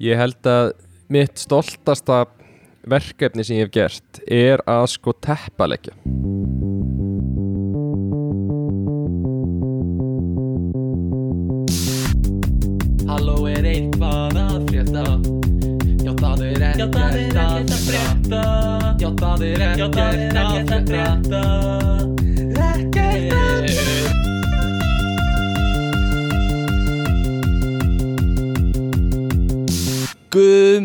[0.00, 0.72] Ég held að
[1.12, 2.24] mitt stoltasta
[2.88, 5.94] verkefni sem ég hef gert er að sko teppalegja.
[13.10, 15.04] Halló er eitthvað að frétta?
[16.02, 18.46] Já það er ekkert að frétta.
[19.02, 20.00] Já það er ekkert
[20.76, 22.01] að frétta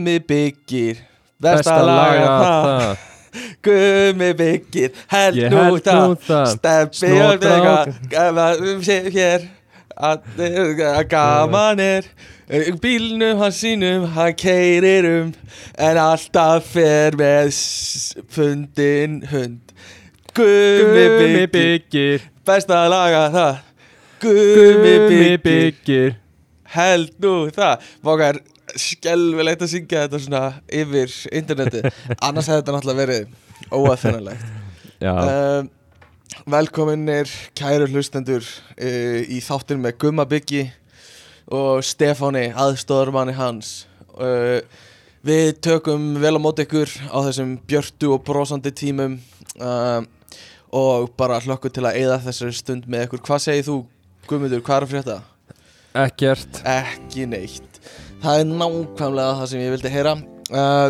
[0.08, 0.98] Gummi byggir
[1.44, 2.98] Besta laga það.
[3.68, 5.66] Gummi byggir Held nú
[6.24, 6.46] það.
[6.54, 7.76] Steppi og vega
[9.12, 9.48] Hér.
[9.98, 12.08] Að að gaman er.
[12.80, 15.34] Bílnum hans sínum Hann keirir um
[15.76, 17.52] En alltaf fer með
[18.32, 19.74] Fundin hund.
[20.38, 23.60] Gummi byggir byggir Besta laga það.
[24.24, 26.16] Gummi byggir
[26.78, 27.84] held nú það.
[28.04, 28.40] Vákar
[28.76, 30.42] skelvilegt að syngja þetta svona
[30.80, 31.82] yfir interneti
[32.28, 34.48] annars hefði þetta náttúrulega verið óaðfennilegt
[35.04, 35.70] Já, um,
[36.50, 40.66] Velkominir kæru hlustendur uh, í þáttin með Gumma Byggi
[41.54, 43.86] og Stefáni aðstóðarmanni hans.
[44.18, 44.60] Uh,
[45.28, 49.18] Við tökum vel á móti ykkur á þessum björtu og brosandi tímum
[49.60, 50.00] uh,
[50.72, 53.24] og bara hlökkum til að eyða þessari stund með ykkur.
[53.26, 53.78] Hvað segir þú
[54.30, 55.18] Gummundur, hvað er að frétta?
[55.98, 56.62] ekkert.
[56.68, 57.67] Ekki neitt
[58.24, 60.16] Það er nákvæmlega það sem ég vildi heyra.
[60.48, 60.90] Uh,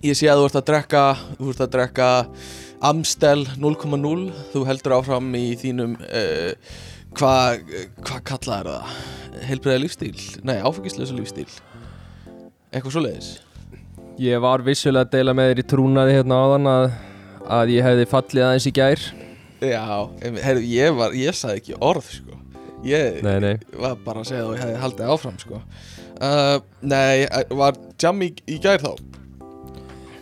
[0.00, 1.00] Ég sé að þú ert að drekka
[1.36, 2.06] Þú ert að drekka
[2.88, 4.22] Amstel 0,0
[4.54, 6.78] Þú heldur áfram í þínum uh,
[7.18, 7.66] Hvað
[8.06, 8.94] hva kallað er það?
[9.50, 10.14] Heilbreyða lífstíl?
[10.48, 11.48] Nei, áfengislösa lífstíl
[12.70, 13.28] Eitthvað svoleiðis.
[14.22, 16.84] Ég var vissulega að deila með þér í trúnaði hérna áðan að,
[17.58, 19.02] að ég hefði fallið aðeins í gær.
[19.58, 19.82] Já,
[20.44, 22.38] heyrðu, ég var, ég sagði ekki orð sko.
[22.86, 23.56] Ég Nei, nei.
[23.74, 25.58] var bara að segja að ég hefði haldið áfram sko
[26.20, 27.26] uh, Nei,
[27.56, 28.92] var jam í, í gær þá?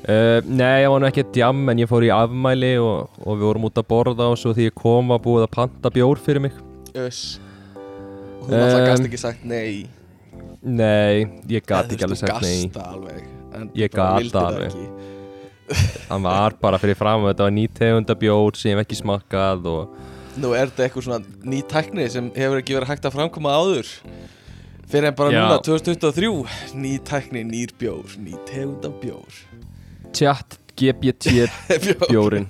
[0.09, 3.35] Uh, nei, ég var nú ekki að djam en ég fór í afmæli og, og
[3.37, 6.23] við vorum út að borða og svo því ég kom var búið að panta bjór
[6.23, 6.57] fyrir mig.
[6.97, 7.37] Öss
[8.49, 9.87] náttúrulega Um, gast ekki sagt nei.
[10.65, 12.71] Nei, ég Eða, ekki alveg sagt nei.
[12.81, 13.27] alveg?
[13.77, 14.79] Ég það alveg.
[16.09, 19.69] Hann var bara fyrir fram og þetta var nýtegunda bjór sem ég hef ekki smakkað
[19.69, 19.99] og
[20.39, 23.89] Nú er þetta eitthvað svona ný tækni sem hefur ekki verið hægt að framkoma áður
[24.89, 25.41] Fyrir en bara Já.
[25.45, 29.35] núna 2023 Ný tækni, nýr bjór, ný tegunda bjór.
[30.17, 31.49] Tjatt GPT
[32.11, 32.47] bjórin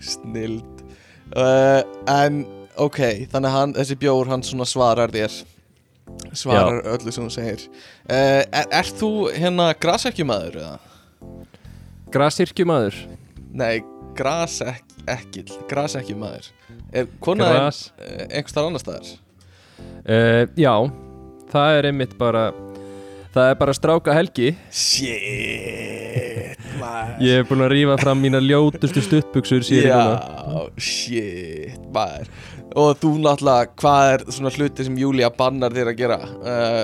[0.00, 0.82] Snild.
[1.32, 2.42] Uh, En
[2.76, 2.98] ok,
[3.32, 5.38] þannig að hann, þessi bjór hann svona svarar þér.
[6.36, 7.64] Svarar öllu sem þú segir.
[8.08, 10.76] Uh, er, er þú hérna grasekjumæður eða?
[12.08, 12.94] Grasirkjumadur
[13.52, 13.82] Nei,
[14.16, 16.46] grasekkil, grasekjumæður
[16.96, 17.82] Er konan Gras.
[18.00, 19.10] uh, einhvers þar annar staðar?
[20.08, 20.72] uh, Já,
[21.52, 22.50] það er einmitt bara
[23.38, 24.48] Það er bara stráka helgi.
[24.74, 27.18] Shit maður.
[27.22, 32.32] Ég hef búin að rífa fram mína ljótustu stuttbuxur síðan Já, shit maður.
[32.78, 36.18] Og þú náttúrulega, hvað er svona hluti sem Júlia bannar þér að gera?
[36.40, 36.82] Uh,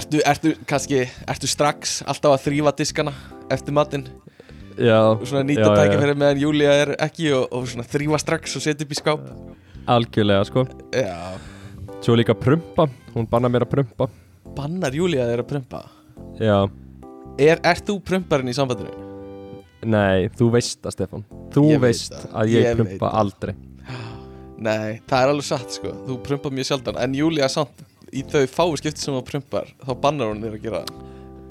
[0.00, 3.14] ertu, ertu kannski, ertu strax alltaf að þrýfa diskana
[3.52, 4.06] eftir matinn?
[4.74, 8.88] Já, svona nýta tækifæri meðan Júlia er ekki og, og svona þrýfa strax og setja
[8.88, 9.26] upp í skáp?
[9.94, 10.64] Algjörlega sko.
[10.96, 11.36] Já,
[12.04, 12.84] Svo líka prumpa,
[13.14, 14.08] hún banna mér að prumpa.
[14.54, 15.84] Bannar Júlia þér að prumpa?
[16.40, 16.58] Já,
[17.40, 18.92] Er, ert þú prumparinn í sambandinu?
[19.84, 21.24] nei, þú veist það Stefán.
[21.52, 23.16] Þú Ég veit veist það, að ég, ég veit prumpa það.
[23.20, 23.54] aldrei.
[24.64, 25.90] Nei, það er alveg satt sko.
[26.06, 27.00] Þú prumpar mjög sjaldan.
[27.02, 27.82] En Júlia samt
[28.14, 31.02] í þau fáu skipti sem þú prumpar Þá bannar hún þér að gera það.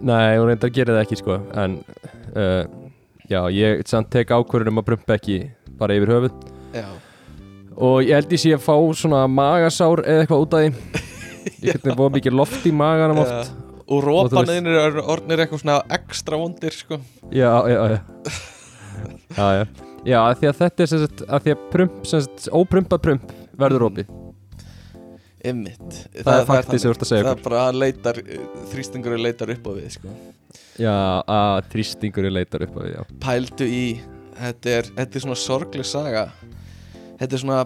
[0.01, 1.37] Nei, hún reyndar að gera það ekki sko.
[1.65, 1.75] En
[2.33, 2.63] uh,
[3.29, 5.37] já, ég samt tek ákvörðun um að prumpa ekki
[5.77, 6.39] bara yfir höfuð.
[6.73, 6.87] Já
[7.77, 11.03] Og ég held ég sé að fá svona magasár eða eitthvað út af því.
[11.63, 13.53] Ég hvernig búið mikið loft í maganum oft.
[13.53, 13.61] Já.
[13.93, 16.99] Og rópanir eru orðnir eitthvað svona ekstra vondir sko.
[17.33, 17.99] Já, já, já.
[19.33, 19.63] Já, já.
[20.03, 23.33] Já, því að þetta er sem sagt að því að prump, sem sagt, óprumpað prump
[23.59, 24.11] verður opið.
[25.43, 28.19] Ymmit Það er faktið sem þú ert að segja Það er bara að leitar
[28.71, 30.11] Þrýstingur leitar upp á við sko.
[30.79, 30.93] Já,
[31.35, 33.01] að þrýstingur er leitar upp á því, já.
[33.25, 33.83] Pældu í
[34.37, 36.23] Þetta er, þetta er svona sorgleg saga
[37.23, 37.61] Þetta er svona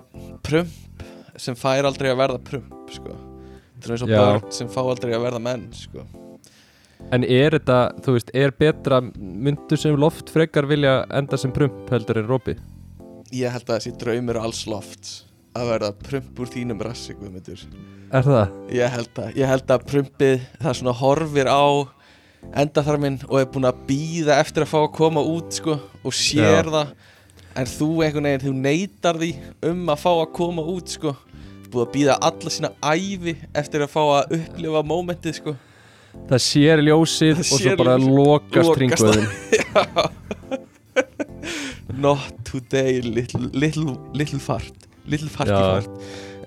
[0.45, 1.03] prump
[1.41, 3.15] Sem fær aldrei að verða prump sko
[3.77, 6.05] Þetta er eins og börn sem fá aldrei að verða menn sko
[7.13, 11.91] En er þetta, þú veist, er betra myndu sem loft frekar vilja enda sem prump
[11.93, 12.61] heldur en opið?
[13.37, 15.11] Ég held að þessi draumur alls loft
[15.57, 17.65] Að verða prump úr þínum rassi Guðmundur
[18.07, 18.55] Er það?
[18.77, 21.65] Ég held að, ég held að prumpið það svona horfir á
[22.61, 26.61] endaþarminn og er búin að býða eftir að fá að koma út sko og sér
[26.61, 26.71] Já.
[26.71, 26.93] það
[27.57, 29.31] en þú einhvern veginn, þú neytar því
[29.71, 31.11] um að fá að koma út sko.
[31.67, 35.51] Búið að býða alla sína ævi eftir að fá að upplifa mómentið sko.
[36.29, 38.15] Það sér ljósið Það og svo sér bara ljósið.
[38.17, 39.27] lokast ringvöðin
[41.97, 44.73] Not today, little, little, little fart.
[45.07, 45.81] Little farty Já.
[45.81, 45.89] fart.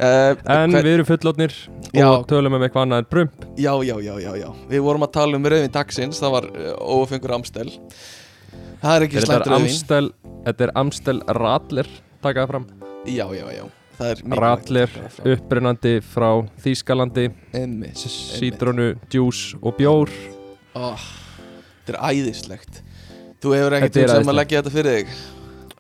[0.00, 1.52] Uh, En hver- við erum fullotnir
[1.92, 2.06] Já.
[2.08, 4.48] og tölum um eitthvað annað en brump Já, já, já, já, já.
[4.70, 7.68] Við vorum að tala um rauðin dagsins Það var uh, óafengur Amstel
[8.80, 10.06] Það er ekki slæmt rauðin Amstel,
[10.46, 11.88] þetta er Amstel Radler
[12.24, 12.66] takaða fram.
[13.04, 13.64] Já, já, já.
[14.00, 14.92] Er Radler,
[15.28, 16.30] upprennandi frá
[16.64, 17.26] Þýskalandi.
[18.00, 20.12] Sítrónu, djús og bjór.
[20.72, 20.96] Ó,
[21.84, 22.80] Þetta er æðislegt.
[23.40, 25.12] Þú hefur ekkert er um sem að leggja þetta fyrir þig?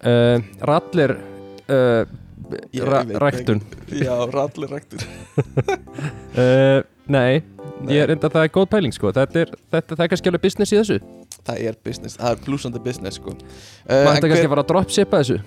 [0.00, 2.04] Uh, Radler uh,
[2.90, 3.64] ra ræktun.
[3.96, 5.04] Já, Radler ræktur
[6.36, 6.84] uh,
[7.16, 7.40] Nei,
[7.80, 7.96] Nei.
[7.96, 9.12] ég enda það er góð pæling sko.
[9.16, 11.00] Þetta er, þetta, það er kannski alveg business í þessu
[11.50, 13.34] Það er business, það er blúsandi business sko.
[13.34, 13.40] uh,
[13.90, 15.40] Maður en þetta kannski að fara að dropshipa þessu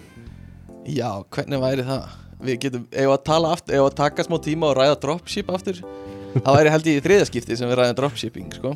[0.93, 2.07] Já, hvernig væri það?
[2.43, 5.79] Við getum, ef að tala aftur, ef að taka smá tíma og ræða dropship aftur
[6.33, 8.71] Það væri held ég í þriðaskipti sem við ræðum dropshipping sko.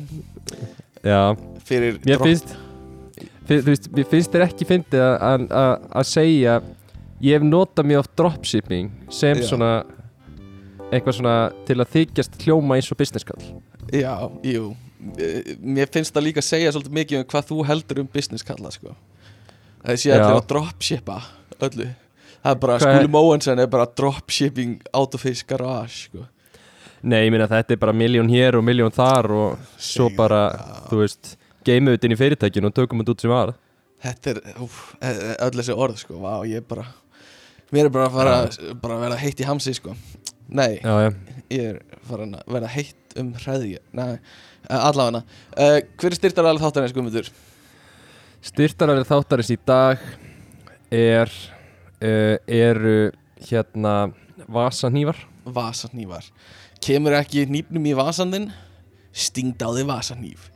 [1.04, 1.20] Já,
[1.68, 6.60] Fyrir mér finnst fi- Þú veist, mér finnst þér ekki fyndið að- segja
[7.20, 9.48] Ég hef notað mjög oft dropshipping sem Já.
[9.50, 9.70] svona
[10.92, 11.36] eitthvað svona
[11.66, 13.42] til að þykjast hljóma eins og business call
[13.92, 14.14] Já,
[14.46, 18.08] jú Eh, Mér finnst það líka að segja svolítið mikið um hvað þú heldur um
[18.12, 18.94] business kalla sko.
[19.84, 20.38] Það sé allir Já.
[20.40, 21.18] að dropshippa
[21.62, 21.86] öllu
[22.38, 26.26] Það er bara, er- Skúli Móensen er bara dropshipping out of his garage sko.
[27.02, 30.84] Nei, ég meina þetta er bara miljón hér og miljón þar og svo bara, það.
[30.90, 31.36] þú veist
[31.66, 33.54] geimum þetta inn í fyrirtækinu og tökum þetta út sem var
[34.02, 36.18] Þetta er, úf, eh, öll þessi orð sko.
[36.22, 36.86] Vá, ég er bara
[37.74, 39.94] Mér er bara að fara bara að vera heitt í hamsi sko.
[40.48, 41.10] Nei, Já, já,
[41.50, 44.18] ég er farin að vera heitt um hræði Nei,
[44.68, 45.22] allavega.
[45.56, 47.30] Uh, Hver er styrtar alveg þáttarins Guðmundur?
[48.48, 50.02] Styrtararið þáttarins í dag
[50.94, 53.10] er uh, eru
[53.48, 53.94] hérna
[54.48, 55.18] vasanývar
[55.48, 56.26] Vasanývar
[56.84, 58.50] Kemur ekki nýpnum í vasandinn
[59.18, 60.48] Stingd á þig vasanýf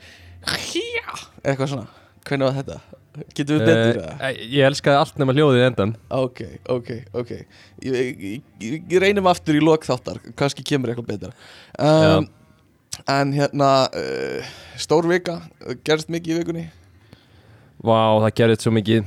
[0.76, 1.08] Já
[1.42, 1.86] Eitthvað svona.
[2.22, 2.76] Hvernig var þetta?
[3.34, 4.20] Getum við betur það?
[4.22, 7.32] uh, Ég elskaði allt nema hljóðið endan Ok, ok, ok.
[7.82, 10.20] Ég, reynum aftur í lok þáttar.
[10.38, 11.32] Kannski kemur eitthvað betra.
[11.82, 12.28] Um,
[13.08, 15.38] En hérna uh, Stór vika
[15.86, 16.64] Gerst mikið í vikunni
[17.82, 19.06] Vá, það gerði þetta svo mikið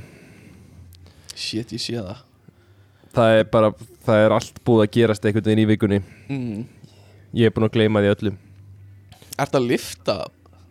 [1.36, 2.22] Shit, ég sé það
[3.16, 3.70] Það er bara,
[4.04, 6.64] það er allt búið að gerast einhvern veginn í vikunni mm.
[7.36, 8.32] Ég er búin að gleyma því öllu
[9.36, 10.16] Ertu að lifta?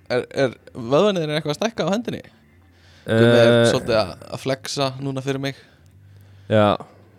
[0.09, 2.21] Er, er vöðvanir eitthvað að stækka á hendinni?
[3.05, 5.61] Gummi er uh, svolítið að, flexa núna fyrir mig
[6.49, 6.75] Já,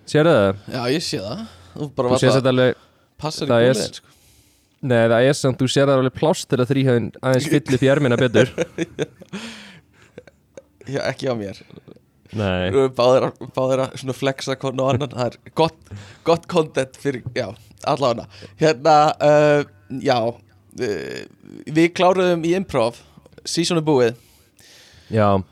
[0.06, 0.60] sérðu það?
[0.74, 1.42] Já, ég sé það
[1.76, 2.84] Þú bara Þú að þetta alveg
[3.22, 4.15] passa það í er- gólið sko.
[4.86, 7.84] Nei, það er samt, þú sér það alveg plást til að þrýhauðin aðeins fyll upp
[7.84, 8.50] í ermina betur.
[10.94, 11.56] Já, ekki á mér.
[12.36, 12.70] Nei.
[12.94, 15.14] Báðir að, báðir að svona flexa konu og annan.
[15.14, 15.90] Það er gott,
[16.26, 17.48] gott content fyrir, já,
[17.88, 18.26] allavega.
[18.60, 19.64] Hérna, uh,
[20.02, 20.36] já uh,
[21.66, 23.00] Við kláruðum í improv
[23.46, 24.14] Season er búið.
[25.10, 25.42] Já,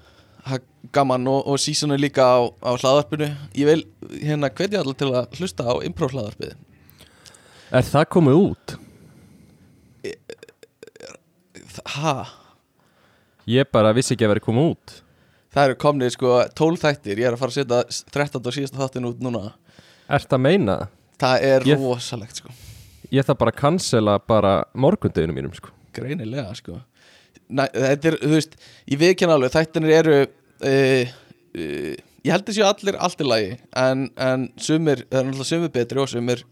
[0.44, 0.64] Það er
[0.94, 3.82] gaman og, og season er líka á, á hlaðarpinu Ég vil
[4.18, 6.54] hérna hvetja allir til að hlusta á improv hlaðarpið
[7.74, 8.74] er það komið út?
[11.96, 12.14] Ha?
[13.50, 14.94] Ég bara vissi ekki að vera komið út.
[15.54, 17.20] Það eru komnið sko 12 þættir.
[17.20, 18.40] Ég er að fara að setja 13.
[18.50, 19.42] og síðasta þáttin út núna.
[20.08, 20.76] Ert það að meina?
[21.22, 22.50] Það er Ég- rosalegt sko.
[23.12, 25.70] Ég þarf bara að cancela bara morgundeginu mínum sko.
[25.94, 26.80] Greinilega sko.
[27.50, 28.56] Næ, Þetta er, þú veist,
[28.90, 29.52] ég viðkjanna alveg.
[29.54, 31.12] Þættinir eru uh,
[31.54, 35.72] uh, Ég held þessi allir allt í lagi En, en sumir, það er náttúrulega sumir
[35.74, 36.44] betri og sumir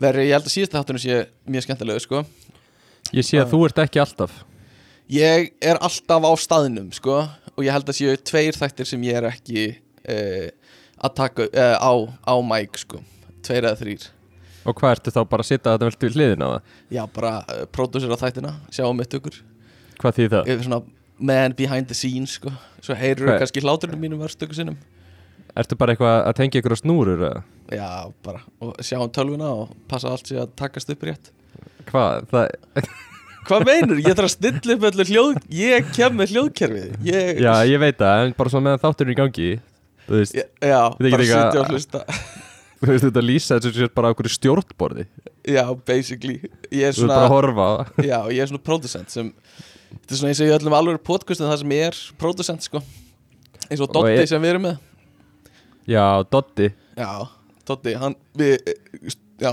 [0.00, 0.24] verri.
[0.30, 2.22] Ég held að síðasta þáttinu sé mjög skemmtilegu sko.
[3.12, 4.32] Ég sé að þú ert ekki alltaf
[5.10, 7.16] Ég er alltaf á staðnum sko
[7.56, 9.64] Og ég held að séu tveir þættir sem ég er ekki
[10.06, 10.46] uh,
[11.02, 11.92] Að taka uh, á,
[12.30, 13.00] á mæk sko
[13.42, 14.06] Tveir eða þrýr
[14.68, 16.70] Og hvað ertu þá bara að sitja þetta vel til hliðina á það?
[16.94, 19.40] Já, bara uh, pródúsera þættina Sjáum mitt okkur
[20.00, 20.52] Hvað þýð það?
[20.52, 20.80] Ég er svona
[21.30, 24.78] man behind the scenes sko Svo heyrur Hvað- kannski hláturinn mínum vörstöku sinnum
[25.58, 27.42] Ertu bara eitthvað að tengja ykkur á snúrur eða?
[27.74, 27.90] Já,
[28.22, 31.32] bara Og sjáum tölvuna og passa allt sér að takast upp rétt
[31.90, 32.28] Hvað?
[32.30, 32.92] Það...
[33.50, 33.98] Hvað meinur?
[34.04, 36.92] Ég þarf að stilla upp öllu hljóð Ég kem með hljóðkerfið.
[37.08, 39.48] Ég, Já, ég veit það, en bara svona meðan þátturinn er í gangi
[40.06, 42.04] Þú veist, Ég- Já, ekki bara sitja og hlusta.
[42.80, 45.04] Þú veist þetta lýsa þessu sér bara á okkur stjórnborði.
[45.44, 46.38] Já, basically.
[46.72, 48.04] Ég er Þú veist bara svona að horfa það.
[48.10, 49.32] Já, ég er svona producent sem
[49.90, 52.80] Þetta er svona eins og í öllum alveg podcastin það sem ég er producent sko.
[53.68, 54.78] Eins og Og Dotti ég- sem við erum með.
[55.90, 56.70] Já, Doddi.
[56.98, 57.10] Já,
[57.66, 58.56] Dotti, hann við,
[59.42, 59.50] já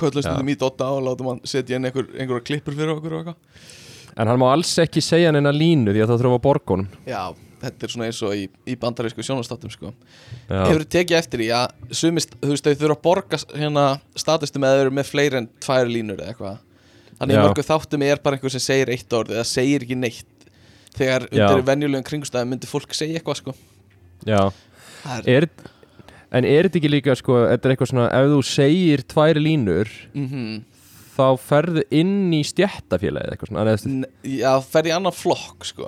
[0.00, 0.28] köllum Já.
[0.28, 3.72] stundum í Dotta og látum hann setja inn einhver, einhverja klippur fyrir okkur og eitthvað.
[4.16, 7.22] En hann má alls ekki segja línu því að þá þurfum að borga honum Já,
[7.60, 9.92] þetta er svona eins og í, í bandarísku sjónastáttum sko.
[10.48, 13.84] Hefur þið tekið eftir því að sumist, þú veist, þau þurfa að borga hérna
[14.16, 16.62] statustu með þau eru með fleiri en tvær línur eða eitthvað.
[17.16, 17.44] Þannig í Já.
[17.44, 20.48] mörgum þáttum er bara einhver sem segir eitt orð eða segir ekki neitt.
[20.96, 23.56] Þegar undir venjulegum kringustæðum myndi fólk segja eitthvað sko.
[24.24, 24.42] Já,
[25.02, 25.48] Það er er,
[26.34, 29.92] en er þetta ekki líka sko, þetta er eitthvað svona, ef þú segir tvær línur,
[30.16, 30.56] mm
[31.16, 35.86] þá ferðu inn í stjættafélagið eitthvað svona, N- Já, fer í annan flokk sko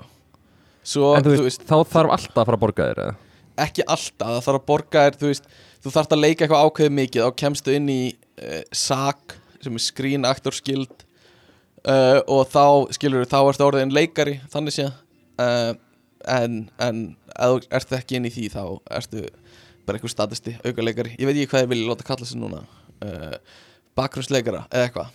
[0.88, 3.16] Svo, en þú veist, þá þarf alltaf að fara að borga þér eða?
[3.58, 5.50] ekki alltaf, það þarf að borga þér þú veist,
[5.84, 9.34] þú þarft að leika eitthvað ákveðið mikið þá kemstu inn í uh, SAG
[9.66, 11.04] sem er Screen Actor Guild
[11.84, 12.64] uh, og þá
[12.96, 15.72] skilur þá ertu orðin leikari, þannig sé uh,
[16.38, 17.02] en, en
[17.34, 18.62] ef þú ert ekki inn í því þá
[19.02, 19.26] ertu
[19.88, 22.60] bara einhver statisti, auka leikari ég veit ekki hvað ég vilja láta kalla sig núna.
[23.00, 23.36] Uh,
[23.96, 25.14] bakgrunnsleikara eða eitthvað.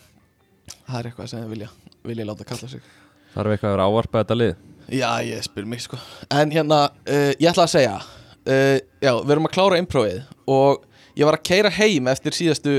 [0.88, 1.70] Það er eitthvað sem ég vilja,
[2.10, 2.88] vilja láta kalla sig.
[3.36, 4.56] Þarf eitthvað að vera ávarpa þetta lið?
[4.94, 6.00] Já, ég spyr mig sko.
[6.34, 10.18] En hérna, uh, ég ætla að segja uh, Já, við erum að klára improvið
[10.51, 10.84] Og
[11.15, 12.75] ég var að keira heim eftir síðastu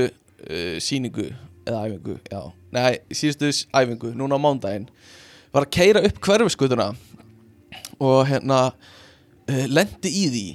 [0.83, 1.31] síningu
[1.65, 2.41] Eða æfingu, já.
[2.75, 4.85] Nei, síðastu æfingu, núna á mándaginn
[5.55, 6.91] Var að keira upp hverfiskutuna
[7.97, 8.59] Og hérna
[9.47, 10.45] Lendi í því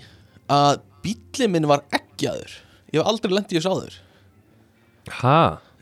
[0.55, 2.53] Að bíllinn minn var eggjaður.
[2.93, 3.99] Ég hef aldrei lendi í þessu áður.
[5.21, 5.39] Ha?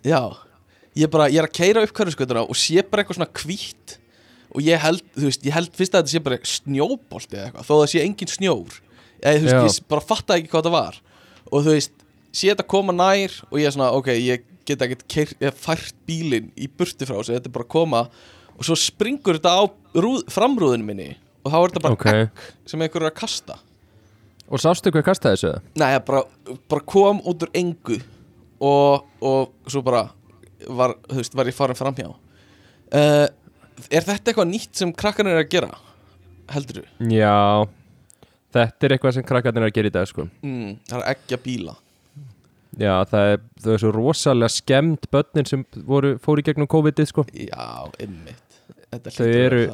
[0.06, 0.20] Já.
[0.98, 3.96] Ég, bara, ég er að keira upp hverfiskutuna Og sé bara eitthvað svona hvítt
[4.56, 7.66] Og ég held, þú veist, ég held fyrst að þetta sé bara snjóbolti eða eitthvað
[7.68, 8.78] Þó það sé engin snjór.
[9.20, 10.98] Eða, þú veist, ég bara fattaði ekki hvað það var.
[11.52, 15.62] Og þú veist, sé þetta koma nær Og ég er svona, ok, ég get hef
[15.62, 18.02] fært bílinn í burti frá sig Þetta er bara að koma.
[18.58, 19.62] Og svo springur þetta á
[19.98, 21.10] rúð, framrúðinu minni
[21.44, 22.08] Og þá er þetta bara Ok.
[22.14, 23.60] egg sem einhver er að kasta
[24.48, 25.72] Og sástu hvað kastaði þessu?
[25.80, 26.22] Nei, ég bara,
[26.72, 27.98] bara kom út úr engu
[28.64, 30.06] og, og svo bara
[30.66, 33.26] var, veist, var ég farin framhjá uh,
[33.94, 35.68] Er þetta eitthvað nýtt sem krakkarnir er að gera?
[36.50, 37.10] Heldur þú?
[37.12, 37.68] Já,
[38.56, 40.24] þetta er eitthvað sem krakkarnir er að gera í dag sko.
[40.42, 41.76] Mm, það er að eggja bíla
[42.78, 47.08] Já, það er, það er svo rosalega skemmt börnin sem voru, fóru í gegnum COVID-ið
[47.10, 47.24] sko.
[47.34, 48.44] Já, ymmit
[48.88, 49.64] Þau að eru-.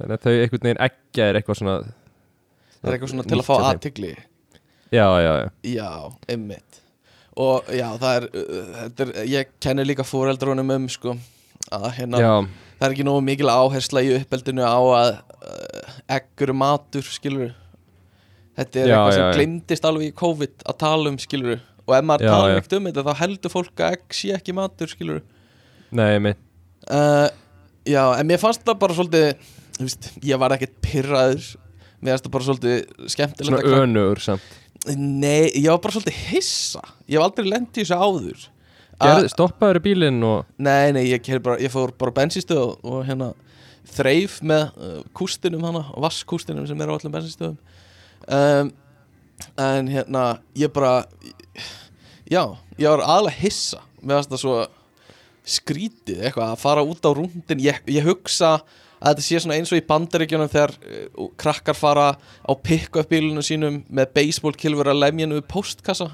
[0.00, 1.74] Þannig að þau einhvern veginn eggja er eitthvað svona
[2.80, 4.12] Það er eitthvað svona til að fá aðtigli
[4.90, 5.48] Já, já, já.
[5.70, 5.90] Já,
[6.34, 6.80] ymmit
[7.40, 11.14] Og já, það er, uh, þetta er Ég kenni líka fóreldrunum um, sko
[11.70, 12.32] að hérna Já,
[12.80, 17.52] það er ekki nógu mikil áhersla í uppeldinu á að uh, eggur matur, skilur
[18.58, 22.06] þetta er Já, eitthvað sem glimtist alveg í COVID að tala um, skilur og ef
[22.06, 22.56] maður já.
[22.56, 25.22] ekkert um þetta þá heldur fólk að egg sé ekki matur, skilur
[25.90, 26.38] nei, minn
[26.88, 27.28] uh,
[27.86, 29.30] já, en mér fannst það bara svolítið
[29.80, 31.50] veist, ég var ekkert pyrraður
[32.00, 34.56] mér fannst það bara svolítið skemmtilegt Svona að önugur samt.
[34.96, 36.82] Nei, ég var bara svolítið hissa.
[37.06, 38.46] Ég hef aldrei lent í þessu áður.
[39.00, 42.60] Gerð, Að- Stoppaður í bílinn og Nei, nei, ég, keyrði bara, ég fór bara bensinstöð
[42.62, 43.30] og, og hérna
[43.90, 47.56] þreif með uh, kústinum hana, vasskústinum sem er á öllum bensinstöðum
[48.28, 48.68] um,
[49.56, 50.24] en hérna
[50.60, 51.06] ég bara
[52.28, 52.42] já,
[52.76, 53.80] ég var aðalega hissa.
[54.04, 54.58] Með það svo
[55.50, 57.60] skrítið eitthvað að fara út á rúndin.
[57.64, 58.58] Ég, ég hugsa
[59.00, 63.44] að þetta sé svona eins og í bandaríkjunum þegar uh, krakkar fara á pick-up bílunum
[63.44, 66.10] sínum með baseballkilfur að lemja við postkassa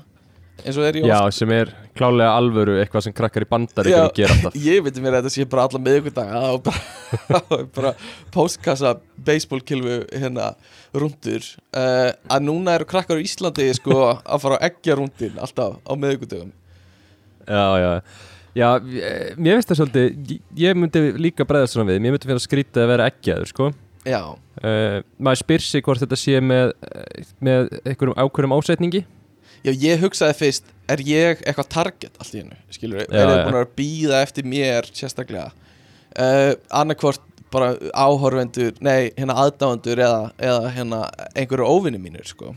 [0.65, 4.37] eins og er í Já, sem er klálega alvöru eitthvað sem krakkar í bandaríkjum gera
[4.37, 4.57] alltaf.
[4.69, 7.43] ég veit mér að þetta sé bara alla miðvikudaga og bara,
[7.77, 7.93] bara
[8.35, 8.95] postkassa
[9.27, 10.53] baseballkilfu hérna
[10.97, 11.43] rúndur
[11.77, 15.93] uh, að núna eru krakkar á Íslandi sko að fara að eggja rúndin alltaf á
[15.93, 16.55] miðvikudagum
[17.47, 17.91] Já, já
[18.57, 22.29] Já, eh, mér finnst það svolítið ég- Ég myndi líka bregða svona við Mér myndi
[22.31, 23.67] finna skrítið að vera eggjaður, sko.
[24.07, 24.21] Já,
[24.63, 29.05] uh, Maður spyr sig hvort þetta sé með eh, með einhverjum ákveðum ásetningi.
[29.67, 33.45] Já ég hugsaði fyrst er ég eitthvað target allt í hennu skilur, Já, er já.
[33.49, 35.51] búin að býða eftir mér sérstaklega?
[36.17, 37.21] Uh, annarkvort
[37.51, 41.01] bara áhorfendur nei, hérna aðdáendur eða, eða hérna
[41.35, 42.55] einhverju óvinni mínur sko.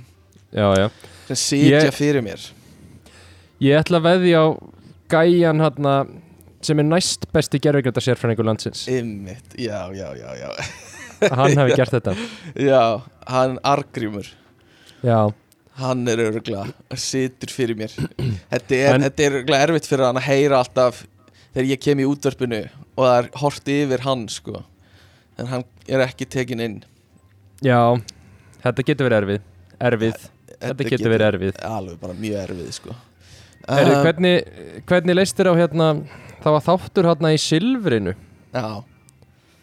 [0.53, 0.87] Já, já.
[1.27, 2.39] Sem sitja Ég- fyrir mér.
[3.59, 4.47] Ég ætla að veðja á
[5.11, 5.93] gæjan hérna
[6.65, 8.85] sem er næst besti gerðvigrönda sérfræningur landsins.
[8.91, 10.49] Einmitt, já, já, já, já.
[11.19, 12.11] Að hann hefði gert þetta.
[12.69, 12.81] Já,
[13.27, 14.27] hann argrímur.
[15.03, 15.29] Já,
[15.79, 17.91] Hann er örgulega Situr fyrir mér.
[18.51, 20.97] Þetta er, En- þetta er örgulega erfitt fyrir hann að heyra alltaf
[21.53, 22.59] Þegar ég kem í útvarpinu
[22.97, 24.63] Og það er hort yfir hann sko.
[25.39, 26.75] En hann er ekki tekin inn.
[27.63, 27.79] Já
[28.65, 29.45] Þetta getur verið erfið.
[29.89, 30.25] Erfið,
[30.59, 31.61] þetta getur verið erfið.
[31.63, 32.95] Alveg bara mjög erfið sko
[33.69, 34.35] Heru, Um, hvernig,
[34.89, 35.87] hvernig leist þér á hérna
[36.39, 38.13] Það var þáttur hérna í silfrinu?
[38.55, 38.83] Já,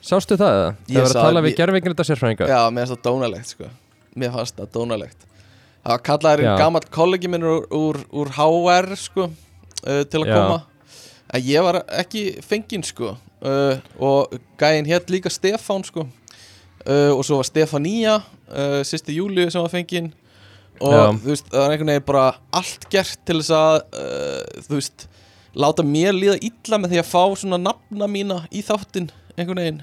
[0.07, 0.69] Sástu það eða?
[0.87, 3.71] Það var að tala við gerðvigrönda sérfræninga já, mér finnst það dónalegt sko.
[4.17, 5.25] Mér fannst það dónalegt.
[5.87, 10.35] Það var einn gamall kollegi minn úr, úr, úr HR sko uh, Til að Já.
[10.37, 10.61] koma.
[11.35, 13.17] En ég var ekki fenginn sko.
[13.43, 16.07] Uh, Og gæinn hétt líka Stefán sko.
[16.87, 20.13] Uh, Og svo var Stefania uh, Sýsti Júliu sem var fenginn
[20.77, 21.05] Og Já.
[21.23, 22.25] þú veist, það var einhvern veginn bara
[22.61, 25.07] allt gert til þess að uh, Þú veist,
[25.57, 29.83] láta mér líða illa með því að fá svona nafna mína í þáttinn einhvern veginn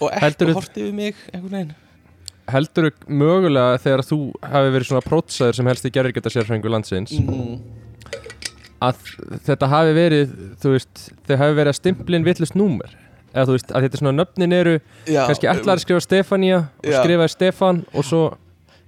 [0.00, 1.76] og ekki Heldurðu- horti við mig einhvern veginn
[2.50, 7.12] Heldur mögulega þegar þú hafi verið svona prótsaður sem helst í gerður geta sérfrængu landsins
[7.14, 7.60] mm.
[8.82, 9.04] að
[9.46, 12.96] þetta hafi verið þú veist, þau hafi verið að stimplin villust númer
[13.30, 14.74] eða þú veist, að þetta svona nöfnin eru
[15.06, 16.98] Já, kannski allar skrifa Stefania og Já.
[17.04, 18.24] skrifaði Stefan og svo,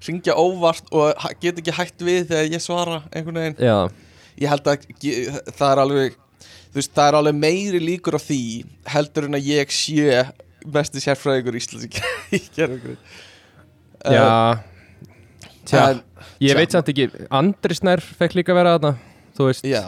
[0.07, 3.57] ringja óvart og get ekki hægt við þegar ég svara einhvern veginn.
[3.63, 3.77] Já,
[4.43, 4.87] ég held að
[5.59, 6.17] það er alveg
[6.75, 8.41] veist, það er alveg meiri líkur á því
[8.95, 10.23] heldur en að ég sé
[10.73, 11.89] besti sérfræðingur Íslands
[12.33, 12.99] í gerðugrið
[14.03, 14.27] já.
[15.63, 16.01] Tja, Eh, en,
[16.43, 16.59] ég tja.
[16.59, 18.97] veit samt ekki Andri Snær fekk líka vera þarna
[19.39, 19.67] þú veist.
[19.71, 19.85] Já,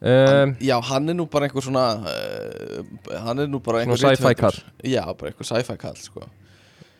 [0.00, 2.84] um, já, hann er nú bara einhver svona uh,
[3.26, 4.60] hann er nú bara einhver sci-fi rithöfundur.
[4.86, 6.22] já, bara einhver sci-fi kall sko.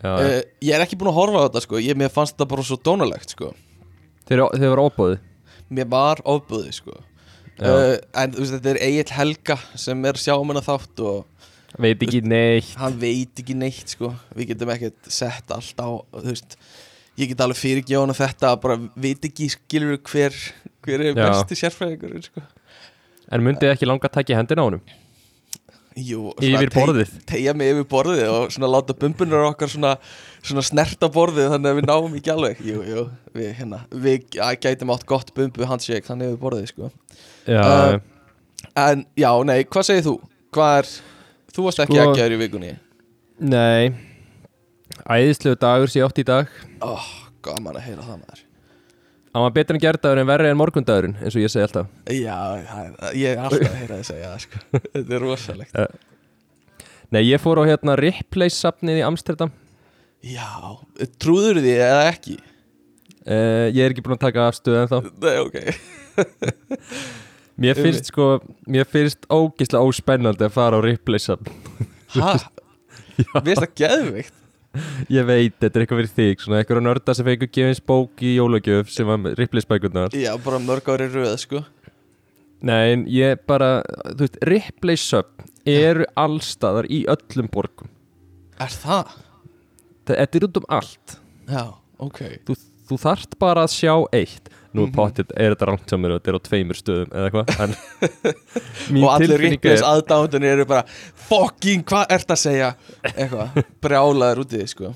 [0.04, 1.80] Uh, ég er ekki búin að horfa á þetta sko.
[1.82, 3.52] ég, mér fannst þetta bara svo dónalegt sko.
[4.28, 5.26] þeir, þeir voru óbóðið
[5.70, 6.96] mér var ofbúði sko.
[7.60, 11.26] Uh, en þú veist, þetta er Egil Helga sem er sjámanna þátt og
[11.78, 16.24] veit ekki neitt hann veit ekki neitt sko við getum ekkert sett allt á þú
[16.30, 16.56] veist,
[17.20, 20.32] ég get alveg fyrirgefa hann þetta bara veit ekki skilur hver
[20.86, 21.26] hver er Já.
[21.26, 22.42] besti sérfræðingur sko.
[23.28, 24.82] en myndið ekki langa að taka í hendina á honum
[25.98, 27.08] Jú, Yfir borðið.
[27.26, 29.96] tegja mig yfir borðið og svona láta bumbunar okkar svona,
[30.46, 33.02] svona snerta borðið þannig að við náum ekki alveg jú, jú,
[33.34, 34.28] við, hérna, við
[34.62, 36.90] gætum átt gott bumbu handshake þannig yfir borðið sko.
[37.50, 37.98] já, Uh,
[38.76, 40.14] en já, nei, hvað segir þú?
[40.54, 40.92] hvað er,
[41.56, 42.72] þú varst ekki Sko- ekki aður í vikunni
[43.40, 43.94] nei
[45.10, 46.48] æðislegu dagur sé átt í dag
[46.86, 47.06] oh,
[47.42, 48.44] gaman að heyra það maður
[49.34, 51.88] hann var betur en gerdagur en verri en morgundagurinn eins og ég segi alltaf.
[52.10, 54.62] Já, það- ég er alltaf að heyra þið segja það sko.
[54.94, 55.80] Þetta er rosalegt.
[57.10, 59.50] Nei, ég fór á hérna Ripley safnið í Amsterdam.
[60.22, 60.46] Já,
[61.22, 62.36] trúður því eða ekki?
[63.24, 65.56] uh, Ég er ekki búinn að taka afstöðu en þá Nei, ok.
[67.60, 68.26] Mér finnst sko,
[68.68, 71.48] mér finnst ógislega óspennandi að fara á Ripley safn
[72.14, 72.36] Hæ?
[73.44, 74.36] Mér finnst það geðvikt
[75.10, 78.36] Ég veit, þetta er eitthvað fyrir þig Svona eitthvað nörda sem fengur gefins bók í
[78.36, 81.64] jólagjöf sem var Ripley spækurnar Já, bara mörg ári röð sko.
[82.62, 83.80] Nei, en ég bara,
[84.12, 87.88] þú veist, Ripley safn eru allstaðar í öllum borgum.
[88.60, 89.14] Er það?
[90.10, 91.14] Þetta er út um allt.
[91.48, 91.62] Já,
[92.04, 92.20] ok.
[92.48, 92.56] Þú,
[92.90, 96.30] þú þarft bara að sjá eitt Nú mm potið er þetta rangt mér og þetta
[96.30, 97.72] er á tveimur stöðum eða eitthvað
[99.02, 100.84] Og allir er aðdándunir eru bara
[101.26, 102.68] Fucking, hvað ert að segja?
[103.10, 104.92] Eitthvað, brjálaður út í því sko.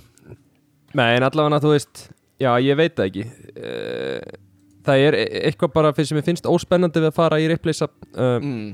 [0.94, 2.06] Nei, en allavega þú veist
[2.42, 3.26] Já, ég veit það ekki.
[3.54, 4.40] Uh,
[4.84, 7.86] Það er e- eitthvað bara fyrir sem ég finnst óspennandi við að fara í Ripleysa
[7.88, 8.72] uh, mm.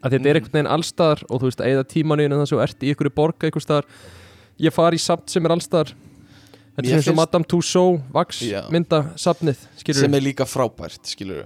[0.00, 2.60] að þetta er einhvern veginn allstaðar og þú veist, að eða tímanuðin en það svo
[2.64, 3.90] ert í ykkur borga einhver staðar.
[4.60, 5.92] Ég fari í samt sem er allstaðar
[6.80, 8.60] Þetta er eins og Madame Tussauds Vax Já.
[8.72, 11.44] mynda safnið, skilur Sem er líka frábært, skilur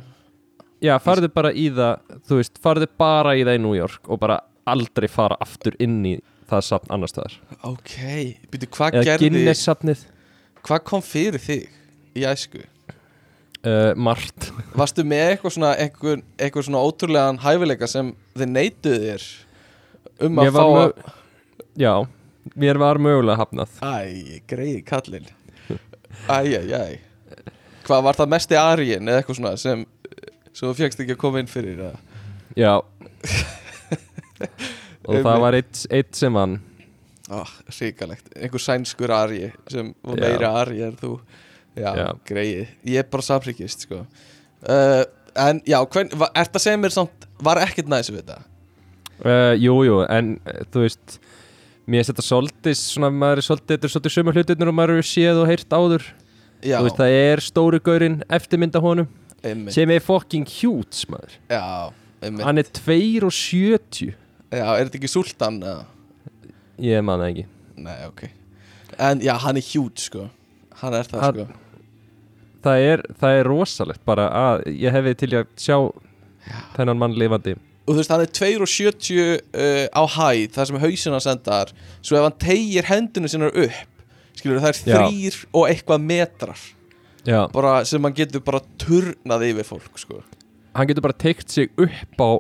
[0.85, 4.21] Já, farðu bara í það, þú veist, farðu bara í það í New York og
[4.21, 6.15] bara aldrei fara aftur inn í
[6.51, 7.39] það safn annar staðar.
[7.65, 7.95] Ok,
[8.53, 10.03] byrju, hvað Eða gerði Guinness safnið,
[10.65, 11.69] Hvað kom fyrir þig
[12.21, 12.65] í æsku?
[13.65, 19.27] uh, margt Varstu með eitthvað svona eitthvað, eitthvað svona ótrúlegan hæfileika sem þið neituð þér
[20.29, 20.95] um að fá að
[21.81, 21.93] Já,
[22.61, 23.75] mér var mögulega hafnað.
[23.83, 25.29] Æ, greiði kallinn.
[26.29, 26.85] Æ, æ, æ
[27.85, 29.83] Hvað var það mesti aríin eða eitthvað svona sem,
[30.57, 31.99] sem þú fegst ekki að koma inn fyrir eða?
[32.57, 32.75] Já.
[35.05, 36.55] Og það var eitt, eitt sem hann
[37.79, 41.19] ríkalegt, einhver sænskur arí sem var meira arí en þú.
[41.75, 42.07] Já, Já.
[42.29, 42.65] greiði.
[42.87, 44.05] Ég er bara samríkist, sko.
[44.63, 45.03] Uh,
[45.35, 48.37] En já, hvern, var, ert að segja mér samt Var ekkert næs við þetta?
[49.25, 51.17] uh, Jú, jú, en uh, þú veist
[51.87, 55.01] Mér er þetta svolítið, svona maður er svolítið Þetta er svolítið sömu hlutirnir og maður
[55.03, 56.07] er séð og heyrt áður.
[56.65, 59.09] Já, Þú veist, það er stóri gaurinn eftirmynda honum
[59.45, 59.75] einmitt.
[59.77, 61.35] sem er fucking huge, maður.
[61.53, 61.93] Já,
[62.25, 62.45] einmitt.
[62.47, 64.15] Hann er 2 og 70
[64.55, 65.59] Já, er þetta ekki Sultan?
[65.61, 65.85] eða?
[66.81, 67.45] Ég man það ekki.
[67.77, 68.23] Nei, ok.
[68.99, 70.31] En já, hann er huge, sko.
[70.81, 71.61] Hann er það, Hann- sko.
[72.65, 75.77] Það er, það er rosalegt bara að ég hefði til í að sjá
[76.79, 79.19] þennan mann lifandi Og þú veist, hann er 2,70
[79.53, 81.73] uh, á hæð Það sem hausinn hans endar.
[82.01, 83.91] Svo ef hann tegir hendunum sinna upp
[84.35, 86.63] Skilur það er þrýr og eitthvað metrar.
[87.25, 87.45] Já.
[87.53, 90.23] bara, Sem hann getur bara turnað yfir fólk, sko.
[90.75, 92.31] Hann getur bara teikt sig upp á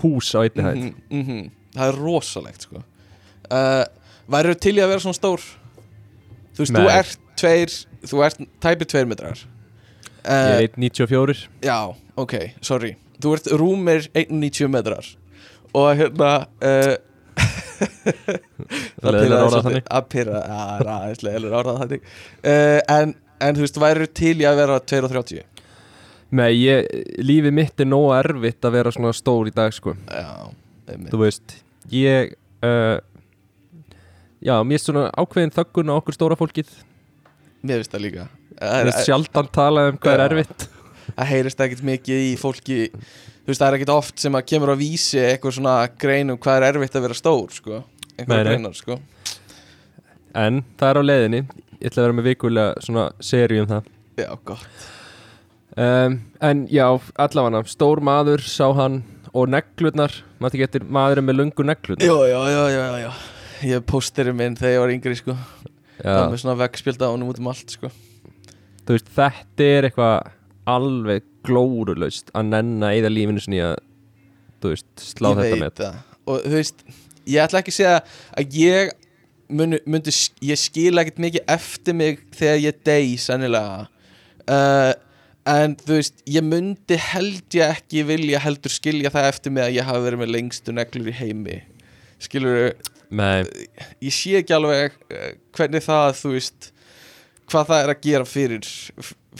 [0.00, 0.78] hús á einni hæð.
[0.78, 1.50] Mhm, mhm.
[1.74, 2.84] Það er rosalegt, sko.
[3.50, 3.84] Uh,
[4.30, 5.44] Væru til í að vera svona stór?
[6.54, 6.80] Þú veist, Nei.
[6.80, 9.42] þú ert tveir Þú ert tæpir tveir metrar.
[10.22, 11.78] Uh, ég er 1.94 Já,
[12.16, 12.34] ok,
[12.64, 15.06] sorry Þú ert rúmir 1,90 metrar.
[15.76, 16.30] Og hérna
[16.64, 16.96] uh,
[19.04, 19.86] Leiðilega orðað þannig.
[19.88, 22.08] Að pyrra, já, ræðislega orðað þannig.
[22.42, 25.46] Uh, en, en þú veist, væri til í að vera 2,30
[26.30, 26.86] Nei, ég,
[27.18, 29.96] lífið mitt er nógu erfitt að vera svona stór í dag sko.
[30.06, 30.52] Já,
[31.10, 31.56] Þú veist,
[31.94, 32.98] ég uh,
[34.40, 36.70] Já, mér er svona ákveðin þöggun á okkur stóra fólkið.
[37.60, 38.28] Mér finnst það líka.
[38.60, 40.64] Það er sjaldan talað um hvað er erfitt
[41.16, 42.80] það heyrist ekkert mikið í fólki
[43.40, 46.36] Þú veist, það er ekkert oft sem að kemur að vísi eitthvað svona grein um
[46.38, 47.78] hvað er erfitt að vera stór, sko.
[48.14, 48.98] Einhverja greinar, sko.
[50.38, 51.40] En það er á leiðinni.
[51.80, 53.88] Ég ætla að vera með vikulega svona seri um það.
[54.20, 54.66] Já, gott.
[55.80, 60.10] Um, En já, allavega Stór maður sá hann Og neglurnar,
[60.42, 62.02] maður ekki eftir maðurinn með lungu neglurnar.
[62.02, 65.36] Já, já, já, já, já, já Ég pósterið minn þegar ég var yngri, sko.
[66.00, 67.90] Það Já, með svona veggspjölda á honum út um allt, sko.
[68.88, 70.30] Þú veist, þetta er eitthvað
[70.68, 73.78] alveg glórulaust að nenna eða lífinu sinni að
[74.64, 76.00] veist, slá Ég þetta með það.
[76.30, 76.82] Og þú veist,
[77.24, 78.00] ég ætla ekki að segja
[78.36, 78.90] að ég
[79.50, 80.14] muni, myndi,
[80.46, 83.86] ég skil ekkert mikið eftir mig þegar ég dey sennilega.
[84.44, 84.92] Uh,
[85.48, 89.76] En þú veist, ég myndi held ég ekki vilja heldur skilja það eftir mig að
[89.78, 91.56] ég hafi verið með lengstu neglur í heimi.
[92.20, 92.74] Skilur,
[93.10, 93.48] Nei,
[94.04, 96.68] ég sé ekki alveg uh, hvernig það, þú veist
[97.50, 98.68] hvað það er að gera fyrir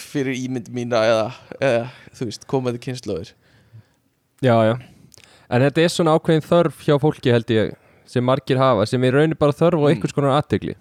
[0.01, 1.27] fyrir ímynd mína eða,
[1.61, 1.85] eða
[2.19, 3.33] þú veist, komandi kynnslóðir
[4.45, 4.75] já, já.
[5.51, 7.73] En þetta er svona ákveðin þörf hjá fólki held ég
[8.11, 9.91] sem margir hafa, sem er raunir bara þörf á Mm.
[9.95, 10.75] einhvers konar aðtegli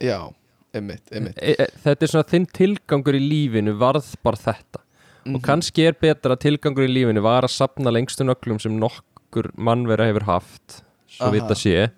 [0.00, 0.30] Já,
[0.74, 1.38] einmitt, einmitt.
[1.42, 4.82] E, e, Þetta er svona þinn tilgangur í lífinu varð bara þetta.
[5.26, 5.34] Mhm.
[5.34, 10.06] og kannski er betra tilgangur í lífinu var að sapna lengstu nöglum sem nokkur mannvera
[10.08, 11.32] hefur haft svo Aha.
[11.34, 11.90] vita sé.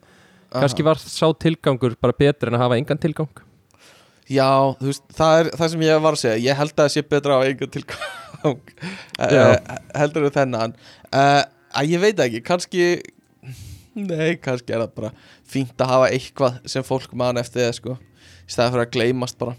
[0.50, 3.28] Kannski var sá tilgangur bara betur en að hafa engan tilgang
[4.30, 4.46] Já,
[4.78, 6.42] þú veist, það er það sem ég var að segja.
[6.44, 8.60] Ég held að það sé betra á einhvern tilgang.
[9.20, 9.56] Uh,
[9.98, 10.76] Heldur við þennan.
[11.10, 12.84] Uh, Að ég veit ekki, kannski
[13.94, 15.10] Nei, kannski er það bara
[15.50, 19.38] fínt að hafa eitthvað sem fólk man eftir það sko Í staði fyrir að gleymast
[19.38, 19.54] bara.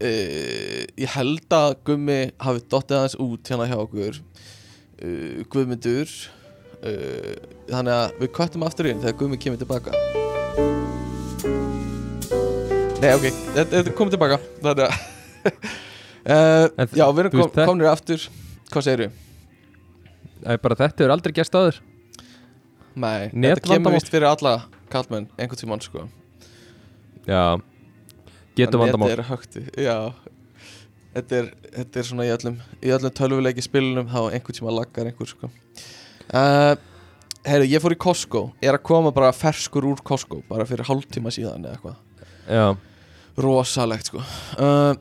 [0.00, 6.16] Uh, Ég held að Gummi hafi dottið aðeins út hérna hjá okkur uh, Guðmundur.
[6.80, 7.36] Uh,
[7.68, 10.19] Þannig að við köttum aftur inn þegar Gummi kemur tilbaka
[13.00, 13.22] Nei, ok,
[13.54, 14.36] þetta þetta komið tilbaka.
[14.60, 14.90] Þannig að
[16.34, 18.26] uh, Já, við erum kom, komnir aftur.
[18.70, 19.06] Hvað segirðu?
[20.40, 21.78] Það er bara þetta hefur aldrei gerst áður.
[23.00, 23.70] Nei, þetta Netvandamál.
[23.72, 24.52] kemur vist fyrir alla
[24.92, 26.04] kallmenn einhvern tímann sko.
[27.24, 27.44] Já.
[28.58, 29.08] Getur vandamál.
[29.14, 29.96] Þetta er högti, já.
[31.16, 35.08] Þetta er, þetta er svona í öllum í öllum tölvuleiki spilunum þá einhvern tíma laggar
[35.08, 35.48] einhver sko.
[36.28, 36.76] Uh,
[37.48, 38.44] Heyrðu, ég fór í Costco.
[38.60, 41.98] Ég er að koma bara ferskur úr Costco bara fyrir hálftíma síðan eða eitthvað.
[42.50, 42.66] Já,
[43.38, 44.22] rosalegt sko.
[44.58, 44.94] Uh,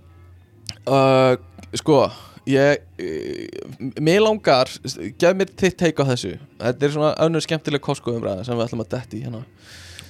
[0.86, 1.36] uh,
[1.78, 2.02] sko
[2.50, 6.36] ég uh, mér langar gef mér þitt teik á þessu.
[6.62, 9.44] Þetta er svona önnur skemmtileg Costco umræða sem við ætlum að detti hérna.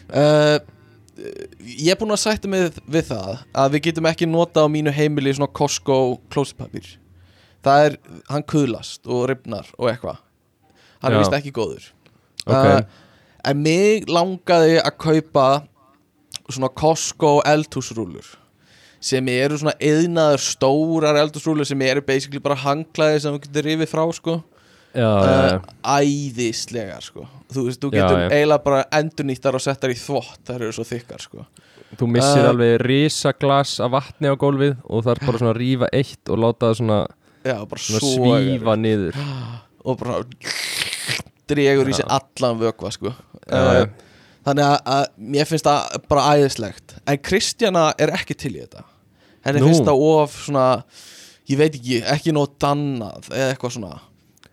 [0.09, 0.57] Uh,
[1.67, 4.93] ég er búinn að sætta mig við það að við getum ekki nota á mínu
[4.95, 6.97] heimili svona Costco klósipapír
[7.65, 7.97] það er,
[8.29, 10.21] hann kuðlast og ripnar og eitthvað.
[10.99, 11.23] Hann er Já.
[11.23, 11.85] vist ekki góður.
[12.45, 12.53] Ok.
[12.55, 12.81] Uh,
[13.49, 15.47] en mig langaði að kaupa
[16.55, 18.27] svona Costco eldhúsrúlur
[18.99, 23.91] sem eru svona eðnaður stórar eldhúsrúlur sem eru basically bara hanglaði sem þú getur rifið
[23.93, 24.39] frá sko
[24.89, 25.55] Já, já, já.
[25.55, 28.27] uh, æðislegar sko þú veist, þú Já, getur já.
[28.33, 31.45] eiginlega bara endurnýttar og settar í þvott þær eru svo þykkar sko
[31.99, 35.53] Þú missir uh, alveg risa glas af vatni á gólfið og það er bara svona
[35.55, 36.97] að rífa eitt og láta það svona,
[37.49, 39.21] já, svona svífa niður
[39.89, 40.19] og bara
[41.49, 42.19] dregur í sig Já.
[42.19, 43.87] allan vökva sko Já, uh, já.
[44.49, 46.95] Þannig að, að mér finnst það bara æðislegt.
[47.05, 48.83] En Kristjana er ekki til í þetta.
[49.45, 49.69] Henni Nú.
[49.69, 50.67] finnst það of svona
[51.49, 53.93] Ég veit ekki, ekki nóg dannað Eða eitthvað svona.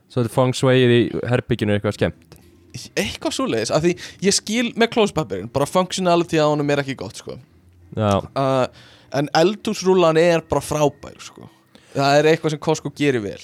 [0.07, 2.37] Svo þetta fang sveið í herbygginu eitthvað skemmt.
[2.97, 3.93] Eitthvað svoleiðis Af því
[4.25, 7.37] ég skil með klóspapirinn Bara functionality á honum er ekki gott sko.
[7.97, 8.67] Uh,
[9.17, 11.47] En eldúsrúlan er bara frábær sko.
[11.95, 13.41] Það er eitthvað sem Costco gerir vel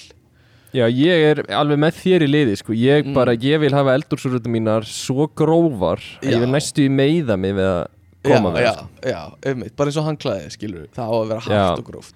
[0.73, 2.73] já ég er alveg með þér í liði sko.
[2.73, 3.13] Ég Mm.
[3.13, 6.31] bara, ég vil hafa eldúrsurrutum mínar svo grófar að Já.
[6.33, 7.87] ég vil næstu í meiða mig við að
[8.23, 8.87] koma já, með já, sko.
[9.03, 11.63] já, einmitt, bara eins og hann klæði skilur það á að vera Já.
[11.69, 12.15] hægt og gróft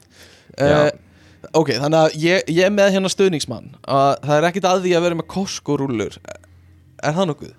[0.58, 0.86] Já.
[0.88, 0.92] uh,
[1.62, 4.94] ok, þannig að ég, ég er með hérna stöðningsmann að það er ekkit að því
[4.98, 7.54] að vera með Costco rúllur er það nokkuð?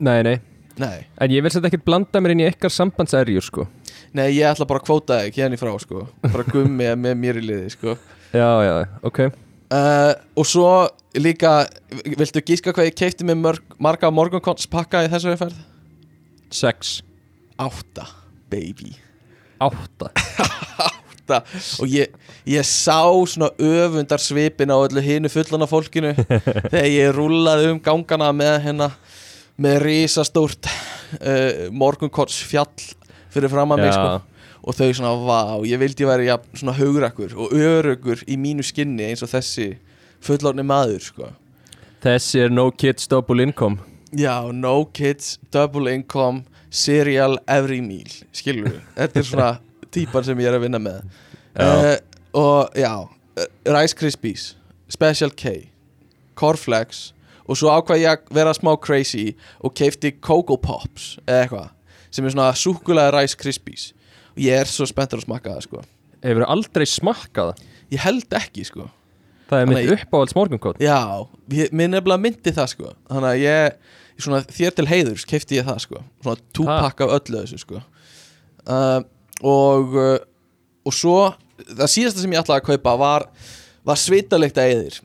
[0.00, 0.38] Nei, nei,
[0.78, 3.66] Nei, en ég vil setja ekkert blanda mér inn í ykkar sambandserjur sko.
[4.14, 7.40] nei, ég ætla bara að kvóta þig hérna í frá sko, bara gummi með mér
[7.42, 7.96] í liði sko
[8.32, 9.28] Já, já, ok
[9.74, 10.70] uh, og svo
[11.18, 11.66] líka
[12.18, 15.58] viltu gíska hvað ég keipti með mörg, marga morgunkons pakka í þessu ferð?
[16.54, 17.00] Sex,
[17.60, 18.06] Átta,
[18.50, 18.94] baby.
[19.60, 20.12] Átta.
[20.88, 21.42] Átta.
[21.82, 22.14] Og ég,
[22.48, 26.14] ég sá svona öfundar svipin á öllu hinu fullana fólkinu
[26.72, 28.92] þegar ég rúllaði um gangana með hérna
[29.58, 32.70] með risastórt uh, morgunkots fjall
[33.34, 36.74] fyrir fram að mig sko og þau svona, vá, ég vildi ég væri ja, svona
[36.78, 39.70] hugrakkur og örugur í mínu skinni eins og þessi
[40.24, 41.30] fullorni maður sko.
[42.04, 43.82] Þessi er no kids double income.
[44.14, 49.50] Já, no kids, double income cereal every meal skilur við, þetta er svona
[49.94, 51.06] típan sem ég er að vinna með.
[51.58, 51.94] Uh,
[52.38, 52.92] og já,
[53.40, 54.52] eh, Rice Krispies
[54.88, 55.70] Special K
[56.38, 57.08] Cornflakes
[57.48, 59.32] og svo ákvað ég að vera smá crazy
[59.64, 61.68] og keifti Coco Pops eða eitthvað
[62.14, 63.90] sem er svona súkulega Rice Krispies
[64.38, 65.82] ég er svo spenntur að smakka það sko.
[66.24, 67.66] Hefur aldrei smakkað það?
[67.94, 68.88] ég held ekki sko.
[69.48, 70.98] Það er Þannig mitt uppáhalds morgunkótt já,
[71.56, 72.90] ég, mér nefnilega myndi það sko.
[73.08, 77.40] Þannig að ég, svona þér til heiðurs keifti ég það sko, svona túpakk af öllu
[77.40, 77.80] þessu sko.
[78.68, 79.00] Uh,
[79.40, 80.18] og uh,
[80.88, 81.16] og svo,
[81.64, 83.26] það síðasta sem ég ætlaði að kaupa var,
[83.88, 85.00] var svitalikt að eðir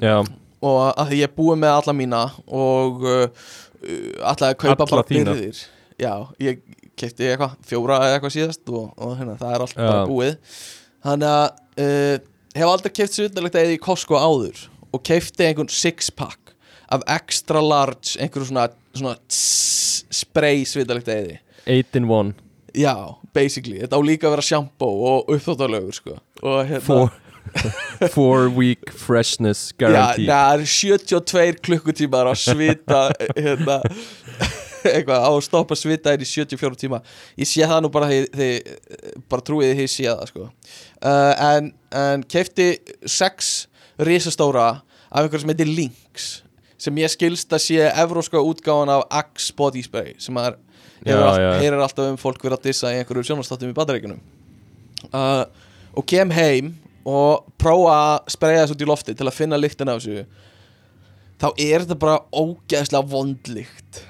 [0.00, 0.16] Já,
[0.64, 4.76] og að því ég er búið með alla mína og uh, uh, ætlaði að kaupa
[4.78, 5.36] Alla bara þína?
[5.36, 5.62] byrðir.
[5.96, 6.12] Já,
[6.44, 6.64] ég
[7.00, 10.08] kefti eitthvað fjóra eða eitthvað síðast og, og hérna, það er allt bara Já.
[10.10, 10.56] búið.
[11.06, 11.46] Þannig að
[11.84, 12.16] uh,
[12.56, 14.64] hef aldrei keft svitalegt eða í Costco áður
[14.96, 16.54] og kefti einhvern six pack
[16.94, 21.38] af extra large einhverju svona, svona tss, spray svitalegt eði.
[21.66, 22.34] 8 in 1
[22.76, 22.94] já,
[23.34, 26.18] basically, þetta á líka að vera shampoo og uppþóttalögur sko.
[26.44, 27.06] Og hérna
[28.12, 33.02] 4 week freshness Já, guarantee það er 72 klukkutímar að svita
[33.36, 33.78] hérna,
[34.92, 37.00] eitthvað á að stoppa svita inn í 74 tíma
[37.38, 40.48] ég sé það nú bara þegar bara trúið því sé það sko.
[40.48, 42.68] uh, en, en kefti
[43.08, 43.66] sex
[43.98, 44.68] risastóra
[45.10, 46.28] af einhver sem heitir Lynx
[46.78, 50.58] sem ég skilst að sé evróska útgáfan af Axe Body Spray sem er,
[51.06, 51.50] Já, all, já.
[51.60, 54.20] heyrir alltaf um fólk verið að dissa í einhverju sjónastáttum í bandaríkunum
[55.12, 55.44] uh,
[55.96, 56.74] og kem heim
[57.06, 60.24] og prófa að spreja þessu út í lofti til að finna lyktin af þessu
[61.38, 64.00] þá er þetta bara ógeðslega vondlykt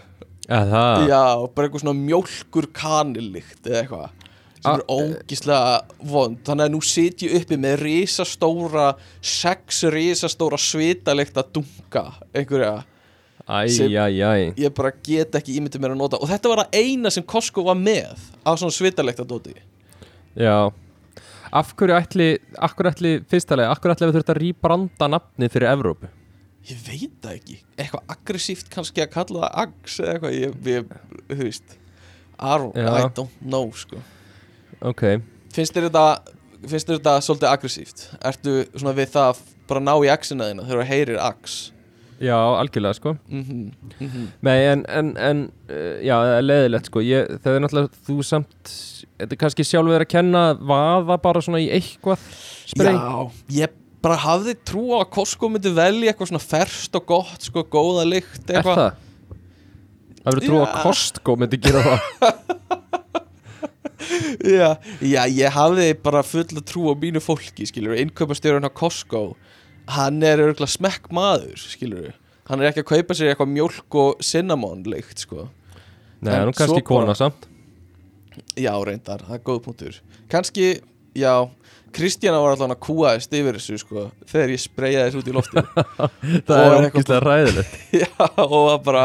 [0.46, 1.06] Það?
[1.10, 1.22] Já,
[1.54, 4.10] bara eitthvað svona mjólkur kanillykt eða eitthvað
[4.56, 5.80] sem Ah, er ógeðslega
[6.10, 6.38] vond.
[6.46, 8.86] Þannig að nú sit ég uppi með risastóra
[9.22, 12.04] sex risastóra svitalykt að dunga
[12.34, 12.84] einhverja
[13.46, 14.54] Æ, sem- æ, æ.
[14.58, 16.18] ég bara get ekki ímyndið mér að nota.
[16.22, 19.54] Og þetta var það eina sem Costco var með á svona svitalykt að dóti.
[20.34, 20.70] Já.
[21.52, 25.48] Af hverju ætli, af hverju ætli fyrstalega, af hverju ætli við þurft að rýbranda nafni
[25.48, 26.08] fyrir Evrópu?
[26.66, 27.58] Ég veit það ekki.
[27.78, 30.88] Eitthvað aggressíft kannski að kalla það Ags eða eitthvað Ég, ég
[31.30, 31.76] þú veist
[32.36, 32.88] I don't, Já.
[32.90, 34.00] I don't know sko.
[34.84, 35.04] Ok,
[35.54, 36.06] Finnst þér þetta
[36.66, 38.04] Finnst þér þetta svolítið aggressíft?
[38.26, 41.56] Ertu svona við það að bara ná í Axina þína Þegar þú heyrir Ags
[42.16, 43.16] já, algjörlega sko.
[43.28, 43.42] Mm
[44.00, 44.26] -hmm.
[44.40, 47.00] Nei, en, en, en uh, já, það er leðilegt sko.
[47.00, 48.72] Ég, Það er náttúrulega, þú samt
[49.18, 52.18] Þetta er kannski sjálfur að kenna vaða bara svona í eitthvað
[52.66, 53.68] sprey Já, ég
[54.06, 58.06] bara hafði trú á að Costco myndi velja eitthvað svona ferskt og gott sko, góða
[58.06, 58.78] lykt Er eitthvað.
[58.78, 59.02] það?
[60.16, 60.76] Það verður trú að Já.
[60.86, 62.00] Costco myndi gera það?
[64.46, 69.22] Já, já, ég hafði bara fulla trú á mínu fólki, skilur innkaupastjórun á Costco
[69.90, 72.12] hann er örgulega smekk maður, skilur
[72.46, 75.48] hann er ekki að kaupa sér eitthvað mjólk og cinnamon lykt, sko.
[76.22, 77.48] Nei, En nú kannski kona samt.
[78.54, 79.98] Já, reyndar, það er góð punktur.
[80.30, 80.68] Kannski,
[81.18, 81.32] já
[81.96, 85.64] Kristjana var allan að kúaðist yfir þessu, sko þegar ég spreyjaði þessu út í lofti
[86.48, 88.10] Það er ógæslega ræðilegt já,
[88.42, 89.04] og það bara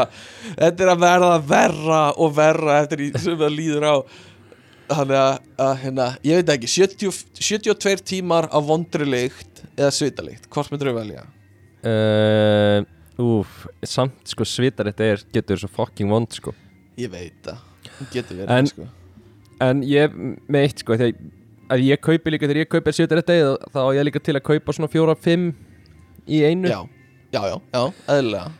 [0.58, 3.94] þetta er að verða verra og verra eftir sem það líður á
[4.92, 10.48] þannig að, að hérna, ég veit ekki 70, 72 tímar af vondri lykt eða svitalikt,
[10.52, 11.22] hvort myndir þú velja?
[11.88, 12.82] uh,
[13.22, 16.52] Úf, samt sko svitar þetta er, getur svo fucking vond sko
[17.00, 17.62] Ég veit það,
[18.12, 18.88] getur verið En- sko.
[19.62, 20.12] En ég,
[20.50, 21.12] með eitt sko, þegar
[21.72, 24.44] að ég kaupi líka, þegar ég kaupi þetta þá- þá á ég líka til að
[24.50, 25.52] kaupa svona fjóra, fimm
[26.28, 26.68] í einu.
[26.68, 26.80] Já,
[27.32, 27.82] já, já, já,
[28.16, 28.52] eðlilega.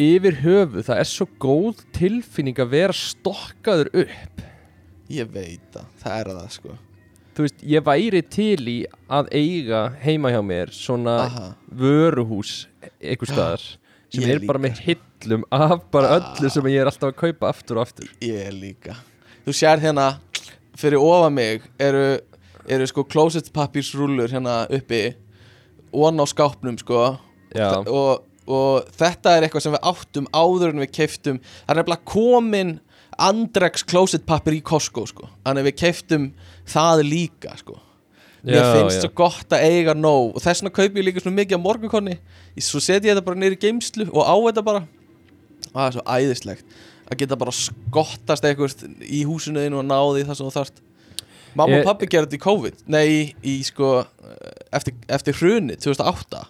[0.00, 4.44] Yfir höfu, það er svo góð tilfinning að vera stokkaður upp.
[5.10, 6.76] Ég veit það, það er það sko.
[7.34, 8.78] Þú veist, ég væri til í
[9.10, 11.44] að eiga heima hjá mér svona Aha.
[11.72, 12.66] vöruhús
[13.00, 13.62] einhver staðar
[14.10, 14.64] sem Ég er bara líka.
[14.66, 14.80] með
[15.22, 16.18] hillum af bara Ah.
[16.36, 18.08] öllu sem ég er alltaf að kaupa aftur og aftur.
[18.20, 18.96] Ég líka.
[19.46, 20.18] Þú sér hérna,
[20.76, 22.18] fyrir ofa mig eru,
[22.68, 25.14] eru sko closet pappirsrúllur hérna uppi
[25.92, 27.16] og á skápnum sko.
[27.90, 32.10] Og, og þetta er eitthvað sem við áttum áður en við keiftum það er nefnilega
[32.12, 32.78] komin
[33.20, 35.26] Andrex closet pappir í Costco sko.
[35.44, 36.28] Þannig að við keiftum
[36.70, 37.76] það líka sko.
[38.40, 39.02] Mér Já, finnst já.
[39.04, 40.30] svo gott að eiga nóg.
[40.32, 42.16] Og þess vegna kaupi ég líka svona mikið á morgunkonni
[42.60, 44.86] svo setja ég þetta bara í geimslu og á þetta bara.
[45.70, 46.78] Og það er svo æðislegt
[47.10, 50.80] að geta bara skottast eitthvað í húsinu og náði það sem þú þarft
[51.58, 52.80] mamma Ég- og pappi gerði þetta í COVID.
[52.92, 53.92] Nei, í, sko
[54.72, 56.42] eftir, eftir hruni 2008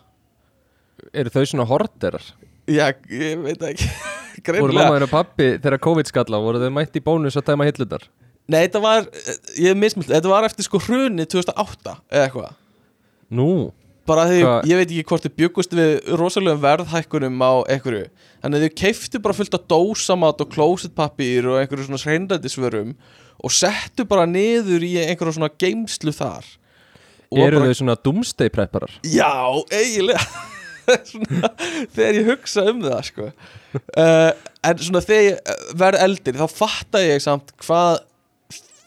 [1.17, 2.25] eru þau svona horderar?
[2.71, 3.89] Já, ég veit ekki.
[4.41, 7.67] Voru Greinilega mamma og pappi þegar COVID skalla voru þau mætt í bónus að tæma
[7.69, 8.05] hillunar?
[8.51, 9.05] Nei, þetta var,
[9.59, 12.55] ég er mismjöld Þetta var eftir sko hrunni 2008 eða eitthvað.
[13.37, 13.51] Nú,
[14.09, 14.65] Bara því, Hvað?
[14.67, 18.07] ég veit ekki hvort þið byggust við rosalegum verðhækkunum á einhverju.
[18.43, 22.95] Þannig að þið keiftu bara fullt af dósamat og klósetpapír og einhverju svona sreindættisvörum
[23.44, 26.46] og settu bara niður í einhverju svona geimslu þar.
[27.31, 28.92] Eru bara, þau svona doomsday prepparar?
[29.07, 29.31] Já,
[29.72, 30.24] eiginlega.
[31.07, 31.48] Svona,
[31.94, 33.26] Þegar ég hugsa um það sko.
[33.94, 34.31] Uh,
[34.66, 38.00] En svona þegar ég eh, verð eldri þá fatta ég samt hvað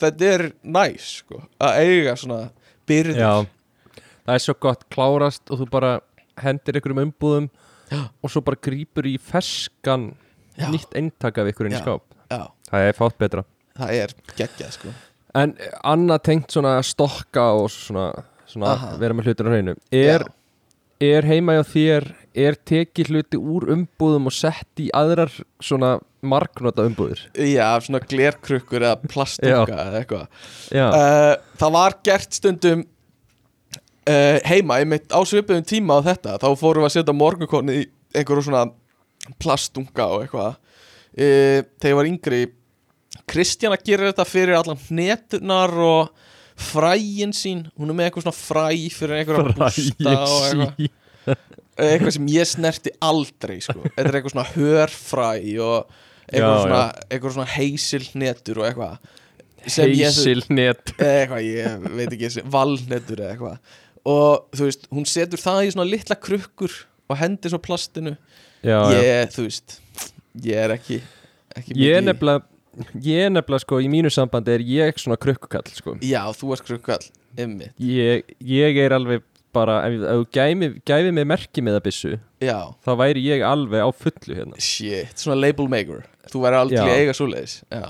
[0.02, 0.44] þetta er
[0.76, 2.40] næs sko Að eiga svona
[2.90, 3.22] byrðir.
[3.24, 5.94] Já, það er svo gott klárast og þú bara
[6.44, 7.48] hendir ykkur um umbúðum
[7.94, 8.02] Já.
[8.20, 10.10] og svo bara grípur í ferskan
[10.60, 10.68] Já.
[10.74, 12.04] nýtt eintak af ykkur inn í skáp.
[12.28, 13.46] Já, Það er fátt betra
[13.80, 14.94] það er geggjað sko.
[15.34, 18.12] En annað tengt svona stokka og svona,
[18.50, 19.74] svona vera með hlutur á hreinu.
[19.90, 20.28] Er,
[21.02, 25.32] er heima hjá þér er tekið hluti úr umbúðum og sett í aðrar
[25.62, 27.22] svona marknota umbúðir?
[27.38, 30.42] Já, svona glerkrukkur eða plastunga eða eitthvað.
[30.74, 36.40] Uh, Það var gert stundum uh, heima, einmitt á svipuðum tíma á þetta.
[36.42, 38.66] Þá fórum við að setja morgunkonni í einhverju svona
[39.42, 40.60] plastunga og eitthvað.
[41.14, 42.44] Uh, Þegar ég var yngri
[43.30, 47.66] Kristjana gerir þetta fyrir allan hneturnar og fræin sín.
[47.80, 51.44] Hún er með eitthvað svona fræ fyrir einhverja bústa og eitthvað.
[51.74, 53.80] Eitthvað sem ég snerti aldrei sko.
[53.86, 55.30] þetta er eitthvað svona hörfræ
[55.64, 55.94] og
[56.28, 59.14] eitthvað Já, svona, eitthvað svona heisilnetur og eitthvað
[59.64, 63.78] Heisilnet eða eitthvað, ég veit ekki valnetur eða eitthvað.
[64.12, 66.74] Og þú veist, hún setur það í svona litla krukkur
[67.08, 68.18] og hendir svo plastinu.
[68.60, 69.00] Já, já.
[69.00, 69.78] Ég, þú veist
[70.44, 71.00] ég er ekki,
[71.56, 72.44] ekki Ég er nefnilega
[73.06, 75.94] Ég er nefnilega sko í mínu sambandi er ég svona krukkukall sko.
[76.02, 77.06] Já, þú ert krukkall,
[77.38, 79.22] ymmið ég, ég er alveg
[79.54, 83.86] bara ef, þú gæfi, gæfi mig merki með að byssu já, þá væri ég alveg
[83.86, 84.58] á fullu hérna.
[84.58, 86.02] Shit, svona label maker.
[86.34, 86.88] Þú væri aldrei Já.
[86.90, 87.56] að eiga svoleiðis.
[87.70, 87.86] Já,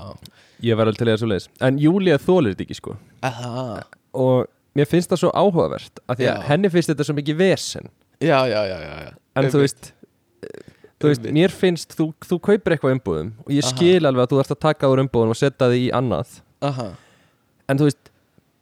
[0.64, 2.96] Ég var alveg til að svo leiðis En Júlia þólir þetta ekki sko.
[3.24, 3.82] Aha.
[4.14, 6.46] Og mér finnst það svo áhugavert af Því að Já.
[6.50, 7.88] henni finnst þetta svo mikið vesen.
[8.20, 9.12] Já, já, já, já, já.
[9.34, 9.60] En þú Einmitt.
[9.64, 9.92] veist
[11.04, 14.40] Þú veist, mér finnst, þú, þú kaupir eitthvað umbúðum Og ég skil alveg að þú
[14.42, 16.38] ert að taka úr umbúðum Og setja þið í annað.
[16.64, 16.86] Aha,
[17.68, 18.10] En þú veist,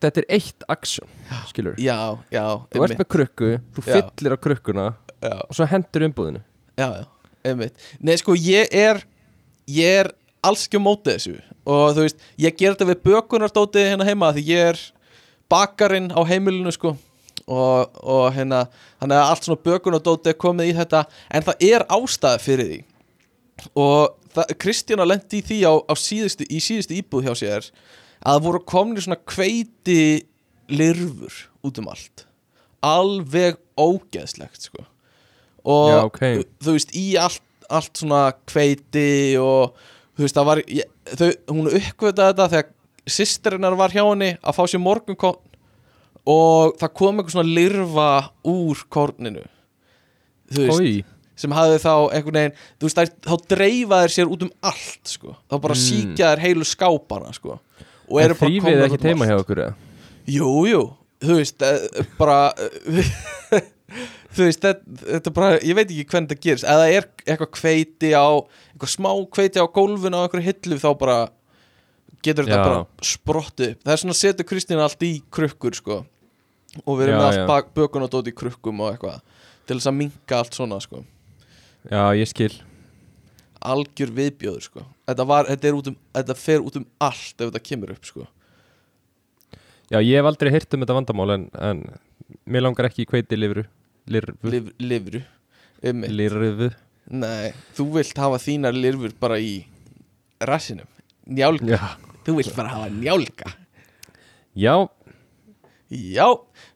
[0.02, 1.12] þetta er eitt aksjón
[1.52, 1.96] Skilur já,
[2.34, 3.92] já Þú ert með krukku, þú Já.
[3.94, 4.86] fyllir á krukkuna
[5.22, 6.42] já, Og svo hendur umbúðinu.
[6.80, 7.04] Já, já,
[7.46, 7.78] einmitt.
[8.02, 9.04] Nei, sko, ég er
[9.70, 10.10] ég er
[10.42, 11.36] alls ekki á móti þessu.
[11.68, 14.80] Og þú veist, ég ger þetta við bökunardótið hérna heima því ég er
[15.52, 16.96] bakarinn á heimilinu, sko
[17.52, 18.64] og, og hérna,
[19.02, 22.80] þannig að allt svona bökunardótið er komið í þetta en það er ástæða fyrir því.
[23.78, 27.70] Og það, Kristjana lendi í því á, á síðustu, í síðustu íbúð hjá sér
[28.22, 30.24] að voru komnir svona kveiti
[30.72, 32.26] lirfur út um allt.
[32.82, 34.86] Alveg ógeðslegt sko.
[35.62, 36.22] Og Já, ok.
[36.62, 39.76] þú veist í allt, allt svona kveiti og
[40.16, 42.70] þú veist það var ég, þau, hún uppkvötaði þetta þegar
[43.12, 45.51] sýsterinnar var hjá henni að fá sér morgunkorn
[46.28, 48.10] og það kom eitthvað svona lirfa
[48.52, 49.42] úr korninu
[50.52, 50.92] þú veist Ói,
[51.42, 55.14] sem hafði þá einhvern veginn þú veist, þær, þá dreifa þær sér út um allt
[55.14, 55.36] sko.
[55.50, 55.82] þá bara mm.
[55.82, 57.58] síkja þær heilu skápana sko.
[58.08, 59.32] og eru bara þrýfið komnar ekki um teima allt.
[59.32, 59.74] hjá okkur eða?
[60.36, 60.82] jú,
[61.22, 62.38] þú veist eh, bara
[64.32, 68.14] þú veist, þetta, þetta bara ég veit ekki hvernig þetta gerist, eða er eitthvað kveiti
[68.14, 68.28] á,
[68.72, 71.18] eitthvað smá kveiti á gólfinu á einhverju hillu, þá bara
[72.22, 72.66] getur þetta Já.
[72.68, 76.02] bara sprottið upp það er svona að setja Kristín allt í krukkur sko.
[76.84, 79.18] Og við erum Já, með allt bak, bökun og dót í krukkum og eitthvað
[79.68, 81.02] til þess að minka allt svona sko.
[81.90, 82.52] Já, ég skil.
[83.62, 84.84] Algjör viðbjóður sko.
[85.06, 88.26] þetta, var, þetta, um, þetta fer út um allt ef þetta kemur upp sko.
[89.92, 91.84] Já, ég hef aldrei heyrt um þetta vandamál en, en
[92.48, 93.66] mér langar ekki í kveiti lifru
[94.10, 94.34] Lirfu.
[94.50, 95.20] Liv, livru
[95.86, 96.72] um, Lirfu.
[97.12, 99.60] Nei, þú vilt hafa þínar lirfur bara í
[100.42, 100.88] rassinum.
[101.30, 103.52] Njálka, Já, þú vilt bara hafa njálka
[104.54, 104.88] já
[105.92, 106.24] Já,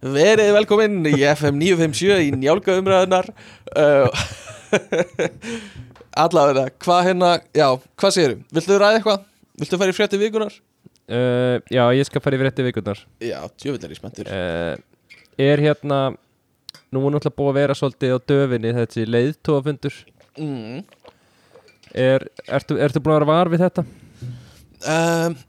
[0.04, 3.30] verið velkominn í FM 957 í njálka umræðunar
[3.72, 4.24] uh,
[6.26, 8.42] Allavega, hvað hérna Já, hvað segirðu?
[8.58, 9.24] Viltu ræða eitthvað?
[9.62, 10.58] Viltu fara í frétti vikunar?
[11.08, 14.76] uh, Já, ég skal fara í rétti vikurnar Já, djöfull er ég spenntur uh,
[15.40, 16.02] Er hérna
[16.92, 20.00] Nú er náttúrulega búið að vera svolítið á döfinni þessi leiðtóafundur
[20.36, 20.84] mm.
[22.04, 23.88] er, ertu, ertu búin að vera var við þetta?
[24.92, 25.40] um,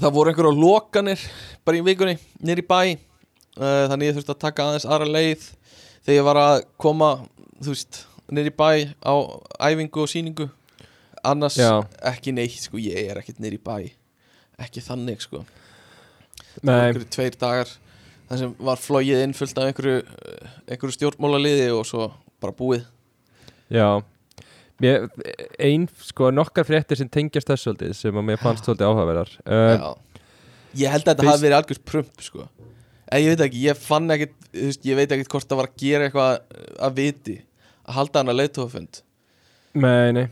[0.00, 1.26] Það voru einhverja lokanir
[1.64, 5.46] bara í vikunni, nýr í bæ uh, Þannig ég þurfti að taka aðeins aðra leið
[6.04, 7.10] Þegar ég var að koma,
[7.62, 8.00] þú veist,
[8.34, 8.68] nýr í bæ
[9.00, 9.14] á
[9.70, 10.50] æfingu og sýningu.
[11.24, 11.80] Annars Já.
[12.04, 13.78] ekki neitt, sko, ég er ekkert nýr í bæ.
[14.60, 15.40] Ekki þannig, sko.
[16.60, 17.70] Nei, Einhverju tveir dagar
[18.28, 22.10] Það sem var flogið inn fullt af einhverju, uh, einhverju stjórnmálaliði og svo
[22.42, 22.84] bara búið.
[23.72, 24.04] Já
[24.82, 25.06] mér,
[25.62, 29.34] ein, sko, nokkar fréttir sem tengjast þess svolítið sem að mér fannst svolítið áhugaverðar.
[29.46, 29.88] Uh.
[30.74, 32.48] Ég held að þetta hafi verið algjörst prump sko.
[33.12, 35.68] en ég veit ekki, ég fann ekkit þú veist, ég veit ekkit hvort það var
[35.68, 37.36] að gera eitthvað að viti
[37.84, 39.02] að halda hana leiðtófund
[39.74, 40.26] Nei, nei.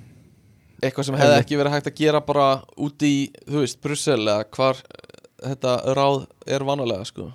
[0.83, 2.47] Eitthvað sem hefði ekki verið hægt að gera bara
[2.83, 3.15] út í,
[3.47, 7.29] þú veist, Brussel eða hvar eh, þetta ráð er vanalega sko.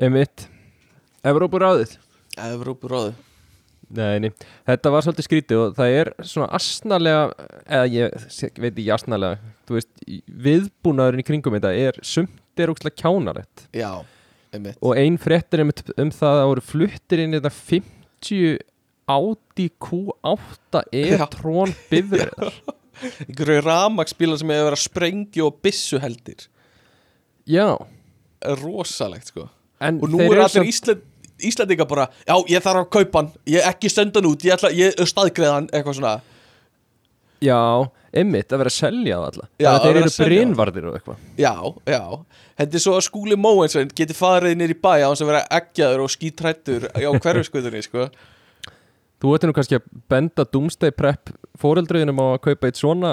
[0.00, 0.46] Emitt
[1.24, 1.96] Evrópuráðið.
[2.44, 3.14] Evrópuráðu
[3.94, 4.30] Nei,
[4.68, 8.26] þetta var svolítið skrítið og það er svona asnalega eða ég
[8.62, 13.64] veit ekki asnalega þú veist, í- viðbúnaðurinn í kringum þetta er sumt er ógslag kjánarett
[13.76, 13.90] Já,
[14.54, 14.78] einmitt.
[14.80, 18.58] Og ein fréttir um, um það að voru fluttir inn þetta 50
[19.14, 22.54] Audi Q8 e-tron bifriðar
[23.28, 26.46] einhverju rafmaksbílar sem hefur verið að sprengja og byssu heldir.
[27.44, 27.66] Já,
[28.62, 29.48] rosalegt sko.
[29.82, 31.02] En og nú eru allir Ísland,
[31.50, 34.72] Íslandinga bara já, ég þarf að kaupa hann, ég ekki senda hann út ég, ætla,
[34.74, 36.14] ég staðgreða hann, eitthvað svona
[37.44, 37.60] Já,
[38.14, 40.28] einmitt að vera að selja það alla Já, að að vera eru að það.
[40.30, 41.54] brínvarðir og eitthvað já,
[41.90, 42.02] já,
[42.64, 46.04] er svo að skúli Móensson geti farið nýr í bæ á hans að vera eggjaður
[46.06, 48.08] og skítrættur á hverfiskuðunni sko.
[49.22, 53.12] Þú ætti nú kannski að benda Doomsday Prep fóreldröðunum á að kaupa eitt svona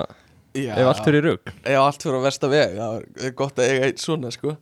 [0.56, 3.72] já, ef allt fyrir rugg ef allt fyrir á versta veg það er gott að
[3.74, 4.56] eiga eitt svona sko.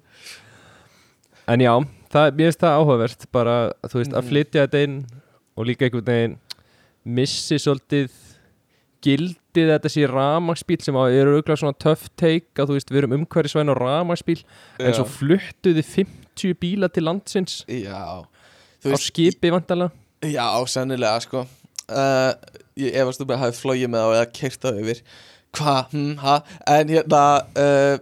[1.50, 1.74] En já,
[2.14, 4.98] það, mér finnst það áhugavert bara, þú veist, að flytja þetta inn
[5.60, 6.36] og líka einhvern veginn
[7.20, 8.18] missi svolítið
[9.06, 13.16] gildið þetta sé ramagsbíl sem eru auðvitað svona tough take að þú veist, við erum
[13.22, 14.42] umhverfisvæn og ramagsbíl
[14.84, 19.90] en svo fluttuði 50 bíla til landsins já, á skipi vantala
[20.20, 21.46] Já, sennilega sko.
[21.88, 22.36] Uh,
[22.80, 25.00] Ég efast um að hafi flóið með á eða keirt á yfir.
[25.56, 26.36] Hva, hm, ha?
[26.70, 27.24] En hérna
[27.56, 27.96] uh,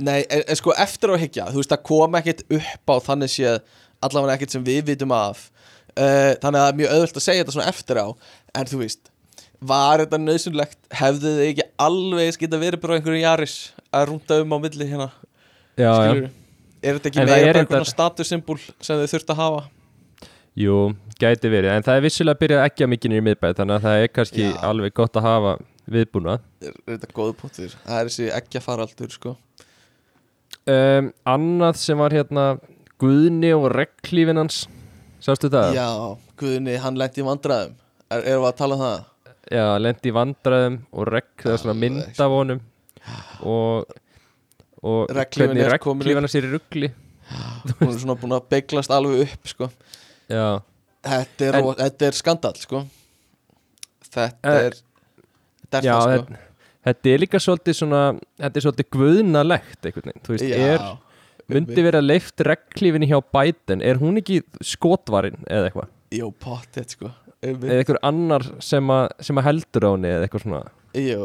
[0.00, 3.32] Nei, en, en sko eftir á higgja Þú veist, það kom ekkit upp á þannig
[3.32, 3.58] séð
[4.02, 5.44] Allavega ekkit sem við vitum af
[5.98, 8.06] uh, Þannig að það er mjög auðvöld að segja þetta svona eftir á
[8.56, 9.12] En þú veist
[9.72, 13.58] Var þetta nöðsynlegt Hefðu þið ekki alveg geta verið bara á einhverjum jaris
[13.92, 15.10] Að rúnda um á milli hérna
[15.76, 16.32] Já, já?
[16.82, 19.62] Er þetta ekki meira er einhvern statussymbol sem þið þurft að hafa?
[20.58, 23.76] jú, gæti verið en það er vissulega að byrja ekki að mikið í miðbæð þannig
[23.78, 24.56] að það er kannski Já.
[24.68, 25.52] alveg gott að hafa
[25.92, 27.76] viðbúna Er, er þetta góðu punktur?
[27.86, 29.34] Það er þessi ekki faraldur sko
[30.66, 32.46] um, Annað sem var hérna
[33.02, 34.64] Guðni og reglífin hans
[35.22, 35.74] Sástu það?
[35.78, 35.86] Já,
[36.40, 37.74] Guðni, hann lendi í vandræðum
[38.10, 39.08] er, Erum við að tala um það?
[39.52, 42.60] Já, lendi í vandræðum og regg, það er svona mynd af honum
[43.42, 43.94] og,
[44.82, 45.86] og hvernig er upp.
[45.98, 46.92] reglífana sér í ruggli
[47.78, 49.68] Hún er svona búin að beiglast alveg upp sko.
[50.28, 50.60] Já,
[51.06, 52.80] þetta, er, En- en, þetta er skandal sko.
[54.04, 54.74] Þetta Eh, er
[55.62, 56.40] Þetta er já það sko
[56.86, 58.02] þetta, er líka svolítið svona
[58.40, 60.86] þetta er svolítið guðnalegt veginn, þú veist, er
[61.52, 65.92] myndi vera leift reglífinni hjá Biden er hún ekki skotvarinn eða eitthvað?
[66.12, 67.12] Jó, pottet sko.
[67.42, 70.60] Eða eitthvað annar sem að, sem að heldur á henni eða eitthvað svona.
[70.98, 71.24] Jó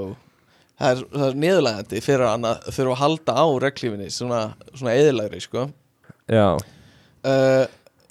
[0.78, 5.40] Það er, það er niðurlægandi fyrir að þurfa að halda á reglífinni svona, svona eðilegri
[5.42, 5.64] sko.
[6.30, 6.50] Já,
[7.26, 7.64] uh,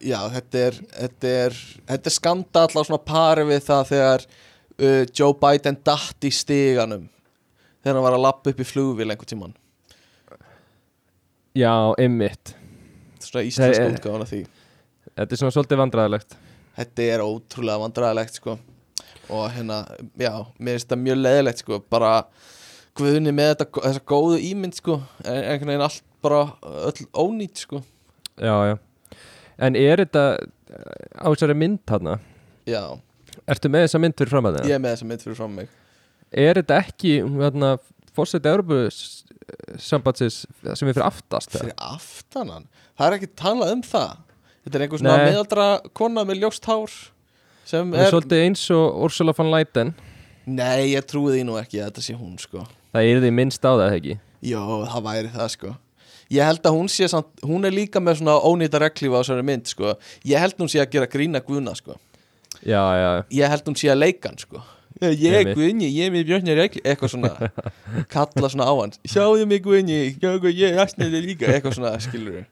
[0.03, 1.55] Já, þetta er, þetta er
[1.89, 7.07] þetta er skandall á svona pari við það þegar uh, Joe Biden datt í stiganum
[7.87, 9.55] þegar hann var að lappa upp í flugvél einhvern tímann.
[11.57, 12.57] Já, einmitt.
[13.22, 14.43] Svona íslensk Það útgáðan af því.
[15.16, 16.37] Þetta er svona svolítið vandræðilegt
[16.76, 18.59] þetta er ótrúlega vandræðilegt sko.
[19.26, 19.80] og hérna,
[20.14, 22.11] já, mér finnst það mjög leðilegt sko, bara
[22.97, 26.43] guðni með þetta, þessa góðu ímynd sko, en einhvern veginn allt bara
[26.87, 27.80] öll ónýtt sko.
[28.39, 28.76] Já, já.
[29.59, 32.20] En er þetta eh, á þessari mynd þarna?
[32.68, 32.84] Já,
[33.47, 35.74] Ertu með þessa mynd fyrir fram að ég er með þessa mynd fyrir fram mig
[36.37, 37.76] Er þetta ekki hérna,
[38.16, 38.80] fórsetið Európu
[39.80, 40.43] sambandsins
[40.74, 42.66] sem er fyrir aftast fyrir aftanan,
[42.99, 44.16] það er ekki talað um það.
[44.66, 46.93] Þetta er einhver svona meðaldra kona með ljóst hár
[47.66, 49.95] sem er er, svolítið eins og Ursula von Leyen.
[50.47, 52.66] Nei, ég trúi því nú ekki að þetta sé hún sko.
[52.95, 54.20] Það er því minnst á það ekki?
[54.47, 54.62] Jó,
[54.93, 55.74] það væri það sko.
[56.34, 59.47] Ég held að hún sé samt, hún er líka með svona ónýta reglífa á þessari
[59.47, 59.95] mynd sko.
[60.26, 61.97] Ég held hún sé að gera grína guðna sko.
[62.66, 64.62] Já, já, Ég held hún sé að leika hann sko
[64.97, 65.59] Ég er Einmitt.
[65.59, 67.51] guðni, ég er með björnir regli Eitthvað svona,
[68.13, 72.47] kalla svona á hann Sjáðu mig guðni, ég er asniði líka Eitthvað svona, skilur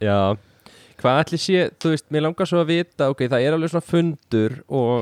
[0.00, 0.36] já
[0.98, 3.86] Hvað ætli sé, þú veist, mér langar svo að vita Ok, það er alveg svona
[3.86, 4.94] fundur og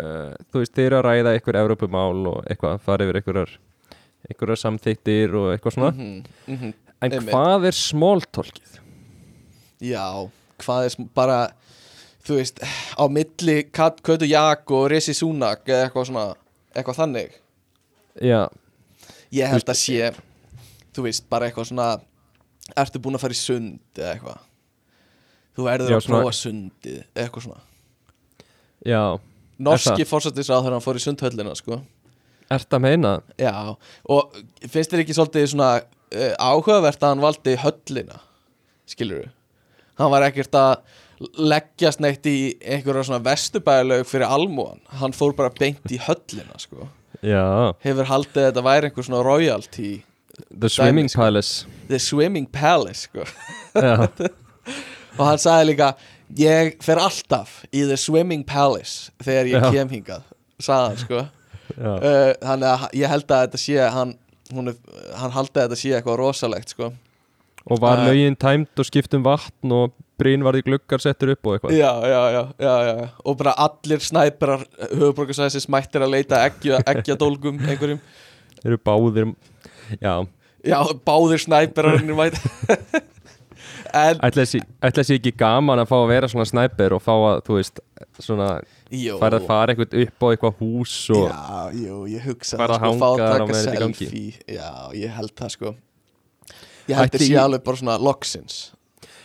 [0.00, 3.52] uh, þú veist, þeir eru að ræða einhver Evrópumál og eitthvað, fara yfir einhverjar
[4.24, 6.72] einhverjar samþyktir og eitthvað svona mm -hmm.
[7.04, 7.34] En einmitt.
[7.34, 8.80] hvað er smóltolkið?
[9.84, 10.30] Já,
[10.62, 11.38] hvað er bara
[12.24, 12.60] Þú veist,
[12.96, 16.24] á milli Kötu Jak og Resi Súnak Eða eitthvað svona,
[16.72, 17.34] eitthvað þannig.
[18.24, 18.40] Já,
[19.34, 20.10] Ég held að sé
[20.94, 21.88] Þú veist, bara eitthvað svona
[22.80, 24.42] Ertu búin að fara í sund eða eitthvað?
[25.54, 27.60] Þú verður Já, að prófa sundið Eitthvað svona.
[28.84, 29.02] Já.
[29.64, 31.76] Norski fórsættisráð þegar hann fór í sundhöllina sko.
[32.52, 33.12] Ert að meina?
[33.40, 33.52] Já,
[34.10, 34.34] og
[34.68, 38.18] finnst þér ekki svolítið svona uh, áhugavert að hann valdi höllina
[38.90, 39.30] skilur du
[40.00, 40.72] hann var ekkert að
[41.38, 46.88] leggjast neitt í einhverja svona vestubæðalög fyrir almúan, hann fór bara beint í höllina sko,
[47.22, 49.92] hefur haldið að þetta væri einhver svona royalty
[50.50, 51.20] The Swimming sko.
[51.22, 51.66] Palace.
[51.86, 53.22] The swimming palace sko.
[55.14, 55.92] Og hann sagði líka
[56.40, 59.70] ég fer alltaf í the swimming palace þegar ég Já.
[59.76, 60.24] kem hingað
[60.58, 61.22] sagði hann sko.
[61.74, 64.14] Uh, þannig að ég held að þetta sé hann,
[64.66, 66.90] er- hann haldi að þetta sé eitthvað rosalegt sko.
[67.70, 71.46] Og var Uh, lögin tæmt og skipt um vatn og brinn varði gluggar settur upp
[71.50, 71.74] og eitthvað.
[71.78, 74.62] Já, já, já, já, og bara allir snæperar
[74.92, 78.00] höfuborgarsæðisins mættir að leita eggja, eggjadólgum einhverjum,
[78.60, 79.32] Þeir eru báðir
[80.00, 80.14] Já,
[80.64, 82.38] já, báðir snæperarnir mætt
[83.94, 87.42] en, ætla þessi, þessi ekki gaman að fá að vera svona snæper og fá að,
[87.46, 87.82] þú veist,
[88.22, 88.48] svona
[89.20, 92.80] fara að fara eitthvað upp á eitthvað hús og Já, jú, ég hugsa Fara að
[92.80, 94.24] sko, hanga að þar á meðan þetta gangi.
[94.56, 95.74] Já, ég held það sko.
[96.90, 98.58] Ég held í- alveg bara svona loksins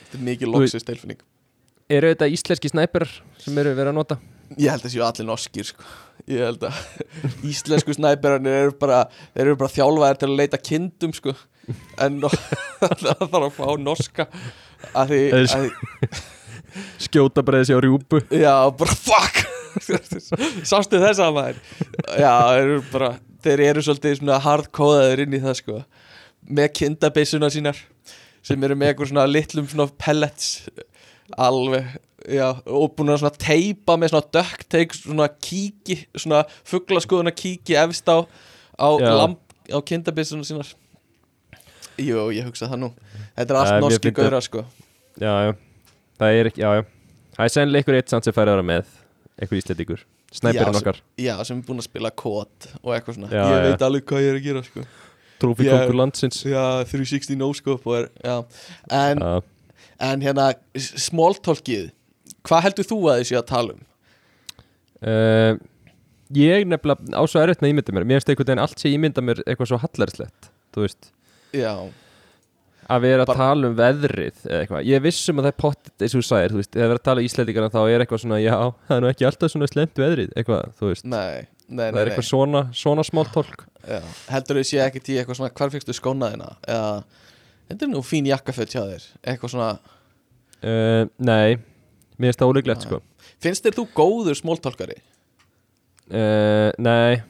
[0.10, 1.20] Þetta er mikið loksins tilfinning.
[1.90, 3.06] Eru þetta íslenski snæper
[3.42, 4.18] sem eru verið að nota?
[4.58, 5.86] Ég held að séu allir norskir sko.
[6.30, 6.80] Ég held að
[7.52, 9.04] íslensku snæperarnir eru bara
[9.38, 11.36] eru bara þjálfaðir til að leita kindum sko.
[12.02, 12.18] En
[12.82, 14.26] það þarf að fá norska
[14.98, 16.12] að því, að því
[17.06, 18.22] Skjóta bara þessi á rjúpu.
[18.34, 19.46] Já, bara fuck.
[20.66, 21.60] Sástu þess að maður?
[22.18, 23.12] Já, eru bara
[23.44, 25.76] Þeir eru svolítið svona hardkóðaðir inn í það sko
[26.50, 27.78] Með kindabeysuna sínar
[28.46, 30.70] Sem eru með eitthvað svona litlum svona pellets
[31.38, 31.98] Alveg
[32.30, 37.78] Já, og búin að svona teipa með svona duct tape, svona kíki svona fugglaskoðuna kíki
[37.80, 38.28] efst á
[38.76, 40.68] á, á kindabeysuna sínar.
[42.00, 42.90] Jú, ég hugsa það nú.
[43.38, 44.66] Þetta er allt mér norski gauðra sko.
[45.20, 45.54] Já, já.
[46.20, 46.86] Það er ekki, já, já.
[47.38, 48.96] Það er sennilega ykkur eitt samt sem færi að vera með
[49.40, 50.02] Eitthvað íslendingur.
[50.36, 50.98] Snæperinn Já, okkar.
[51.24, 53.30] Já, sem er búin að spila kót og eitthvað svona.
[53.32, 53.62] Já, Ég já.
[53.70, 54.84] veit alveg hvað ég er að gera sko
[55.40, 56.42] Trófi Ég- kongur landsins.
[56.46, 58.10] Já, 360 no-scope
[58.92, 59.24] en,
[60.00, 61.90] en hérna Smóltólkið
[62.48, 63.82] Hvað heldur þú að þessi að tala um?
[65.04, 65.54] uh,
[66.38, 68.06] Ég nefnilega á svo erfitt með ímynda mér.
[68.06, 71.10] Mér finnst einhvern veginn allt sem ég ímynda mér eitthvað svo hallarslegt Þú veist.
[71.58, 71.74] Já,
[72.90, 74.86] Að vera að Bara- tala um veðrið eða eitthvað.
[74.90, 77.08] Ég vissum að það er pottit, eins og þú sagðir Þú veist, þegar verið að
[77.10, 78.56] tala íslendingarna þá er eitthvað svona Já,
[78.90, 81.06] það er nú ekki alltaf svona slemt veðrið Eitthvað, þú veist.
[81.10, 84.00] Nei, nei, Það er eitthvað svona, svona smáltólk Já.
[84.34, 86.50] Heldur þau sé ekkert í eitthvað svona Hvar fyrstu skónaðina?
[86.68, 86.92] Eða
[87.70, 91.60] Þetta er nú fín jakkaföld hjá þér Eitthvað svona uh, Nei,
[92.18, 92.90] mér finnst það ólíklegt Já.
[92.90, 93.02] sko
[93.44, 94.98] Finnst þér þú góður smóltólkari?
[96.10, 97.22] uh, Nei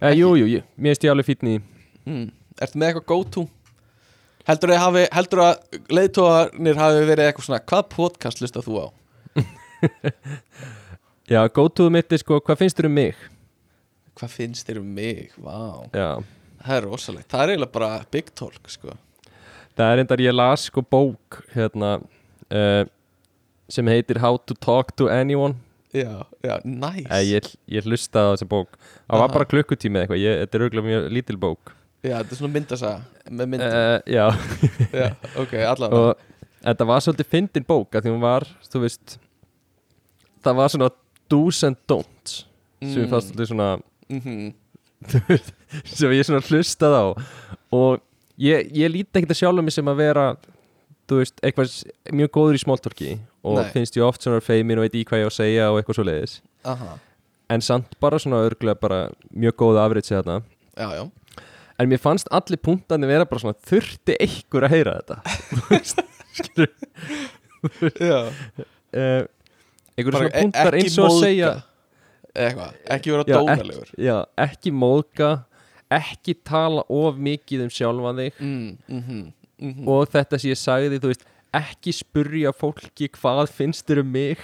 [0.00, 1.58] uh, Jú, jú, jú, mér finnst ég alveg fítni
[2.06, 2.28] Mm.
[2.62, 3.42] Ertu með eitthvað go-to?
[4.46, 8.86] Heldur þau hafi Heldur að leiðtóðarnir hafi verið eitthvað svona Hvað podcast listað þú á?
[11.26, 13.16] Já, go to mitt er sko, hvað finnst þér um mig?
[14.16, 15.32] Hvað finnst þér um mig?
[15.42, 15.56] Vá
[15.90, 16.08] Já,
[16.66, 18.94] Það er rosalegt, það er eiginlega bara big talk sko.
[19.76, 22.84] það er endar ég las sko bók hérna uh,
[23.68, 25.54] sem heitir How to Talk to Anyone
[25.92, 27.26] Já, já, nice nice.
[27.26, 29.34] ég, ég hlustaði á þessa bók það var Aha.
[29.34, 31.72] bara klukkutími eða eitthvað, ég, þetta er auðvitað mjög lítil bók
[32.06, 34.26] Já, þetta er svona myndasaga með myndum uh, Já,
[35.02, 35.08] Já,
[35.42, 36.26] ok, allavega og
[36.66, 39.18] þetta var svolítið fyndin bók að því hún var, þú veist
[40.46, 40.90] það var svona
[41.32, 42.44] do's and don'ts
[42.82, 43.70] sem ég fannst svolítið svona
[44.12, 44.54] mm
[45.96, 47.04] sem ég svona hlustað á.
[47.76, 48.00] Og
[48.40, 50.24] ég, ég líti ekkert að sjálfa mig sem að vera
[51.06, 51.74] þú veist, eitthvað
[52.16, 53.10] mjög góður í smóltorki
[53.46, 53.68] og Nei.
[53.74, 55.98] finnst ég oft svona feimin og veit í hvað ég á að segja og eitthvað
[56.00, 56.34] svo leiðis
[56.66, 56.96] Aha,
[57.54, 59.00] en samt bara svona örglega bara
[59.30, 60.38] mjög góð afrið sér þarna
[60.74, 61.44] já, já.
[61.76, 65.16] En mér fannst allir punktandi vera bara svona þurfti einhver að heyra þetta?
[66.40, 66.70] Skilur
[68.02, 69.24] uh,
[69.96, 71.54] einhver bara svona e- punktar eins og að segja
[72.36, 75.30] Eitthvað, ekki vera Já, dónalegur ekki, já, ekki móðga
[75.92, 78.40] ekki tala of mikið um sjálfan þig.
[78.40, 79.88] Mm, mm -hmm, mm -hmm.
[79.88, 81.26] og þetta sem ég sagði, þú veist
[81.56, 84.38] ekki spurja fólki hvað finnst þér um mig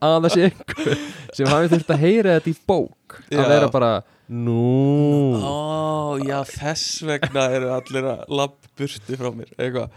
[0.00, 0.32] að það.
[0.32, 0.98] Sé einhver
[1.32, 3.22] sem hafi þurft að heyra þetta í bók.
[3.30, 3.38] Já.
[3.38, 4.02] að vera bara
[4.32, 5.36] nú.
[5.36, 9.96] Ó, já, þess vegna eru allir að lapp burti frá mér Eitthvað.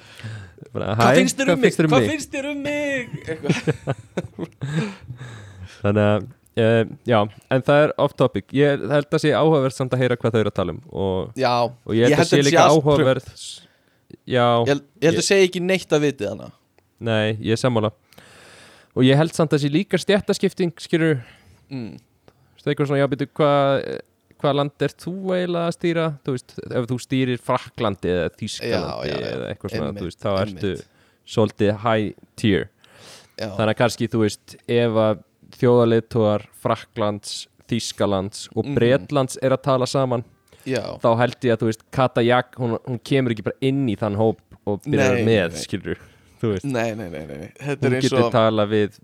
[0.75, 1.77] Bara, Hvað hæ, finnst þér um mig?
[1.79, 3.05] Hvað finnst þér um mig?
[5.81, 7.19] Þannig að uh, já,
[7.55, 8.47] en það er off topic.
[8.55, 11.29] Ég held að sé áhugaverð samt að heyra hvað þau eru að tala um og,
[11.39, 13.29] Já, og ég held að sé líka áhugaverð
[14.25, 16.49] já, Ég held, ég held að segja ekki neitt að vitið hana.
[17.05, 17.91] Nei, ég er sammála.
[18.95, 21.17] Og ég held samt að sé líka stjættaskipting skilur
[21.67, 21.95] mm.
[21.95, 23.87] Þú veist, eitthvað svona, já, byrju, hvað
[24.41, 26.05] hva land er þú eiginlega að stýra?
[26.25, 28.29] Þú veist, ef þú stýrir Fraklandi eða
[29.09, 29.25] já.
[29.31, 30.85] eða eitthvað svona, Einmitt, veist, þá ertu einmitt.
[31.35, 32.69] svolítið high tier.
[33.39, 35.23] já, þannig að kannski, þú veist, ef að
[35.59, 38.75] þjóðarleitóar Fraklands, Þískalands og Mhm.
[38.77, 40.23] Bretlands er að tala saman
[40.65, 43.87] já, þá held ég að, þú veist, Kata Jak hún, hún kemur ekki bara inn
[43.89, 45.97] í þann hóp og byrjar Nei, með, skilur
[46.41, 47.09] þú veist, nei, nei,
[47.65, 48.99] hún getur og tala við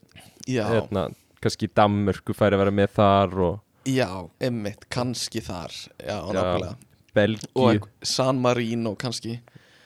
[0.47, 1.07] já, hérna,
[1.41, 4.07] kannski Danmörku færi að vera með þar og já,
[4.39, 6.75] emmitt, kannski þar já, nákvæmlega.
[7.15, 7.49] Belgíu.
[7.59, 9.39] Og San Marino kannski.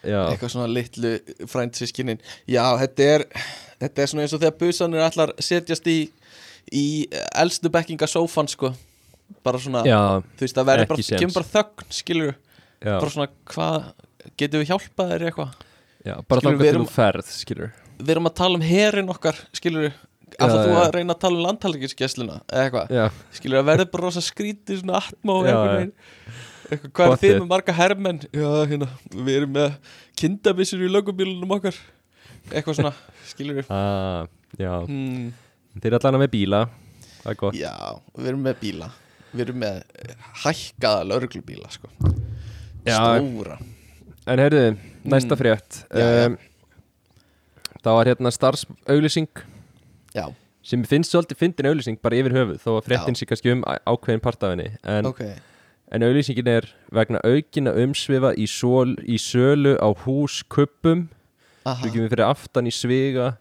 [0.06, 1.16] Já, eitthvað svona litlu
[1.50, 3.24] frændsískinin já, þetta er
[3.82, 5.96] þetta er svona eins og þegar busanir allar setjast í
[6.74, 6.84] í
[7.34, 8.70] elstu bekkinga sófan sko.
[9.46, 9.98] Bara svona, já,
[10.38, 12.36] þú veist, það verður bara, kemur bara þögn, skilur
[12.86, 13.88] já, bara svona, hvað,
[14.38, 15.56] getum við hjálpað þér eitthvað?
[16.06, 19.10] Já bara þá við getur erum- þú ferð, skilur við erum að tala um herin
[19.10, 19.88] okkar, skilur
[20.40, 20.80] alltaf Já, þú já.
[20.86, 25.00] að reyna að tala um landtælingisgessluna eða eitthvað, skilur það verður bara rosa skrítið svona
[25.02, 25.94] atma og veginn.
[26.66, 28.20] Eitthvað, hvað er þið með marga hermenn?
[28.34, 29.76] Já, hérna, við erum með
[30.18, 31.78] kindabissur í lögubílunum okkar.
[32.52, 32.94] Eitthvað svona,
[33.32, 34.26] skilur við ah,
[34.58, 34.74] já.
[34.90, 35.30] Hmm,
[35.78, 36.64] þeir eru allan með bíla.
[37.22, 37.60] Það er gott.
[37.60, 37.74] Já,
[38.18, 38.90] við erum með bíla.
[39.36, 41.90] Við erum með eh, hækkaða lögreglubíla sko.
[42.86, 43.58] Stóra.
[44.26, 44.62] En heyrðu,
[45.06, 45.40] næsta Mm.
[45.42, 45.80] frétt.
[45.94, 46.38] Um,
[47.86, 49.30] það var hérna starfsauglýsing
[50.16, 50.26] já,
[50.66, 54.24] sem finnst svolítið fyndin auglýsing bara yfir höfuð þó að fréttin sé kannski um ákveðin
[54.24, 55.22] partafinni en, ok.
[55.94, 61.08] en auglýsingin er vegna aukina umsvifa í, sól, í sölu á húskuppum.
[61.66, 63.36] Svo ekki við fyrir aftan í Sviga.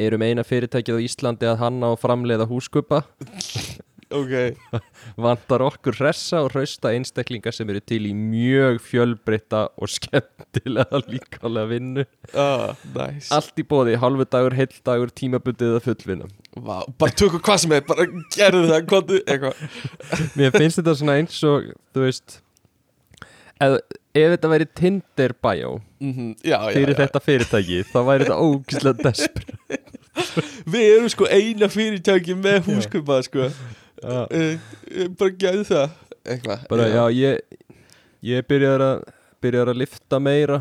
[0.00, 3.02] Erum eina fyrirtækið á Íslandi að hanna og framleiða húskuppa
[4.14, 4.80] ok,
[5.26, 11.70] vantar okkur hressa og hrausta einstaklinga sem eru til í mjög fjölbreytta og skemmtilega líkalega
[11.70, 12.06] vinnu.
[12.34, 13.30] Ah, nice.
[13.34, 17.72] Allt í bóði, halvu dagur, heill dagur, tímabundið eða fullvinna Vá, bara tökum hvað sem
[17.76, 19.18] er, bara gerðu það kontu,
[20.38, 22.40] mér finnst þetta svona eins og þú veist
[23.62, 23.76] ef,
[24.16, 26.98] ef þetta væri Tinder bio mm já, já, fyrir já.
[27.04, 29.44] þetta fyrirtæki þá væri þetta ógislega desper
[30.72, 33.46] við erum sko eina fyrirtæki með húskupa sko.
[33.46, 35.96] uh, bara gerðu það.
[36.30, 37.40] Eitthvað bara já, ég
[38.30, 39.00] ég byrjar að
[39.40, 40.60] byrjar að lifta meira.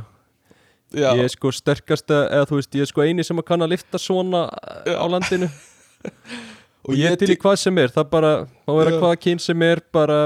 [0.90, 3.62] Já, ég er sko sterkasta eða þú veist, ég er sko eini sem að kann
[3.62, 4.46] að lifta svona
[4.88, 4.96] Já.
[4.98, 5.50] á landinu.
[6.90, 8.32] Og ég er til í hvað sem er það bara,
[8.66, 8.98] má vera Já.
[9.04, 10.18] hvaða kyn sem er bara,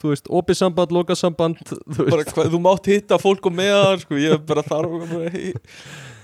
[0.00, 1.60] þú veist, opið samband loka samband,
[1.98, 2.32] þú bara veist.
[2.38, 5.52] hvað, þú mátt hitta fólk og meðan sko, ég bara þarf bara,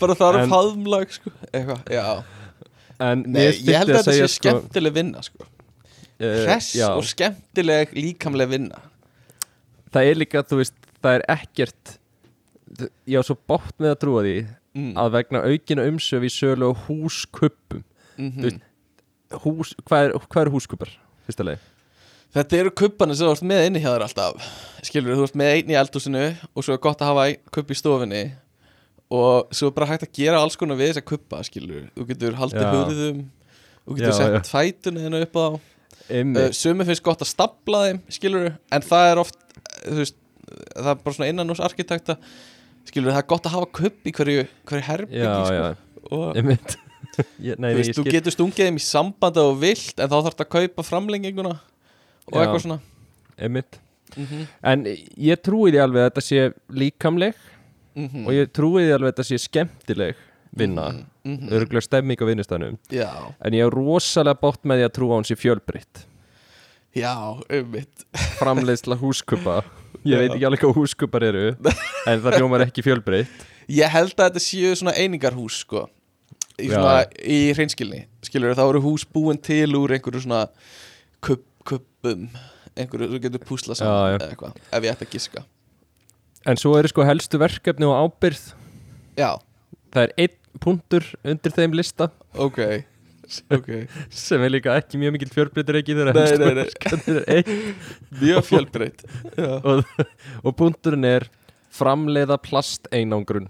[0.00, 2.06] bara þarf faðmlag sko, eitthvað, já.
[3.00, 5.44] En Nei, mér ég held að þetta segja, sé skemmtileg vinna sko.
[5.44, 5.59] eh,
[6.20, 8.80] hress já, og skemmtileg líkamleg vinna.
[9.90, 11.96] Það er líka, þú veist, það er ekkert
[13.08, 14.36] ég á svo bátt með að trúa því
[14.78, 14.92] mm.
[15.00, 17.84] að vegna aukina umsöf í sölu á húskuppum
[18.20, 18.64] mm þú veist,
[19.44, 20.94] hús, hvað er, hvað er húskuppar,
[21.26, 21.68] fyrsta leið
[22.30, 24.50] Þetta eru kubbanir sem þú ert með inni hjá þér alltaf.
[24.86, 26.20] Skilur, þú ert með einn í eldhúsinu
[26.54, 27.24] og svo er gott að hafa
[27.56, 28.20] kubb í stofinni
[29.10, 32.38] og svo er bara hægt að gera alls konar við þessa kubba, skilur Þú getur
[32.38, 32.70] haldið Já.
[32.76, 33.24] hurðum
[33.82, 35.58] þú getur sett fætuna þínu upp á uh,
[36.56, 39.36] Sumi finnst gott að stapla þeim, skilur en það er oft,
[39.84, 40.16] þú veist
[40.50, 42.16] það er bara svona innan hús arkitekta.
[42.88, 46.08] Skilur, það er gott að hafa kubb í hverju, hverju herbyggi, já, sko.
[46.08, 46.78] já, einmitt.
[47.42, 50.14] Ég, nei, þú, veist, ég þú getur stungið þeim í sambandi og vilt en þá
[50.14, 52.42] þarf þetta að kaupa framlenginguna og Já.
[52.42, 52.76] eitthvað svona.
[53.36, 53.80] Einmitt.
[54.14, 57.34] Mm En ég trúi því alveg að þetta sé líkamleg
[57.94, 58.26] -hmm.
[58.26, 60.22] og ég trúi því alveg að þetta sé skemmtileg
[60.56, 61.52] vinna, mm mm -hmm.
[61.52, 65.18] örgulega stemming á vinnustæðnum Já, en ég er rosalega bótt með því að trúa að
[65.18, 66.06] hún sé fjölbreytt.
[66.94, 68.04] Já, ummitt
[68.38, 69.62] framleiðsla húskupa.
[70.04, 70.18] Ég Já.
[70.18, 71.56] veit ekki alveg hvað húskupar eru
[72.06, 73.46] en það hljómar ekki fjölbreytt.
[73.68, 75.88] Ég held að þetta séu svona einingarhús sko.
[76.58, 76.74] Í, Já.
[76.74, 80.48] svona, í hreinskilni skilur þá eru hús búin til úr einhverju svona
[81.20, 82.28] kupp, kuppum
[82.76, 84.16] einhverju, þú getur púsla Já, saman já.
[84.18, 85.44] eða eitthvað, ef ég ætti að giska.
[86.48, 88.52] En svo eru sko helstu verkefni og ábyrð
[89.20, 89.36] Já,
[89.92, 92.10] það er einn punktur undir þeim lista.
[92.34, 92.58] Ok
[93.54, 93.68] Ok,
[94.24, 96.64] sem er líka ekki mjög mikil fjölbreytir ekki þegar Nei, helstu nei, nei.
[96.64, 97.76] verkefni er einn.
[98.20, 99.04] Mjög fjölbreytt.
[99.36, 100.04] Já, og,
[100.42, 101.28] og punkturinn er
[101.74, 103.46] framleiða plasteinangrun.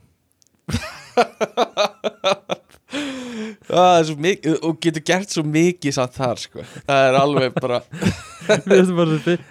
[3.70, 6.64] Svo mikið og getur gert svo mikið samt þar sko.
[6.88, 7.80] Það er alveg bara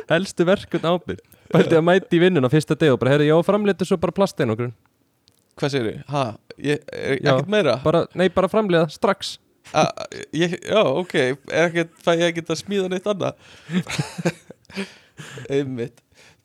[0.10, 3.88] helstu verkefni ábyrð Bælti að mæti í vinnuna fyrsta deg og bara, herri, já, framleiðu
[3.88, 4.74] svo bara plasteinangrun
[5.60, 6.02] Hvað segir þið?
[6.60, 7.34] Er Já.
[7.36, 7.78] ekkert meira?
[7.84, 9.38] bara, nei, bara framleiða strax.
[9.76, 9.86] A,
[10.34, 13.38] ég, já, ok, er ekkert, fæ ég ekkert að smíða neitt annað?
[15.54, 16.00] Einmitt.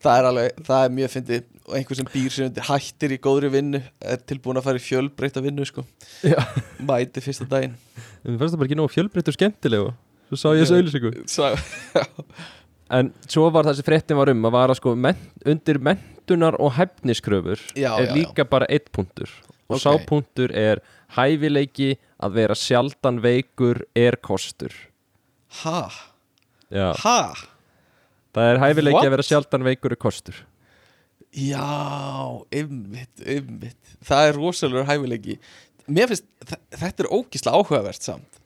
[0.04, 1.44] Það er alveg, það er mjög fyndið.
[1.64, 4.84] Og einhver sem býr sér undir hættir í góðri vinnu er tilbúin að fara í
[4.84, 5.86] fjölbreyta vinnu sko,
[6.20, 6.36] Já.
[6.84, 7.78] mæti fyrsta daginn.
[7.96, 9.94] Það fannst það bara ekki nógu fjölbreytt og skemmtileg og
[10.28, 11.46] svo sá ég þessu auðlýsingu Sá,
[12.98, 15.80] en svo var þessi fréttin var um að vara sko ment, undir
[16.24, 19.28] mentunar og hæfniskröfur Já, er já, líka bara eitt punktur
[19.68, 19.80] og Ok.
[19.82, 20.80] sá punktur er
[21.16, 24.72] hæfileiki að vera sjaldan veikur er kostur
[25.62, 25.90] Ha?
[26.70, 27.34] Já, Ha?
[28.34, 29.06] það er hæfileiki What?
[29.06, 30.34] að vera sjaldan veikur er kostur
[31.34, 35.38] Já, ymmit, ymmit Það er rosalegur hæfileiki
[35.88, 36.24] Mér finnst,
[36.70, 38.40] þetta er ógíslega áhugavert samt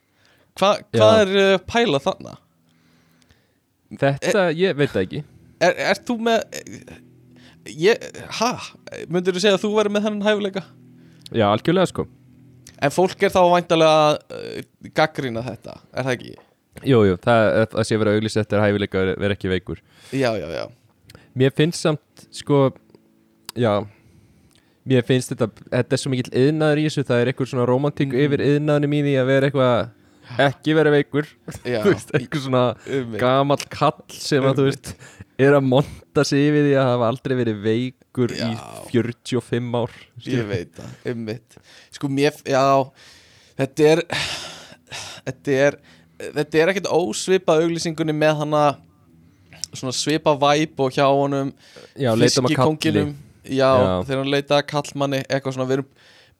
[0.59, 1.21] Hva, Hvað Já.
[1.23, 2.39] er uh, pæla þarna?
[3.99, 5.23] Þetta, ég veit ekki
[5.61, 6.43] Er, er þú með
[7.69, 8.05] ég,
[8.41, 8.51] Ha?
[9.09, 10.63] Myndir þú segja að þú verður með þennan hæfileika?
[11.33, 12.07] Já, algjörlega sko
[12.79, 16.35] En fólk er þá væntalega uh, gaggrína þetta, er það ekki?
[16.87, 19.81] Jú, jú, það, það sé vera auglýst eftir hæfileika að vera ekki veikur
[20.15, 20.65] Já, já, já
[21.39, 22.69] Mér finnst samt, sko
[23.59, 23.73] Já
[24.89, 28.13] Mér finnst þetta, þetta er svo mikill yðnaður í þessu Það er eitthvað svona romantík
[28.15, 28.23] Mhm.
[28.25, 29.91] yfir yðnaðunum í því að vera eitthvað
[30.49, 31.29] Ekki vera veikur
[31.65, 33.21] eitthvað svona Einmitt.
[33.23, 34.93] gamall kall sem að þú veist
[35.39, 38.57] Er að monta sig yfir því að hafa aldrei verið veikur í Já.
[38.91, 39.93] 45 ár
[40.27, 41.59] Ég veit það, ymmit
[41.95, 42.65] Sko mér, já
[43.61, 44.03] Þetta er
[45.29, 45.79] Þetta er
[46.19, 48.65] Þetta er ekkert ósvipað auglýsingunni með hana
[49.71, 51.55] Svona svipa væp og hjá honum
[51.95, 53.07] Já, leitum að kalli
[53.49, 53.93] Já, Já.
[54.09, 55.91] þegar hann leita að kallmanni Eitthvað svona, við erum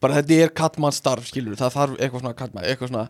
[0.03, 3.07] Bara þetta er kallmannstarf, skilur Það þarf eitthvað svona kallmann Eitthvað svona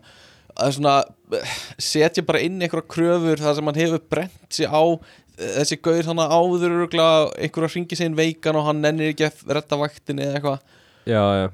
[0.59, 0.95] að svona
[1.37, 5.79] eh, setja bara inn einhverja kröfur þar sem hann hefur brent sig á eh, þessi
[5.79, 9.79] gauður þannig áður örugglega einhverja hringi sig inn veikan og hann nennir ekki að retta
[9.79, 10.77] vaktinni eða eitthvað.
[11.09, 11.49] Já, já.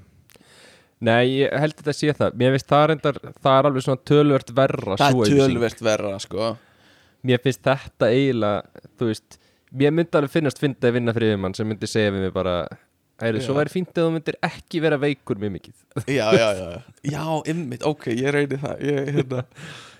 [1.05, 2.37] Nei, ég held þetta að sé það.
[2.39, 6.51] Mér finnst það reyndar, það er alveg svona tölvert verra það er tölvert verra sko.
[7.25, 9.37] Mér finnst þetta eiginlega Þú veist,
[9.75, 12.55] mér myndi alveg finnast finna að vinna fyrir mann sem myndi segja við mig bara
[13.23, 15.75] Æri, svo væri fínt að þú myndir ekki vera veikur mjög mikið.
[16.17, 16.65] Já, já, já,
[17.13, 19.43] já, ymmit, ok, ég reyni það ég, hérna,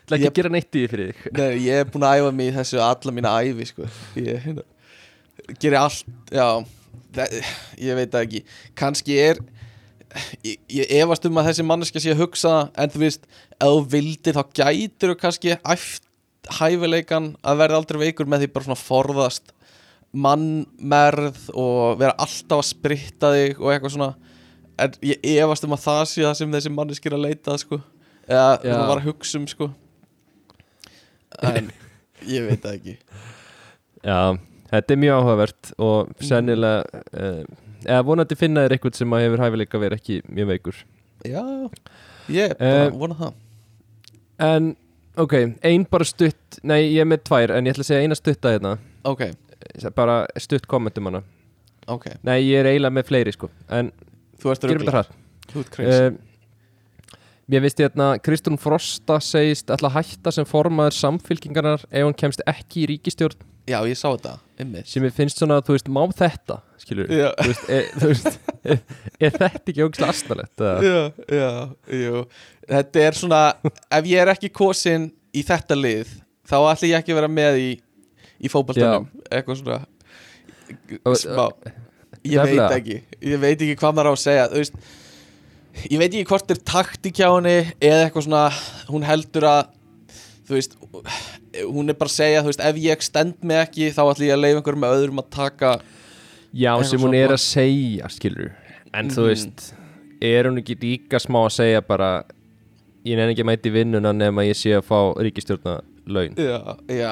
[0.05, 1.21] Það ekki að gera neitt í því fyrir þig.
[1.39, 3.87] Nei, ég er búin að æfa mig í þessu alla mína æfi sko.
[4.19, 4.65] Ég hérna,
[5.55, 6.45] gerir allt, já
[7.15, 7.37] það,
[7.81, 8.41] ég veit það ekki,
[8.77, 9.41] kannski er
[10.45, 13.85] ég, ég efast um að þessi manneska sé að hugsa en þú veist, ef þú
[13.95, 15.57] vildir þá gætir þú kannski
[16.59, 19.54] hæfileikan að verða aldrei veikur með því bara svona forðast
[20.15, 24.11] mannmerð og vera alltaf að spritta þig og eitthvað svona.
[24.81, 27.61] En ég efast um að það sé það sem þessi manneski er að leita að,
[27.63, 27.79] sko.
[28.27, 29.69] Eða það var að hugsa um sko.
[31.45, 31.69] En
[32.35, 32.97] ég veit það ekki.
[34.05, 34.19] Já,
[34.71, 37.43] þetta er mjög áhugavert og sennilega uh,
[37.85, 40.81] eða vonandi finna þér eitthvað sem að hefur hæfileika að vera ekki mjög veikur.
[41.25, 41.43] Já,
[42.33, 43.39] ég bara Eh, vona það.
[44.45, 44.69] En,
[45.21, 48.17] ok, ein bara stutt Nei, ég er með tvær, en ég ætla að segja eina
[48.19, 48.75] stutta hérna.
[49.07, 49.21] Ok,
[49.95, 51.23] Bara stutt kommentum hana.
[51.91, 53.91] Ok, Nei, ég er eiginlega með fleiri sko En
[54.41, 55.11] gerum þetta hratt.
[55.51, 56.15] Þú ert crazy.
[57.45, 62.17] Mér finnst ég hérna Kristrún Frosta segist ætla að hætta sem formaður samfylkingarnar ef hann
[62.17, 63.37] kemst ekki í ríkistjórn
[63.69, 67.29] já, ég sá þetta, ymmið sem ég finnst svona, þú veist, má þetta skilur, já,
[67.37, 68.27] þú veist, er, þú veist
[68.73, 68.81] er,
[69.19, 70.99] er þetta ekki ógæslega asnalett já,
[71.37, 71.49] já,
[72.01, 72.25] jú.
[72.73, 73.41] Þetta er svona,
[73.99, 76.13] ef ég er ekki kosin í þetta lið,
[76.49, 77.71] þá ætla ég ekki að vera með í
[78.45, 79.79] í fótballtanum, eitthvað svona
[81.19, 81.47] smá
[82.25, 84.77] ég veit ekki, ég veit ekki hvað maður á að segja þú veist
[85.91, 88.43] ég veit ekki hvort er taktík hjá henni eða eitthvað svona,
[88.89, 89.63] hún heldur að
[90.47, 90.77] þú veist
[91.65, 94.35] hún er bara að segja, þú veist, ef ég stend mig ekki þá ætla ég
[94.35, 95.73] að leifa einhverjum með öðrum að taka
[96.55, 98.53] Já, sem hún er að segja, skilur
[98.95, 99.27] En þú Mhm.
[99.27, 99.73] veist,
[100.23, 102.23] er hún ekki líka smá að segja bara
[103.05, 105.75] Ég nefn ekki að mæti vinnuna nema ég sé að fá ríkistjórna
[106.07, 106.35] laun.
[106.37, 106.59] Já,
[106.91, 107.11] já,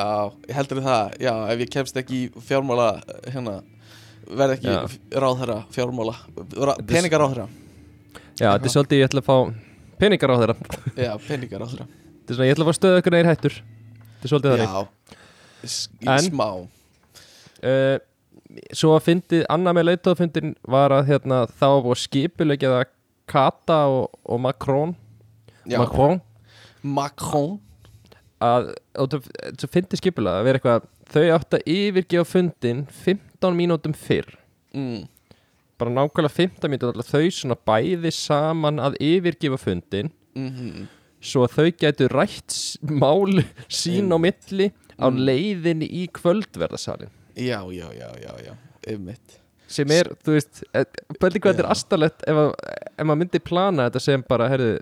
[0.55, 1.13] heldur það.
[1.23, 2.87] Já, ef ég kemst ekki í fjármála
[3.33, 3.55] hérna,
[4.29, 4.83] verð ekki Já.
[5.23, 7.47] ráðherra fjármála, ra- Þetta er- peningaráðherra.
[8.39, 9.37] Já, þetta er svolítið ég ætla að fá
[9.99, 13.29] peningar á þeirra Þetta já, peningaráðherra er svona, ég ætla að fá stöðu ykkur neyri
[13.33, 13.55] hættur.
[13.59, 14.89] Þetta er svolítið þannig.
[16.03, 16.47] Já, smá.
[17.63, 17.99] uh,
[18.77, 22.83] Svo að fyndið, annað með leitóðfundin var að hérna, þá var búið að skipulegja það
[23.33, 24.91] Kata og, og Macron.
[25.65, 26.19] Já, Macron?
[26.83, 27.55] Macron
[28.43, 34.29] að, það fyndið skipulega að vera eitthvað þau átt að yfirgefa fundin 15 mínútum fyrr.
[34.73, 35.05] Mm,
[35.79, 40.83] bara nákvæmlega 15 mínútur alltaf þau svona bæði saman að yfirgefa fundin mm
[41.23, 42.55] svo að þau gætu rætt
[42.91, 43.37] mál
[43.71, 44.65] sín á milli
[44.99, 45.21] á Mm.
[45.23, 48.53] leiðinni í kvöldverðasalinn já, já, já, já, já,
[48.91, 49.37] einmitt.
[49.71, 50.59] Sem er, þú veist,
[51.17, 52.41] bæði hvað þetta er astalett ef,
[52.93, 54.75] ef maður myndi plana þetta sem bara, herðu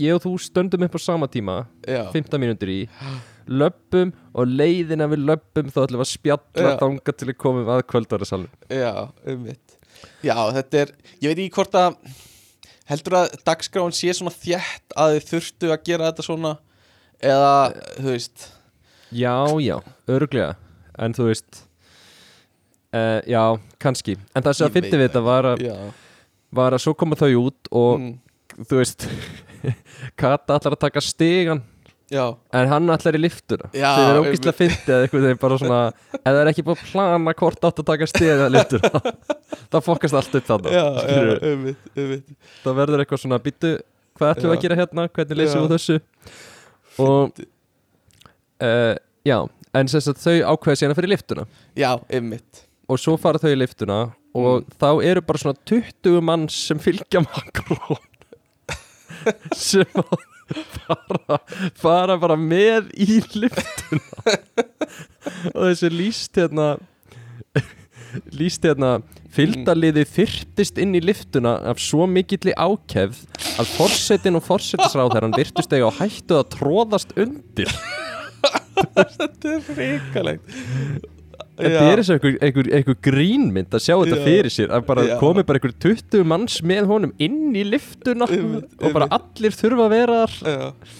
[0.00, 2.80] ég og þú stöndum upp á sama tíma já, 15 mínútur í
[3.50, 6.76] löppum og leiðina við löppum þá ætlum við að spjalla Já.
[6.80, 8.92] þanga til að komum að kvöldverðasalinn já,
[9.28, 9.76] einmitt.
[10.24, 11.98] Já, þetta er, ég veit ekki hvort að
[12.88, 16.54] heldur að dagskráin sé svona þjætt að þið þurftu að gera þetta svona
[17.24, 17.54] eða,
[17.98, 18.48] þú veist.
[19.14, 19.76] Já, já,
[20.10, 20.54] örglega
[20.94, 21.64] En þú veist
[22.94, 23.42] uh, Já,
[23.82, 24.16] kannski.
[24.34, 25.74] En það sem Ég að fyndi veit við þetta var að já,
[26.54, 28.12] var að svo koma þau út og mm,
[28.70, 29.08] þú veist
[30.20, 31.62] Kata ætlar að taka stigan
[32.12, 35.56] Já, en hann ætlar í liftuna Já, sem er ógíslega fyndið eða eitthvað þegar bara
[35.62, 35.78] svona
[36.18, 39.00] ef það er ekki búið að plana hvort átt að taka stigan eða liftuna
[39.72, 40.76] það fokast allt upp þannig
[41.54, 42.36] umvitt, umvitt
[42.66, 43.72] það verður eitthvað svona býttu
[44.18, 45.96] hvað ætlum við að gera hérna, hvernig leysum við þessu?
[47.02, 47.40] Og
[48.62, 48.94] uh,
[49.26, 49.38] já,
[49.74, 51.90] en sem sagt þau ákveða síðan að fyrir liftuna Já,
[52.20, 53.98] umvitt og svo fara þau í liftuna
[54.36, 58.02] og þá eru bara svona 20 mann sem fylgja Macron
[59.56, 60.16] sem að
[60.84, 61.38] fara,
[61.78, 64.34] fara bara með í liftuna
[65.54, 66.74] og þessi líst hérna
[68.34, 68.98] líst hérna
[69.34, 73.24] fylgdarliði þyrtist inn í liftuna af svo mikilli ákefð
[73.58, 77.72] að forsetin og forsetisráðherran virtust eiga á hættu að tróðast undir.
[78.94, 80.54] Þetta er fríkalegt
[81.54, 84.24] Þetta er eins og einhver, grínmynd að sjá þetta Já.
[84.26, 88.72] fyrir sér að bara komi bara einhver 20 manns með honum inn í liftuna Einmitt,
[88.80, 90.94] og bara allir þurfa að vera þar.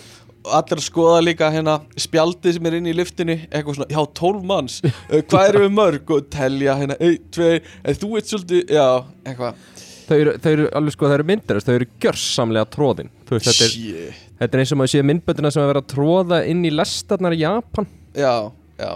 [0.54, 4.44] Allir að skoða líka hérna spjaldið sem er inn í liftinu eitthvað svona, já, 12
[4.46, 4.76] manns.
[4.84, 6.12] Uh, hvað eru við mörg?
[6.14, 7.48] Og telja hérna 1, 2,
[7.82, 8.86] en þú ert svolítið já,
[9.24, 9.64] eitthvað.
[10.04, 13.64] Þau eru, þau eru alveg sko, þau eru myndarast þau eru gjörsamlega tróðin veist, þetta
[13.64, 16.74] er, þetta er eins og maður sé myndböndina sem að vera að tróða inn í
[16.74, 17.88] lestarnar í Japan.
[18.12, 18.34] Já,
[18.76, 18.92] já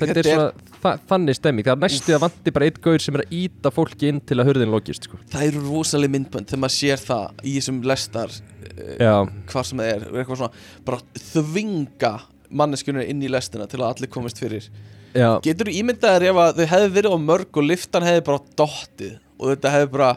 [0.00, 1.66] þetta er svona þa þannig stemming.
[1.66, 4.38] Það er næstu að vanti bara eitt gaur sem er að íta fólki inn til
[4.40, 5.20] að hurðin lokist sko.
[5.32, 9.14] Það eru rosalega myndbönd þegar maður sér það í þessum lestar uh, já,
[9.52, 12.12] hvað sem það er, eitthvað svona bara þvinga
[12.60, 14.70] manneskjunni inn í lestina til að allir komist fyrir.
[15.10, 18.42] Já, Getur þú ímyndaðir ef að þau hefði verið á mörg og liftan hefði bara
[18.60, 20.10] dottið og þetta hefði bara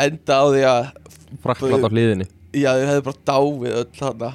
[0.00, 0.80] enda á því að
[1.44, 2.26] fraklat á hliðinni?
[2.50, 4.30] Já, þau hefði bara dáið öll þarna.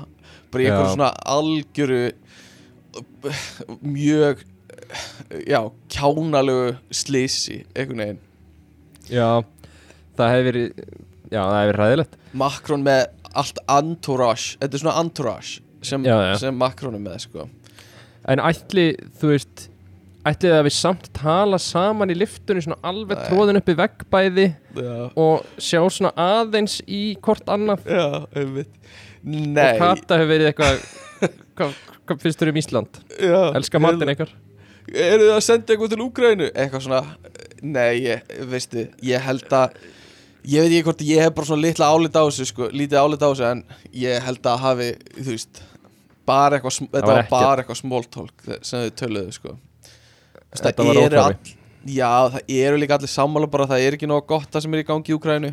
[0.54, 0.94] Bara í einhverju Já.
[0.94, 2.04] svona algjöru
[3.82, 4.44] mjög
[5.48, 5.60] já,
[5.96, 8.22] kjánalegu slisi einhvern veginn
[9.12, 9.30] já,
[10.18, 10.66] það hefði verið
[11.32, 16.16] já, það hefði verið ræðilegt Macron með allt entourage þetta er svona entourage sem, Já,
[16.32, 16.36] já.
[16.42, 17.44] sem Macron er með sko.
[18.26, 18.88] En ætli,
[19.22, 19.68] þú veist
[20.26, 23.26] Ætli það að við samt tala saman í liftunni svona alveg Nei.
[23.30, 24.46] tróðin upp í veggbæði
[24.82, 30.50] já, og sjá svona aðeins í hvort annað já, einmitt og Nei, Kata hefur verið
[30.50, 30.82] eitthvað
[31.60, 31.78] hvað,
[32.10, 32.98] hvað finnst þér um Ísland?
[33.22, 34.34] já, Elska matinn ykkar?
[34.94, 36.50] Eru þið að senda eitthvað til Úgrænu?
[36.54, 37.04] Eitthvað svona
[37.66, 39.78] Nei, ég, veistu, ég held að
[40.46, 43.24] Ég veit ekki hvort ég hef bara svona litla álit á þessu sko, lítið álit
[43.26, 43.64] á þessu en
[43.98, 45.62] ég held að hafi, þú veist
[46.30, 49.56] bara eitthvað, þetta var var bara eitthvað smóltólk sem þau töluðu sko.
[49.56, 51.56] Veist, Þetta var óþarfi.
[51.96, 54.84] Já, það eru líka allir sammála bara það er ekki nóg gott það sem er
[54.84, 55.52] í gangi í Úgrænu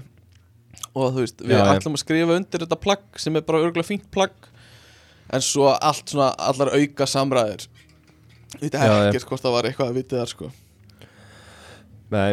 [0.93, 3.89] og þú veist, við Já, ætlum að skrifa undir þetta plagg sem er bara örgulega
[3.89, 4.37] fínt plagg.
[5.33, 7.65] En svo allt svona, allar auka samræður
[8.61, 9.09] Já, já.
[9.09, 10.51] ekkert hvort það var eitthvað að vitið þar sko.
[12.13, 12.33] Nei.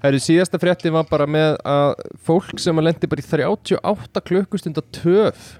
[0.00, 1.90] Það eru síðasta frétti var bara með að
[2.24, 5.58] fólk sem að lendi bara í 38 klukkustunda töf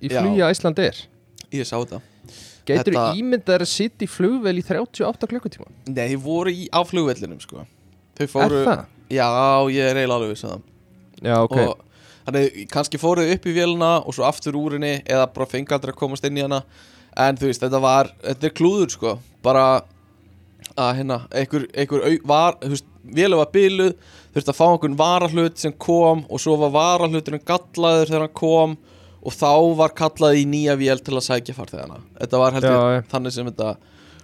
[0.00, 1.02] í að Ísland er
[1.50, 2.00] Ég sá þetta.
[2.64, 5.66] Geitur Þetta- ímyndað að sitja í flugvel í 38 klukkutíma?
[5.88, 7.66] Nei, þið voru í, á flugvellinum sko.
[8.16, 8.84] Þau Er fóru það?
[9.10, 9.26] Já,
[9.74, 10.62] ég er eiginlega alveg viss um það.
[11.26, 11.56] Já, ok.
[11.56, 11.80] Og
[12.26, 15.92] þannig, kannski fóruð upp í vélina og svo aftur úr henni eða bara fengi aldrei
[15.92, 16.62] að komast inn í hana
[17.16, 19.16] En þú veist, þetta var, þetta er klúður sko.
[19.42, 19.64] Bara
[20.78, 23.94] að hérna, einhver, einhver au, var, þú veist, vélum var byluð
[24.30, 28.76] Þurfti að fá einhvern varahlut sem kom og svo var varahluturinn gallaður þegar hann kom
[29.26, 29.48] og þá
[29.80, 31.98] var kallað í nýja vél til að sækja farþegana.
[32.20, 33.72] Þetta var heldur Já, þannig sem þetta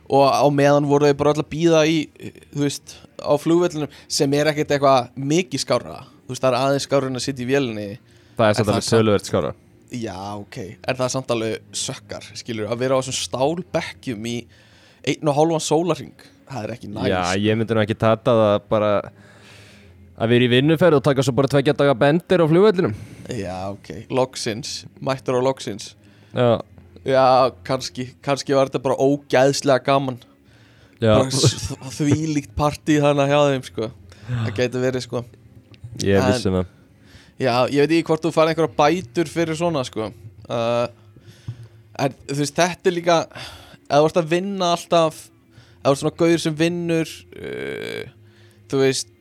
[0.07, 1.97] og á meðan voru þau bara öll að býða í
[2.55, 6.87] þú veist, á flugvellinum sem er ekkert eitthvað mikið skára þú veist, það er aðeins
[6.87, 7.89] skára en að sitja í vélinni.
[8.39, 9.55] Það er samt- töluvert skára
[9.93, 10.57] já, ok,
[10.89, 14.37] er það samt alveg sökkar, skilur, að vera á þessum stálbekkjum í
[15.07, 16.14] einn og hálfan sólarring,
[16.51, 18.91] það er ekki næs Já, ég myndi nú ekki tata það bara
[20.16, 22.95] að vera í vinnuferð og taka svo bara tveggja daga bendir á flugvellinum.
[23.37, 24.87] Já, ok, loksins.
[25.05, 25.91] Mættur á loksins.
[26.32, 26.49] Já,
[27.05, 27.24] já,
[27.68, 30.16] kannski, kannski var þetta bara ógæðslega gaman.
[31.03, 31.68] Já, bara s-
[31.99, 33.91] þvílíkt partí þannig hjá þeim, sko.
[34.30, 35.24] Það geti verið, sko.
[36.01, 36.72] Ég vissi það
[37.37, 40.09] Já, ég veit ekki hvort þú fær einhverja bætur fyrir svona sko.
[40.47, 40.87] Uh,
[41.97, 43.16] En þú veist, þetta er líka
[43.87, 48.03] Ef þú ert að vinna alltaf Ef þú ert svona gauður sem vinnur uh,
[48.70, 49.12] Þú veist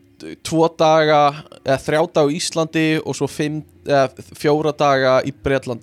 [0.48, 1.22] Tvo daga
[1.62, 5.34] Eða þrjá daga á Íslandi Og svo fimm, eða, fjóra daga í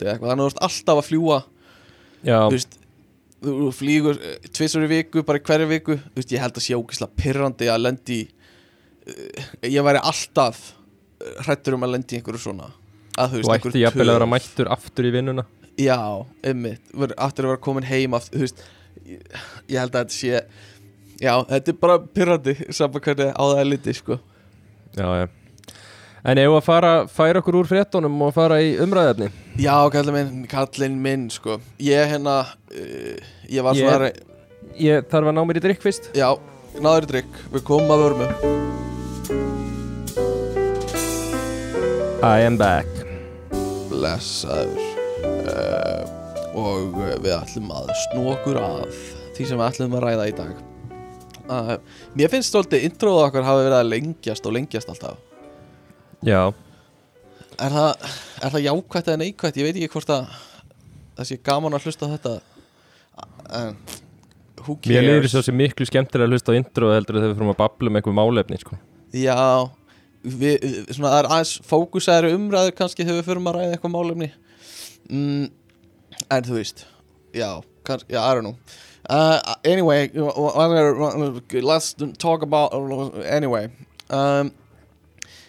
[0.05, 0.29] eða eitthvað.
[0.29, 1.41] Þannig að þú ert alltaf að fljúa
[2.23, 2.79] Þú veist
[3.43, 4.19] Þú flýgur
[4.55, 7.81] tvisur í viku, bara í hverju viku veist, ég held að sé ógislega pirrandi að
[7.89, 8.19] lendi
[9.67, 10.61] Ég væri alltaf
[11.47, 12.71] hrættur um að lendi einhverju svona.
[13.21, 15.45] Að, þú ætti jafnvel að vera mættur aftur í vinnuna.
[15.81, 15.99] Já,
[16.43, 18.65] Ver- aftur að vera komin heim aftur, þú veist,
[19.09, 19.21] ég,
[19.73, 20.43] ég held að þetta sé
[21.23, 24.19] Já, þetta er bara pyrrandi saman hvernig á það er litið, sko.
[24.99, 25.29] Já, já.
[26.25, 30.45] En ef að fara, færa okkur úr fréttunum og fara í umræðefni Já, kallinn minn,
[30.51, 31.57] kallinn minn, sko.
[31.83, 32.37] Ég hérna,
[32.71, 34.13] uh, ég var Ég- svona
[34.79, 36.13] Ég þarf að ná mér í drikk fyrst.
[36.17, 36.31] Já,
[36.79, 38.92] náður í drikk, við komum að vörmu
[42.23, 42.87] I am back.
[43.91, 44.79] Blessaður.
[45.43, 46.21] Uh,
[46.55, 48.93] Og uh, við ætlum að snú okkur að
[49.35, 50.61] Því sem við ætlum að ræða í dag.
[51.51, 51.73] Uh,
[52.15, 55.19] Mér finnst stoltið introðu okkar hafi verið að lengjast og lengjast alltaf.
[56.23, 56.53] Já,
[57.59, 58.07] Er það,
[58.39, 59.59] er það jákvætt eða neikvætt?
[59.59, 60.31] Ég veit ekki hvort að
[61.19, 62.39] það sé gaman að hlusta þetta.
[63.59, 63.77] En
[64.87, 67.91] mér liður svo miklu skemmtilega að hlusta á intro heldur þegar við fyrir að babla
[67.91, 68.79] um einhver málefni sko.
[69.13, 69.35] Já
[70.23, 70.63] við,
[70.95, 74.31] svona, Það er aðeins fókusaður umræður kannski þegar við fyrir að ræða eitthvað málefni.
[75.11, 75.45] Mm,
[76.31, 76.85] En þú veist
[77.35, 77.49] Já,
[77.87, 78.57] kannski, já, I don't know.
[79.11, 80.11] Uh, Anyway
[81.63, 82.73] Let's talk about
[83.27, 83.69] Anyway
[84.11, 84.53] um,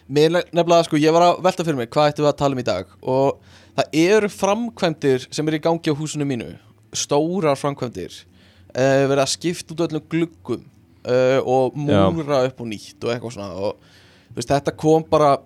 [0.09, 2.61] Mér nefnilega sko, ég var að velta fyrir mig Hvað ættum við að tala um
[2.61, 2.89] í dag.
[3.07, 3.38] Og
[3.78, 6.49] það eru framkvæmdir sem eru í gangi á húsinu mínu
[6.97, 8.17] Stórar framkvæmdir
[8.74, 10.65] uh, Verið að skipta út öllum gluggum
[11.05, 12.03] uh, Og Já.
[12.13, 13.91] múra upp og nýtt Og eitthvað svona Og
[14.36, 15.38] veist, þetta kom bara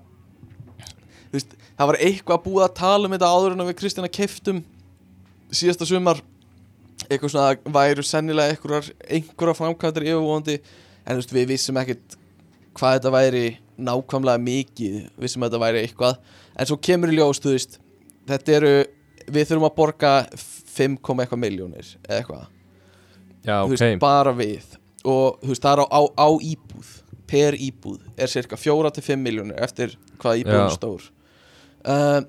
[1.34, 4.64] veist, Það var eitthvað búið að tala um þetta áður En að við Kristina keftum
[5.54, 6.20] Síðasta sumar.
[7.08, 10.58] Eitthvað svona að væru sennilega einhverjar Einhverjar framkvæmdir yfirvóndi
[11.08, 12.18] En veist, við vissum ekkert
[12.78, 13.46] Hvað þetta væri
[13.78, 14.98] nákvæmlega mikið.
[15.22, 16.18] Vissum að þetta væri eitthvað.
[16.58, 17.80] En svo kemur í veist
[18.28, 18.72] Þetta eru,
[19.32, 20.12] við þurfum að borga
[20.78, 22.50] 5, eitthvað miljónir eitthvað.
[23.46, 23.72] Já, þú ok.
[23.72, 24.74] veist, bara við.
[25.08, 26.90] Og það er á, á, á íbúð
[27.28, 31.06] per íbúð er cirka 4-5 miljónir eftir hvað íbúðin stór.
[31.84, 32.22] Uh,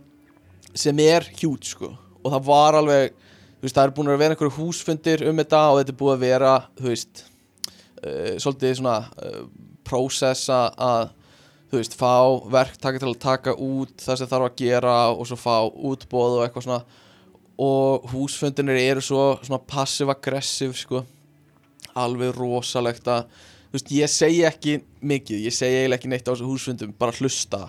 [0.74, 1.92] sem er hjút sko.
[2.22, 3.14] Og það var alveg
[3.62, 6.24] veist, það er búin að vera einhverju húsfundir um þetta og þetta er búið að
[6.26, 9.46] vera veist uh, svolítið svona uh,
[9.88, 11.14] prósessa að
[11.68, 12.14] þú veist, fá
[12.48, 16.46] verktaka til að taka út það sem þarf að gera og svo fá útbóð og
[16.46, 16.80] eitthvað svona.
[17.58, 21.02] Og húsfundinir eru svo svona passiv-aggressiv sko.
[21.98, 23.26] Alveg rosalegt að
[23.74, 27.66] veist, ég segi ekki mikið ég segi eiginlega ekki neitt á þessu húsfundum bara hlusta.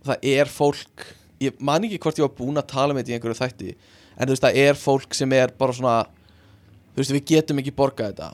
[0.00, 1.06] Og það er fólk
[1.42, 4.26] ég man ekki hvort ég var búinn að tala með þetta í einhverju þætti en
[4.28, 5.96] þú veist, það er fólk sem er bara svona
[6.92, 8.30] þú veist, við getum ekki borgað þetta.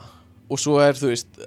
[0.49, 1.39] Og svo er, þú veist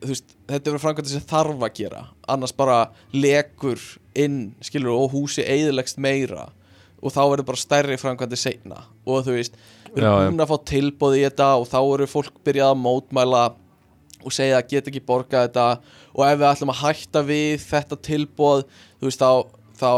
[0.00, 2.04] þú veist, þetta er framkvæmdi sem þarf að gera.
[2.30, 2.78] Annars bara
[3.12, 3.80] lekur
[4.18, 6.48] inn, skilur, og húsi eðilegst meira.
[7.00, 8.84] Og þá verður bara stærri framkvæmdi seinna.
[9.08, 9.58] Og þú veist,
[9.90, 13.44] við erum búin að fá tilbóð í þetta og þá eru fólk byrjað að mótmæla
[14.24, 15.66] og segja að geta ekki borgað þetta
[16.14, 18.62] og ef við ætlum að hætta við þetta tilbóð
[19.00, 19.32] þú veist, þá,
[19.80, 19.92] þá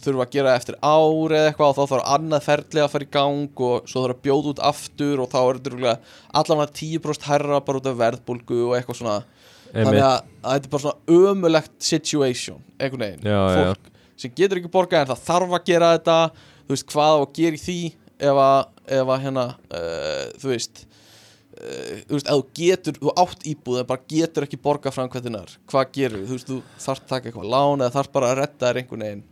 [0.00, 3.06] þurfum við að gera eftir ár eða eitthvað og þá þarf annað ferli að fara
[3.06, 5.94] í gang og svo þarf að bjóða út aftur og þá er þetta
[6.42, 9.18] allavega 10% herra bara út af verðbólgu og eitthvað svona
[9.70, 10.02] þannig Einmitt.
[10.02, 13.72] að, að þetta er bara svona ömulegt situation, einhvern veginn Já, já, já.
[13.74, 13.90] fólk
[14.20, 17.34] sem getur ekki borgað en það þarf að gera þetta þú veist hvað á að
[17.38, 17.78] gera í því
[18.20, 18.58] ef að,
[18.98, 20.82] ef að hérna uh, þú veist
[21.60, 25.92] þú veist, ef þú getur, þú átt íbúð en bara getur ekki borgað framkvæmtinar hvað
[25.96, 26.36] gerir, þú?
[26.38, 29.22] Veist, þú þarf taka eitthvað lán eða þarf bara að redda þér einhvern veginn.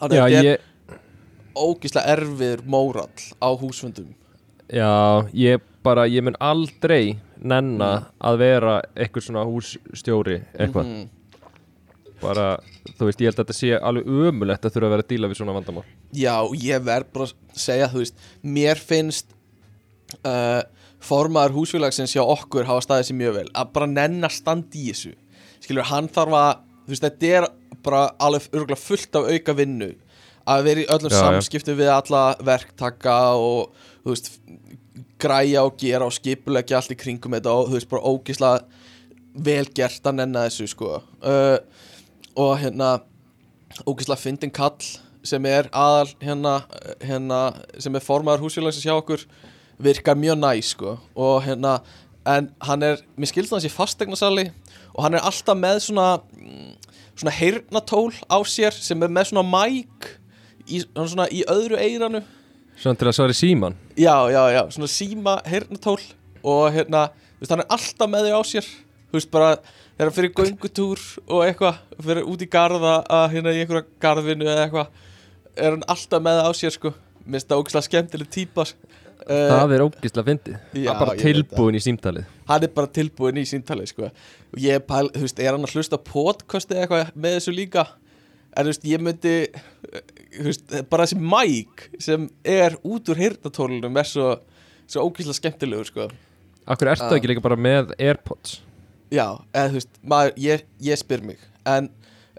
[0.00, 0.68] Þannig að þetta er ég,
[1.62, 4.12] ógislega erfiður mórall á húsfundum.
[4.72, 4.90] Já,
[5.36, 7.90] ég bara, ég mun aldrei nenna
[8.22, 11.08] að vera eitthvað svona hússtjóri eitthvað, Mhm.
[12.22, 12.56] bara,
[12.98, 15.28] þú veist, ég held að þetta sé alveg ömulegt að þurfa að vera að díla
[15.28, 15.84] við svona vandamál.
[16.14, 19.26] Já, ég verð bara að segja, þú veist, mér finnst
[20.24, 20.62] uh,
[21.02, 23.48] formaður húsfélagsins hjá okkur hafa staðið sér mjög vel.
[23.58, 25.12] Að bara nenn að standa í þessu.
[25.62, 27.48] Skilur, hann þarf að, þú veist, þetta er
[27.82, 29.90] bara alveg örgulega fullt af auka vinnu.
[30.52, 34.32] Að vera í öllum samskiptum við alla verktaka og, þú veist,
[35.22, 38.82] græja og gera og skipulegja allt í kringum þetta og, þú veist, bara ógislega
[39.46, 40.98] vel gert að nenna þessu, sko.
[41.22, 41.56] Uh,
[42.38, 42.96] og hérna
[43.86, 44.76] ógislega fyndin kall
[45.26, 46.54] sem er aðal hérna,
[47.02, 47.40] hérna
[47.80, 49.22] sem er formaður húsfélagsins hjá okkur
[49.78, 50.96] virkar mjög næ sko.
[51.14, 51.80] Og hérna
[52.26, 54.50] en hann er, mér skilst hann sé fastegnasali
[54.94, 56.72] og hann er alltaf með svona mm,
[57.16, 60.10] svona heyrnatól á sér sem er með svona mæk
[60.68, 62.22] í, svona í öðru eiranu
[62.78, 65.98] Svona til að svara í síman já, já, já, svona síma heyrnatól
[66.42, 67.06] og hérna,
[67.38, 68.68] þú veist, hann er alltaf með þau á sér.
[69.12, 73.54] Þú veist, bara þegar hann fyrir göngutúr og eitthvað fyrir út í garða að hérna
[73.54, 74.86] í einhverja garðvinu eða eitthvað
[75.56, 76.94] er hann alltaf með það á sér sko.
[77.22, 78.74] Mér finnst það ógæslega skemmtileg típa uh,
[79.26, 80.56] Það er ógislega fyndið.
[80.72, 82.30] Það er bara tilbúin í símtalið.
[82.48, 84.10] Hann er bara tilbúin í síntali sko.
[84.60, 87.86] Ég pæl, veist, er hann að hlusta podcast eða eitthvað með þessu líka?
[88.56, 90.02] En veist, ég myndi eh,
[90.44, 94.34] veist, bara þessi mæk sem er út úr hirtatólunum er svo,
[94.86, 96.10] svo ógæslega skemmtilegur sko.
[96.66, 97.16] Akkur ertu Ah.
[97.16, 98.60] ekki líka bara með Airpods?
[99.12, 101.38] Já, veist, maður, ég, ég spyr mig.
[101.66, 101.90] En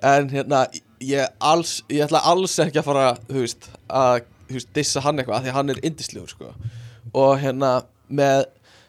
[0.03, 0.65] En hérna,
[0.99, 3.03] ég, alls, ég ætla alls ekki að fara,
[3.87, 4.25] að
[4.59, 6.51] veist, dissa hann eitthvað, því hann er indislegur, sko.
[7.13, 7.71] Og hérna,
[8.09, 8.45] með,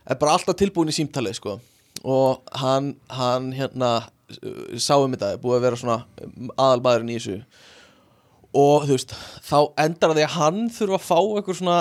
[0.09, 1.59] er bara alltaf tilbúin í símtalið, sko.
[2.05, 3.93] Og hann, hann, hérna,
[4.81, 5.99] sáum þetta, búið að vera svona
[6.57, 7.39] aðalmaðurinn í þessu.
[8.55, 9.17] Og, þú veist,
[9.49, 11.79] þá endar því að hann þurfa að fá eitthvað svona,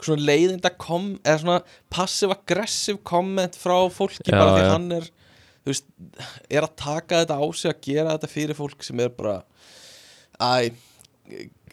[0.00, 1.60] svona leiðinda kom, eða svona
[1.94, 4.70] passive-aggressive comment frá fólki, Já, bara því já.
[4.74, 5.08] hann er,
[5.60, 5.88] þú veist,
[6.50, 9.38] er að taka þetta á sig að gera þetta fyrir fólk sem er bara
[10.40, 10.72] æ,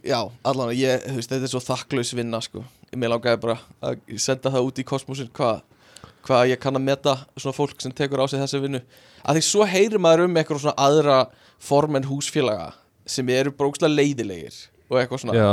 [0.07, 2.63] já, allan ég, veist, þetta er svo þakklaus vinna sko,
[2.95, 5.65] mér langaði bara að senda það út í kosmosin hvað
[6.27, 8.81] hva ég kann að meta svona fólk sem tekur á sig þessi vinnu,
[9.23, 11.19] að því svo heyrir maður um eitthvað svona aðra
[11.69, 12.73] form en húsfélaga
[13.07, 14.57] sem eru bara ógæslega leiðilegir
[14.89, 15.37] og eitthvað svona.
[15.37, 15.51] Já,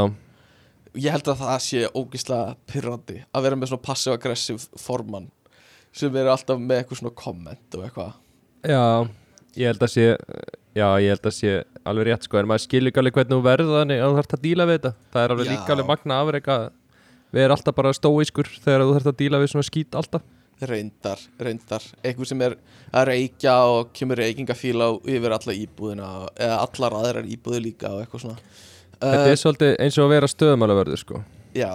[1.04, 5.30] ég held að það sé ógæslega pyrrandi að vera með svona passive-aggressive formann
[5.94, 8.18] sem eru alltaf með eitthvað svona komment og eitthvað.
[8.66, 8.84] Já,
[9.60, 10.08] ég held að sé
[10.74, 11.50] Já, ég held að sé
[11.86, 14.36] alveg rétt sko En maður skilur ekki alveg hvernig þú verður þannig að þú þarft
[14.36, 14.92] að díla við þetta.
[15.14, 15.52] Það er alveg Já.
[15.52, 16.64] líka alveg magna afreg að
[17.34, 20.22] Við erum alltaf bara stóískur þegar þú þarft að díla við svona skít alltaf.
[20.64, 21.86] Reyndar, reyndar.
[22.06, 22.54] Einhver sem er
[22.94, 28.22] að reykja og kemur reykingafíla yfir alla íbúðina eða allar aðrar íbúði líka og eitthvað
[28.22, 28.44] svona.
[29.02, 31.24] Þetta uh, er svolítið eins og að vera stöðumálaverður sko.
[31.58, 31.72] Já,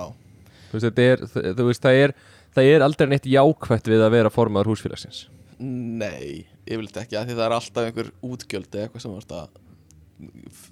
[0.69, 1.25] Þú veist, er,
[1.57, 2.15] þú veist, það er
[2.55, 5.27] Það er aldrei neitt jákvætt við að vera formaður húsfélagsins.
[5.59, 9.47] Nei, yfirleitt ekki af því það er alltaf einhver útgjöld eða eitthvað sem vart að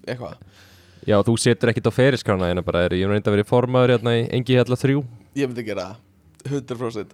[0.07, 0.41] eitthvað,
[1.07, 3.93] Já, þú setur ekkit á feriskrana hérna bara er, Ég hef reynda að vera formaður
[3.95, 5.03] hérna í engi hérna þrjú.
[5.37, 7.13] Ég myndi gera það 100%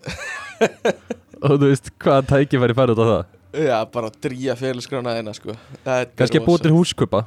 [1.44, 3.40] Og þú veist, hvaða tæki væri farið út á það?
[3.54, 5.54] Já, bara að dríja félagsgrána þeina sko.
[5.86, 7.26] Er Kannski að búið til húskupa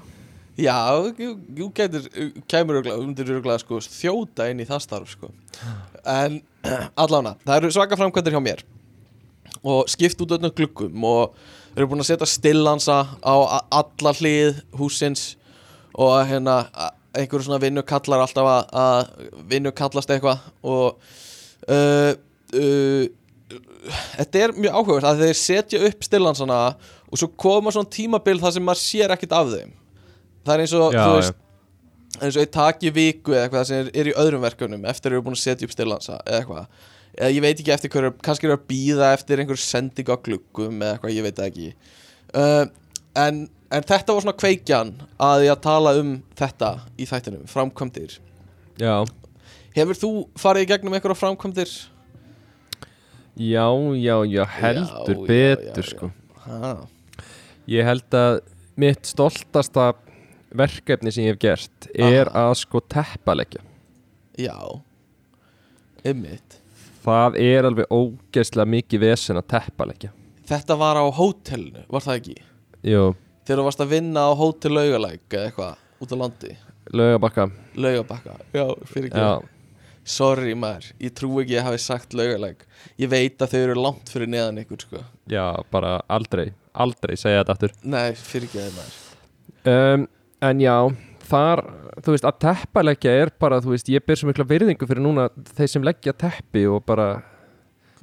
[0.56, 0.74] Já,
[1.18, 2.06] þú gætir,
[2.48, 5.28] kæmur örgla, undir örgla sko, þjóta inn í það starf sko.
[6.08, 6.40] En
[7.02, 8.64] allána, það eru svaka framkvæmdir hjá mér
[9.64, 11.34] og skipt út öllum gluggum og
[11.76, 13.34] eru búin að setja stillansa á
[13.70, 15.36] alla hlið húsins
[15.96, 20.98] og hérna a- einhverju svona vinnu kallar alltaf að, að vinnu kallast eitthvað og
[21.72, 22.12] uh,
[22.56, 23.06] uh,
[24.18, 26.60] þetta er mjög áhugavert að þeir setja upp stillansana
[27.06, 29.70] og svo koma svona tímabil þar sem maður sér ekkert af þeim.
[30.46, 31.42] Það er eins og Já, þú veist
[32.16, 35.16] eins og ég taki viku eða eitthvað sem er, er í öðrum verkefnum eftir að
[35.18, 36.84] eru búin að setja upp stillansa eða eitthvað
[37.16, 40.80] eða ég veit ekki eftir hverju, kannski eru að býða eftir einhver sending á gluggum
[40.82, 41.68] eða eitthvað, ég veit ekki.
[42.36, 42.64] Uh,
[43.16, 43.42] en,
[43.72, 48.18] en þetta var svona kveikjan að ég að tala um þetta í þættinum, framkvæmdir.
[48.80, 48.96] Já,
[49.76, 50.08] Hefur þú
[50.40, 51.72] farið í gegnum einhverja framkvæmdir?
[53.36, 53.66] já,
[54.00, 55.90] já, já, heldur Já, betur já, já.
[55.90, 56.10] sko.
[56.46, 56.70] Ha,
[57.68, 58.38] Ég held að
[58.80, 59.90] mitt stoltasta
[60.56, 63.60] verkefni sem ég hef gert er að sko teppalegja
[64.38, 64.54] já.
[66.06, 66.60] Einmitt
[67.06, 70.12] Það er alveg ógeðslega mikið vesen að teppalegja
[70.46, 72.36] Þetta var á hótelinu, var það ekki?
[72.86, 73.02] Jú,
[73.46, 76.52] Þegar þú varst að vinna á hótel laugalæk eða eitthvað út á landi.
[76.98, 77.44] Laugabakka.
[77.78, 79.22] Laugabakka, já, fyrir ekki.
[79.22, 79.52] Já,
[80.06, 82.62] Sorry maður, ég trú ekki að ég hafi sagt laugalæk.
[83.02, 85.02] Ég veit að þau eru langt fyrir neðan ykkur sko.
[85.30, 85.44] Já,
[85.74, 87.72] bara aldrei Aldrei segja þetta aftur.
[87.88, 88.96] Nei, fyrir ekki það maður.
[89.72, 90.06] Um,
[90.44, 90.74] En já,
[91.30, 91.62] þar
[92.04, 95.28] Þú veist, að teppalegja er bara Þú veist, ég ber svo mikla virðingu fyrir núna
[95.56, 97.08] Þeir sem leggja teppi og bara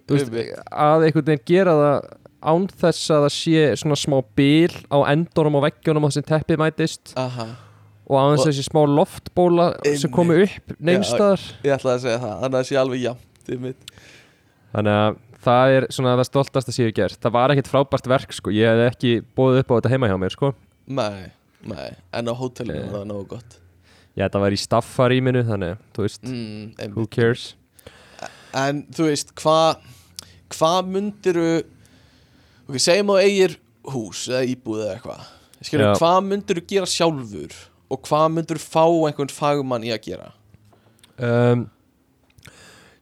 [0.04, 0.34] Þú veist,
[0.72, 2.08] að einhvern veginn gera það
[2.44, 6.58] án þess að það sé svona smá bil á endunum á veggjunum á þessum teppið
[6.60, 7.46] mætist Aha,
[8.04, 10.12] og á þess Og- að þessi smá loftbóla sem Einmitt.
[10.18, 13.94] komi upp neinstaðar ég ætlaði að segja það Þannig að það sé alveg jafnt einmitt.
[14.74, 17.18] þannig að það er svona það stoltast að séu gert.
[17.24, 18.52] Það var ekkert frábært verk sko.
[18.56, 20.52] Ég hef ekki bóðið upp á þetta heima hjá mér sko.
[20.88, 21.32] Nei,
[21.70, 22.90] nei, en á hótelinu Nei.
[22.92, 23.58] var það nógu gott.
[24.14, 26.24] Ég þetta var í staffaríminu þannig þú veist.
[26.28, 27.46] Mm, who cares?
[28.54, 29.90] En þú veist, hvað
[30.54, 31.48] Hvað myndiru
[32.70, 33.56] Ok, segjum þú eigir
[33.90, 35.24] hús eða íbúð eða eitthvað.
[35.64, 35.94] Já.
[35.98, 37.56] hvað myndiru gera sjálfur
[37.92, 40.30] Og hvað myndiru fá einhvern fagmann í að gera?
[41.18, 41.68] Um,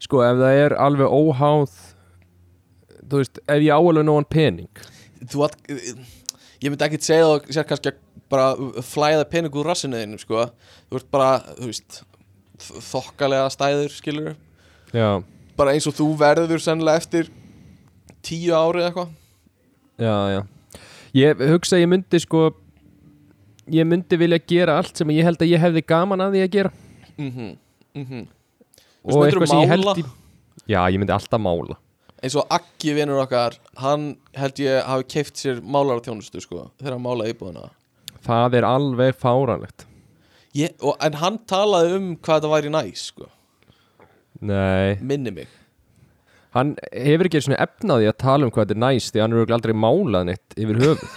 [0.01, 1.75] sko ef það er alveg óháð
[3.11, 4.83] þú veist ef ég áalveg nógan pening.
[5.27, 5.55] Þú að
[6.61, 8.01] Ég myndi ekkit segja það sér kannski að
[8.31, 8.53] bara
[8.85, 10.47] flæða pening úr rassinu þínu, sko.
[10.89, 12.01] Þú ert bara, þú veist
[12.61, 14.33] Þokkalega stæður, skilur
[14.93, 15.23] já,
[15.57, 17.31] Bara eins og þú verður sennilega eftir
[18.21, 19.13] Tíu ári eða eitthvað.
[19.97, 20.41] Já, já.
[21.17, 22.41] Ég hugsa að ég myndi sko
[23.71, 26.51] ég myndi vilja gera allt sem ég held að ég hefði gaman að því að
[26.55, 26.71] gera.
[27.17, 27.47] Mhm,
[27.97, 28.27] mhm.
[29.01, 30.05] Og myndirðu eitthvað sem ég held í
[30.69, 31.77] já, ég myndi alltaf mála.
[32.21, 37.05] Eins og Akki vinnur okkar hann held ég hafi keift sér málaratjónustu sko, þegar hann
[37.05, 37.71] málaði íbúðuna
[38.26, 39.85] það er alveg fáranlegt
[40.57, 43.27] ég, og, en hann talaði um hvað þetta væri næs sko,
[44.39, 45.57] nei, minni mig.
[46.52, 49.39] Hann hefur ekki svona efnaði að tala um hvað þetta er næst því hann er
[49.39, 51.14] örugglega aldrei málað neitt yfir höfuð.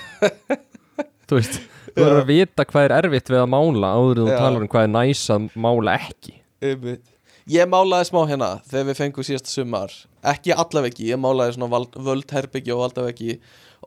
[1.26, 1.56] Þú veist
[1.89, 4.70] þú verður að vita hvað er erfitt við að mála áður en þú talar um
[4.70, 6.36] hvað er næs að mála ekki.
[6.62, 7.10] Einmitt.
[7.51, 9.97] Ég málaði smá hérna þegar við fengum síðast sumar.
[10.24, 13.35] Ekki allaveggi, ég málaði svona völdherbyggi og valdaveggi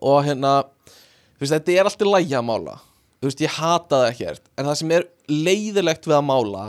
[0.02, 0.61] Og hérna,
[1.38, 2.76] þú veist, þetta er alltaf lægi að mála
[3.18, 4.44] Þú veist, ég hata það ekkert.
[4.57, 6.65] En það sem er leiðilegt við að mála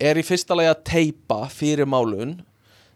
[0.00, 2.36] Er í fyrsta lagi að teipa fyrir málun.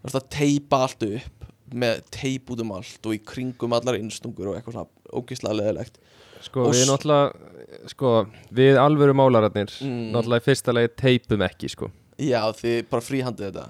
[0.01, 3.97] Þú veist, að teipa allt upp Með teip út um allt og í kringum allar
[3.99, 5.97] innstungur og eitthvað svona ógislega leiðilegt
[6.45, 8.11] Sko, Og við náttúrulega sko,
[8.53, 10.11] við alvöru málararnir Mm.
[10.13, 11.89] náttúrulega í fyrsta lagi teipum ekki sko.
[12.21, 13.65] Já, þið bara fríhandið þetta.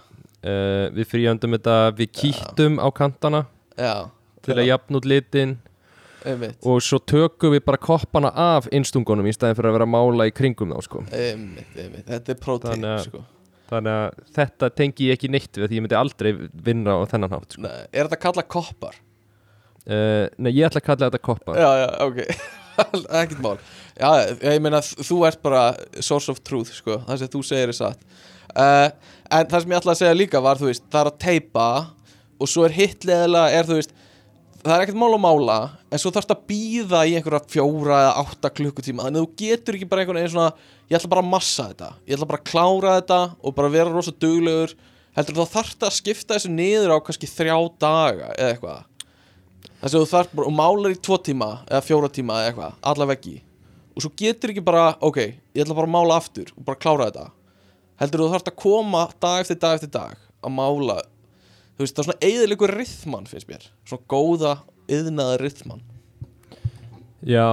[0.45, 3.45] Uh, við fríöndum þetta, við kýttum á kantana
[3.79, 4.11] Já,
[4.43, 5.55] til að jafna út litin
[6.27, 9.95] einmitt og svo tökum við bara koppana af innstungunum í staðin fyrir að vera að
[9.95, 11.05] mála í kringum þá sko.
[11.13, 13.23] Einmitt, einmitt, þetta er að- sko.
[13.71, 16.33] þannig að þetta tengi ég ekki neitt við því ég myndi aldrei
[16.69, 17.63] vinna á þennan hátt sko.
[17.65, 18.95] Nei, Er þetta kallað koppar?
[19.89, 22.21] uh, Nei, ég ætla að kalla þetta koppa Já, já, ok
[23.21, 23.59] Ekkert mál
[23.95, 24.11] Já,
[24.43, 25.65] ég meina, þú ert bara
[26.03, 28.01] source of truth, sko Það sem þú segir er satt
[28.57, 28.89] uh,
[29.31, 31.67] En það sem ég ætla að segja líka var, þú veist Það er að teipa
[32.43, 33.93] Og svo er hittleðilega, er þú veist
[34.65, 35.59] Það er ekkert mál að mála
[35.93, 39.05] En svo þarfst að býða í einhverja fjóra eða átta klukkutíma.
[39.05, 40.51] Þannig að þú getur ekki bara einhvern veginn svona
[40.89, 41.91] Ég ætla bara að massa þetta.
[42.09, 44.75] Ég ætla bara að klára þetta Og bara vera rosa duglegur.
[45.15, 48.83] Heldur þá þarfst að skipta þessu niður á kannski þrjá daga Eða eitthvað?
[49.85, 52.77] Þess að þú þarf bara og málar í tvo tíma eða fjóra tíma eða eitthvað,
[52.89, 53.35] alla veggi.
[53.93, 55.19] Og svo getur ekki bara, ok,
[55.53, 57.25] ég ætla bara að mála aftur og bara klára þetta.
[58.01, 60.97] Heldur þú þarf að koma dag eftir dag eftir dag að mála
[61.75, 64.55] þú veist, það er svona eðilegur rithman finnst mér, svona góða
[64.95, 65.83] yðnaða rithman.
[67.25, 67.47] Já,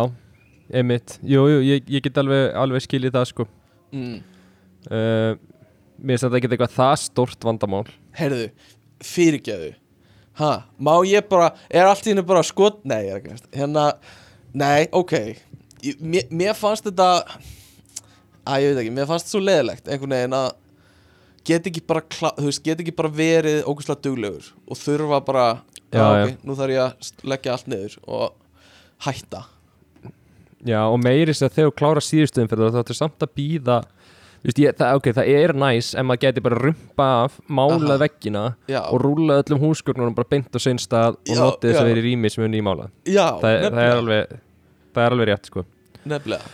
[0.73, 1.18] einmitt.
[1.23, 3.48] Jú, jú, ég, ég get alveg, alveg skiljið það sko.
[3.91, 4.18] Mm.
[4.89, 5.34] uh,
[6.02, 7.85] Mér finnst þetta ekki eitthvað það stórt vandamál.
[8.18, 8.48] Heyrðu,
[9.06, 9.73] fyrirgeðu
[10.39, 13.23] ha, má ég bara er allt í hennu bara skot, nei, er
[13.56, 13.91] hérna,
[14.53, 15.14] nei, ok.
[15.81, 17.10] Ég- mér, mér fannst þetta
[18.45, 20.49] að ég veit ekki, mér fannst þetta svo leðilegt einhvern veginn að
[21.47, 22.03] get ekki bara,
[22.38, 25.45] veist, get ekki bara verið ógustlega duglegur og þurfa bara
[25.91, 26.26] Já, já, já.
[26.30, 28.35] ok, nú þarf ég að leggja allt niður og
[29.03, 29.41] hætta.
[30.63, 33.77] Já, og meiri sér þegar þú klára síðustuðum fyrir þá ættu samt að býða
[34.45, 38.05] ég, það, ok, það er næs en maður geti bara rumpa af, málað
[38.72, 42.01] já, og rúlað öllum húsgögnunum bara beint á sinn stað og notið þess að vera
[42.01, 42.93] í rými sem er nýmálað.
[43.05, 44.35] Já það, það, er alveg,
[44.95, 45.65] það er alveg rétt sko.
[46.13, 46.53] Nefnilega.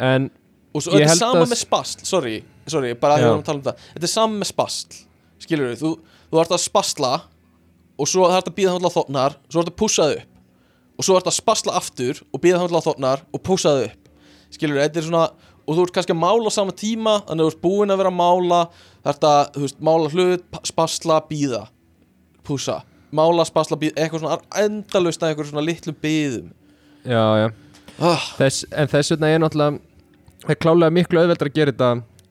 [0.00, 0.30] En
[0.72, 2.36] og svo þetta er held sama að- með spasl sorry,
[2.72, 3.84] sorry, bara að ég var að tala um það.
[3.94, 4.98] Þetta er sama með spasl,
[5.44, 5.90] skilur þú
[6.30, 7.12] þú ert að spasla
[8.00, 10.16] og svo þarf þetta að býða þá til að þotnar svo þetta að pússa það
[10.20, 10.26] upp.
[11.00, 13.86] Og svo þetta að spasla aftur og býða þá til að þotnar og pússa það
[13.90, 14.10] upp.
[14.56, 15.24] Skilur þetta er svona
[15.70, 18.00] og þú ert kannski að mála á sama tíma þannig að þú ert búin að
[18.00, 21.60] vera að mála þarf þetta, þú veist, mála hlut pa- spasla, býða
[22.48, 22.80] pússa,
[23.14, 26.48] mála, spasla, býða eitthvað svona endalust að einhverjum svona litlum býðum
[27.04, 27.46] já, já.
[28.00, 29.78] Ah, þess, En þess vegna er náttúrulega
[30.46, 31.90] það er klálega miklu auðveldar að gera þetta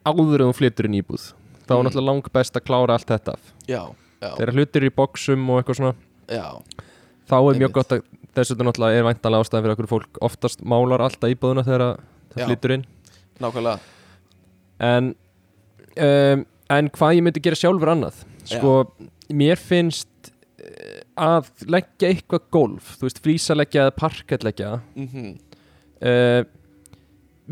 [0.10, 1.26] áður en þú flyttur inn íbúð.
[1.65, 1.86] Þá er Mm.
[1.88, 3.36] náttúrulega lang best að klára allt þetta
[3.69, 3.81] já,
[4.22, 5.95] já, þegar hlutir í boxum og eitthvað svona
[6.27, 6.45] já.
[7.30, 7.61] þá er Einmitt.
[7.61, 8.02] mjög gott að
[8.36, 10.19] þess vegna náttúrulega er væntanlega ástæðan fyrir okkur fólk.
[10.26, 11.99] Oftast málar alltaf íbúðuna þegar að
[12.34, 12.86] það flyttur inn.
[13.40, 13.80] Nákvæmlega.
[14.80, 15.15] En
[15.99, 18.22] um, en hvað ég myndi gera sjálfur annað?
[18.49, 18.73] Sko,
[19.34, 25.38] mér finnst eh, að leggja eitthvað golf þú veist, flísaleggja eða parkettleggja mhm.
[25.99, 26.45] Uh,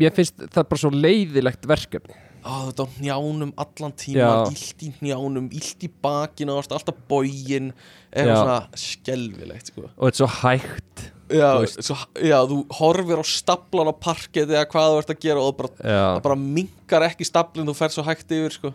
[0.00, 2.14] mér finnst það bara svo leiðilegt verkefni
[2.46, 7.72] Á, þetta á njánum allan tíma Illt í njánum, illt í bakinu og alltaf bógin
[8.12, 9.86] Eitthvað svona skelfilegt sko.
[9.90, 14.54] og þetta er svo hægt já, Þú svo, já, þú horfir á staplan á parketi
[14.54, 17.92] eða hvað þú ert að gera og það bara, bara minkar ekki staplin þú fer
[17.92, 18.72] svo hægt yfir sko.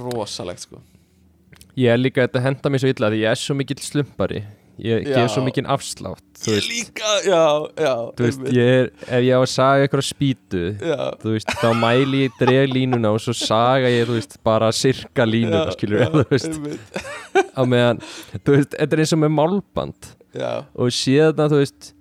[0.00, 0.80] Rosalegt sko.
[1.78, 4.42] ég er líka þetta henda mér svo illa því ég er svo mikill slumpari
[4.80, 5.14] ég Já.
[5.20, 7.40] gef svo mikinn afslátt þú Ég veist, líka, já,
[7.84, 8.54] já þú veist einmitt.
[8.56, 12.38] ég er, ef ég á að saga eitthvað spýtu Já, þú veist, þá mæli ég
[12.40, 16.24] dreg línuna og svo saga ég, þú veist, bara sirka línuna, já, skilur já, þú
[16.32, 17.00] veist, einmitt.
[17.52, 18.00] á meðan
[18.40, 20.10] þú veist, þetta er eins og með málband.
[20.30, 21.92] Já, og séðan, þú veist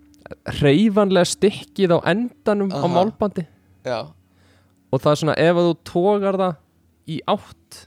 [0.60, 2.89] hreyfanlega stikkið á endanum á Aha.
[2.95, 3.43] málbandi.
[3.88, 3.99] Já,
[4.93, 6.56] og það er svona, ef að þú tógar það
[7.10, 7.80] í átt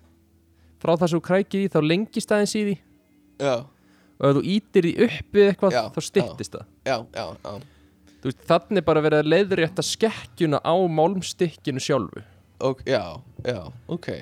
[0.82, 2.74] frá það sem þú krækir í, þá lengist aðeins í því.
[3.42, 3.54] Já,
[4.22, 7.54] og ef þú ítir því upp við eitthvað, Já, þá styttist það já, já, já.
[8.22, 12.26] þú veist, þannig bara verið að leiðrétta skekkjuna á málmstykkinu sjálfu
[12.62, 13.02] Ok, já,
[13.42, 14.12] já, ok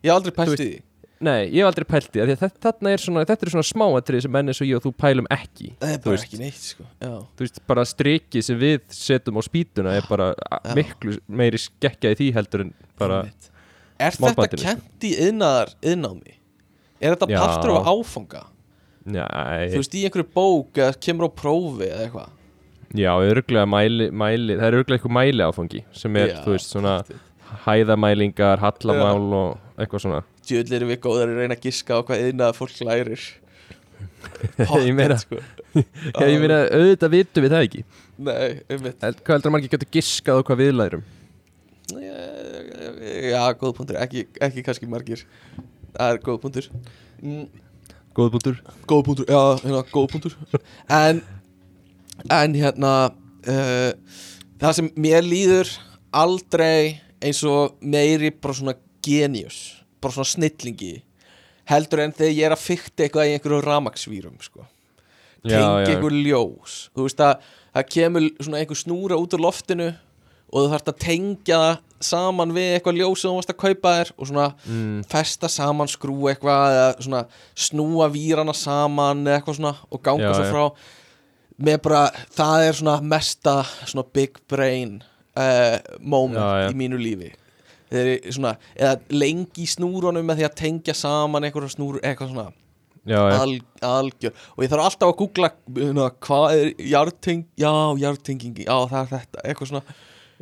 [0.00, 0.78] Ég hef aldrei pælt í því
[1.20, 4.32] Nei, ég hef aldrei pælt í því þetta, er svona, þetta er svona smáatrið sem
[4.32, 6.24] menn eins og ég og þú pælum ekki Það er bara veist.
[6.30, 10.30] ekki neitt sko Já, Þú veist, bara strikið sem við setjum á spýtuna er bara
[10.78, 13.20] miklu meiri skekkja í því heldur en bara.
[14.00, 14.62] Er þetta sko.
[14.64, 16.38] kent í yðnámi?
[17.00, 18.42] Er þetta partur af áfanga?
[19.08, 22.36] Nei, Þú veist, í einhverju bók eða kemur á prófi eða eitthvað.
[23.00, 23.12] Já,
[23.70, 26.94] mæli, mæli það er örglega eitthvað mæli áfangi sem er, Já, þú veist, svona
[27.64, 30.20] hæðamælingar, hallamál og eitthvað svona.
[30.46, 33.24] Djöðl erum við góðar að reyna að giska á hvað yðnað fólk lærir.
[34.88, 35.38] Ég meina- sko.
[36.18, 37.82] Já, ég meina, auðvitað vitum við það ekki.
[38.20, 41.04] Nei, mitt Held- Hvað heldur að margir getur giskað á hvað við lærum?
[43.30, 45.22] Já, góð punktur, ekki, ekki kannski margir.
[45.94, 46.68] Það er góð punktur.
[47.22, 47.46] Mm,
[48.20, 50.36] Góð bútur Góð punktur, já, hérna, góð punktur
[51.00, 51.22] En,
[52.28, 53.92] en hérna uh,
[54.60, 55.70] Það sem mér líður
[56.10, 58.74] aldrei eins og meiri bara svona
[59.04, 59.60] genius
[60.00, 60.98] bara svona snillingi
[61.70, 64.66] heldur en þegar ég er að fykta eitthvað í einhverju ramaksvírum sko.
[65.46, 66.78] tengi einhver ljós.
[66.94, 69.90] Þú veist að það kemur svona einhver snúra út úr loftinu
[70.50, 73.90] og þú þarfst að tengja það saman við eitthvað ljós sem þú varst að kaupa
[73.98, 77.20] þér og svona mm, festa saman skrú eitthvað eða svona
[77.66, 80.54] snúa vírana saman eða eitthvað svona og ganga Já, svo já.
[80.54, 80.96] frá.
[81.60, 83.54] Með bara, það er svona mesta
[83.84, 84.94] svona big brain
[85.36, 86.70] uh, moment Já, já.
[86.72, 87.34] í mínu lífi.
[88.30, 92.48] Svona, eða lengi í snúrunum með því að tengja saman einhverja snúr, eitthvað svona
[93.08, 93.54] Já, já, al,
[93.88, 98.98] algjör, og ég þarf alltaf að googla hérna, hvað er jarteng já, jartenging, já það
[99.00, 99.94] er þetta eitthvað svona,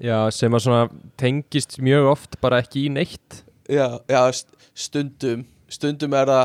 [0.03, 0.89] já, sem að svona
[1.21, 3.43] tengist mjög oft bara ekki í neitt.
[3.69, 6.45] Já, já st- stundum, stundum er það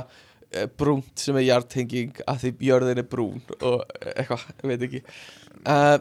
[0.51, 5.03] eh, brúnt sem er jartenging að því jörðin er brún og eitthvað, ég veit ekki.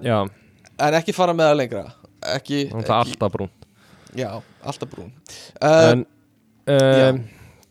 [0.09, 0.19] Já,
[0.89, 1.85] en ekki fara með það lengra.
[2.37, 3.53] Ekki, það er alltaf brún
[4.17, 5.13] já, alltaf brún.
[5.61, 6.05] En,
[6.67, 7.23] um,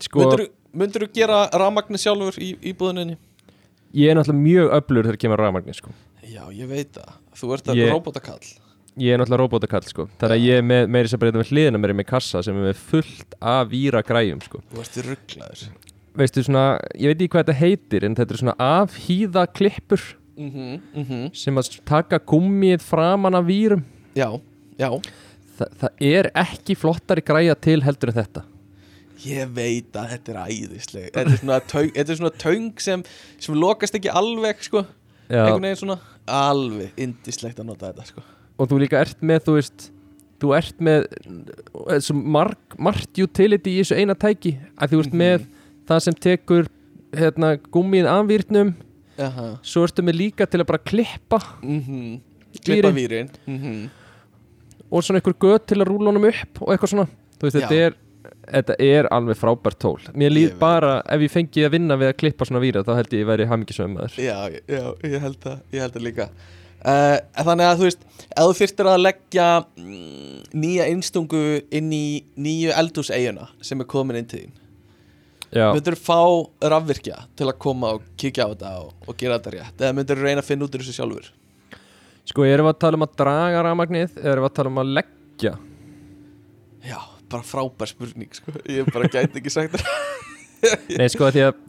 [0.02, 0.30] sko
[0.72, 3.18] myndur þú gera rafmagni sjálfur í, í búðuninni?
[3.98, 5.94] Ég er náttúrulega mjög öflugur þegar kemur rafmagni sko.
[6.24, 7.92] já, ég veit það, þú ert að ég...
[7.92, 8.52] robotakall
[9.00, 10.06] Ég er náttúrulega robótakall sko.
[10.20, 12.42] Þannig að ég er með, meiri sem bara þetta með hliðina mér er með kassa
[12.44, 14.60] sem er með fullt af víra græjum sko.
[14.68, 15.62] þú ert rugglaður
[16.20, 16.64] Veistu svona,
[17.00, 20.02] ég veit ekki hvað þetta heitir en þetta er svona afhýða klippur
[20.36, 21.22] mhm, mhm.
[21.40, 23.86] sem að taka gummið framan af vírum.
[24.18, 24.28] Já,
[24.76, 24.90] já,
[25.56, 28.44] Þa, Það er ekki flottari græja til heldur en þetta.
[29.22, 31.08] Ég veit að þetta er æðisleg.
[31.14, 33.08] Þetta er svona töng, þetta er svona töng sem,
[33.40, 34.84] sem lokast ekki alveg sko.
[35.32, 38.28] Já, einhvern veginn svona alveg indislegt að nota þetta sko
[38.62, 39.88] og þú líka ert með þú veist
[40.42, 41.08] þú ert með
[42.18, 44.56] marg, margt utility í þessu eina tæki.
[44.78, 45.22] Að þú ert Mhm.
[45.22, 45.46] með
[45.90, 46.70] það sem tekur
[47.12, 48.74] hérna, gummið
[49.20, 52.22] Jaha svo ertu með líka til að bara klippa mhm.
[52.66, 53.30] Klippa Vírinn.
[53.30, 53.90] vírin mhm.
[54.92, 57.08] Og svona einhver göt til að rúla honum upp og eitthvað svona.
[57.40, 57.94] Þú veist, þetta er,
[58.52, 60.02] þetta er alveg frábært tól.
[60.14, 63.14] Mér líð bara, ef ég fengi að vinna við að klippa svona víra þá held
[63.16, 63.48] ég ég væri
[63.96, 64.18] maður.
[64.20, 66.28] Já, já, ég held það, ég held það líka
[66.86, 69.48] uh, Þannig að þú veist ef þú þyrftir að leggja
[69.78, 71.44] mm, nýja einstungu
[71.74, 72.06] inn í
[72.40, 74.58] nýju eldhúseiguna sem er komin inn til þín
[75.52, 76.22] myndur fá
[76.72, 79.82] rafvirkja til að koma og kíkja á þetta og, og gera þetta rétt?
[79.82, 81.28] Eða myndur reyna að finna út úr þessu sjálfur?
[82.32, 84.80] Sko, erum við að tala um að draga rafmagnið eða erum við að tala um
[84.80, 85.54] að leggja?
[86.88, 86.98] Já,
[87.34, 88.56] bara frábær spurning sko.
[88.72, 89.92] ég bara gæti ekki sagt það.
[90.96, 91.62] Nei, sko, að því að,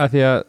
[0.00, 0.42] að því að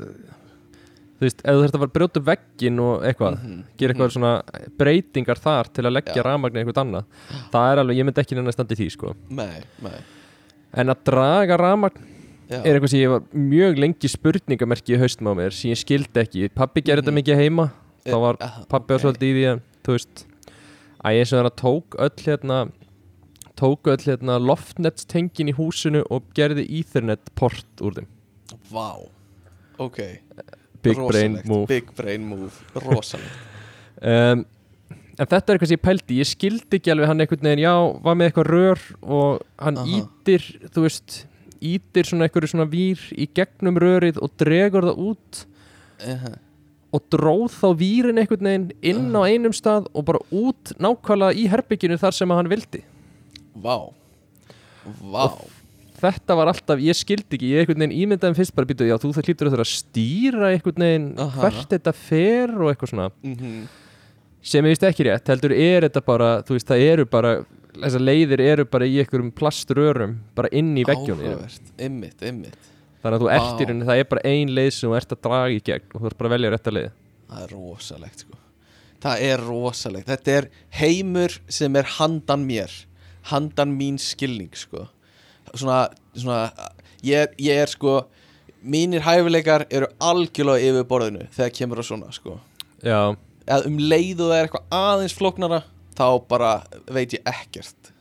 [1.18, 4.12] þú veist, ef þú þurft að fara að brjóta veggin og eitthvað, Mhm, gera eitthvað
[4.14, 4.34] svona
[4.78, 6.24] breytingar þar til að leggja Já.
[6.28, 7.06] rafmagnið eitthvað annað,
[7.52, 9.98] það er alveg, ég myndi ekki standa í því, sko, Nei, nei.
[10.74, 11.98] En að draga rafmagn
[12.50, 15.78] Já, er eitthvað sem ég var mjög lengi spurningamerki í haustum á mér, sem ég
[15.82, 16.50] skildi ekki.
[16.54, 17.72] Pappi gerði þetta mikið heima
[18.06, 19.04] þá var Ah, pappi var ok.
[19.04, 20.26] svolítið í því að, þú veist
[21.04, 22.72] að ég sem þannig að tók öll hérna
[23.58, 28.08] tók öll hérna loftnetstengin í húsinu og gerði ethernet port úr þeim.
[28.72, 29.10] Vá,
[29.80, 30.20] ok
[30.88, 31.66] big brain move.
[31.70, 32.54] Big brain move,
[32.88, 33.44] rosalegt.
[33.98, 34.44] Um,
[35.18, 37.74] en þetta er eitthvað sem ég pældi ég skildi ekki alveg hann einhvern veginn já,
[38.06, 40.02] var með eitthvað rör og hann Aha.
[40.04, 41.16] ítir, þú veist
[41.66, 45.42] ítir svona einhverju svona vír í gegnum rörið og dregur það út
[46.06, 46.28] uh
[46.96, 51.44] og dróð þá vírin einhvern veginn inn á einum stað og bara út nákvæmlega í
[51.52, 52.80] herbygginu þar sem hann vildi.
[53.60, 53.92] Vá.
[55.04, 55.26] Vá
[55.98, 58.96] þetta var alltaf, ég skildi ekki ég einhvern veginn ímyndaði um fyrst bara býtu, já
[59.02, 61.42] þú það hlýtur að stýra einhvern veginn Aha.
[61.44, 63.12] hvert þetta fer og eitthvað svona.
[63.26, 63.68] Mm
[64.48, 67.34] sem ég vist ekki rétt, heldur er þetta bara þú veist, það eru bara
[67.78, 72.70] þessar leiðir eru bara í einhverjum plaströrum bara inn í Áhugavert, ymmit, ymmit
[73.04, 75.24] þannig að þú ert í rauninni, það er bara ein leið sem þú ert að
[75.28, 76.92] draga í gegn og þú ert bara að velja rétta leið.
[77.28, 78.40] Það er rosalegt sko.
[79.04, 80.08] Það er rosalegt.
[80.10, 80.48] Þetta er
[80.80, 82.74] heimur sem er handan mér.
[83.30, 84.88] Handan mín skilning sko
[85.54, 85.80] Svona,
[86.18, 86.42] svona
[87.06, 88.02] ég, ég er sko
[88.68, 92.40] Mínir hæfileikar eru algjörlega yfir borðinu Þegar kemur á svona sko.
[92.84, 93.16] Já,
[93.48, 95.62] Eða um leið og það er eitthvað aðeins flóknara
[95.98, 96.52] Þá bara
[96.94, 97.94] veit ég ekkert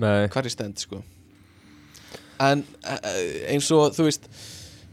[0.00, 1.00] með, Hvar ég stend sko.
[2.42, 4.28] En eh, eins og þú veist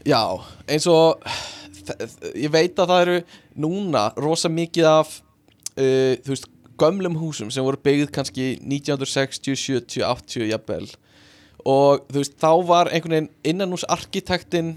[0.08, 0.22] Já,
[0.66, 1.22] eins og
[2.38, 3.16] Ég veit að það eru
[3.58, 5.16] núna rosa mikið af
[5.74, 6.46] uh, þú veist,
[6.78, 10.86] gömlum húsum sem voru byggð kannski 1960, 70, 80 jafnvel
[11.68, 14.74] og þú veist, þá var einhvern veginn innanús arkitektinn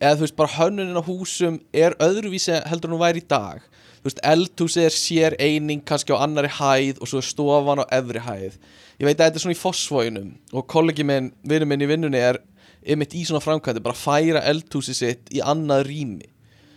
[0.00, 3.62] eða þú veist, bara hönnunin á húsum er öðruvísi heldur en hún væri í dag.
[4.02, 7.86] Þú veist, eldhúsið er sér eining kannski á annari hæð og svo er stofan á
[7.94, 8.58] efri hæð.
[9.00, 12.20] Ég veit að þetta er svona í fosfóinum og kollegi minn, vinur minn í vinnunni
[12.20, 12.40] er
[12.84, 16.28] ymitt í svona framkvæmdi, bara færa eldhúsið sitt í annað rými.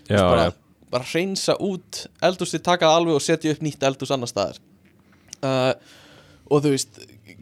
[0.08, 3.84] Já, veist, bara, já, bara hreinsa út eldhúsið, taka það alveg og setja upp nýtt
[3.90, 4.62] eldhús annar staðar.
[5.44, 5.74] Uh,
[6.48, 7.02] og þú veist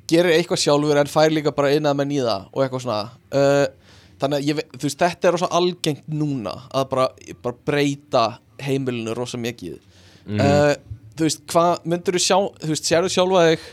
[0.10, 3.00] gerir eitthvað sjálfur en fær líka bara innað með nýða og eitthvað svona.
[3.34, 7.08] Uh, þannig að ég, þú veist, þetta er rosa algengt núna að bara,
[7.46, 8.26] bara breyta
[8.64, 9.82] heimilinu rosa mikið.
[10.26, 10.40] Mhm.
[10.40, 13.68] uh, þú veist, hvað myndur þú sjá þú veist, sérðu sjálfa þig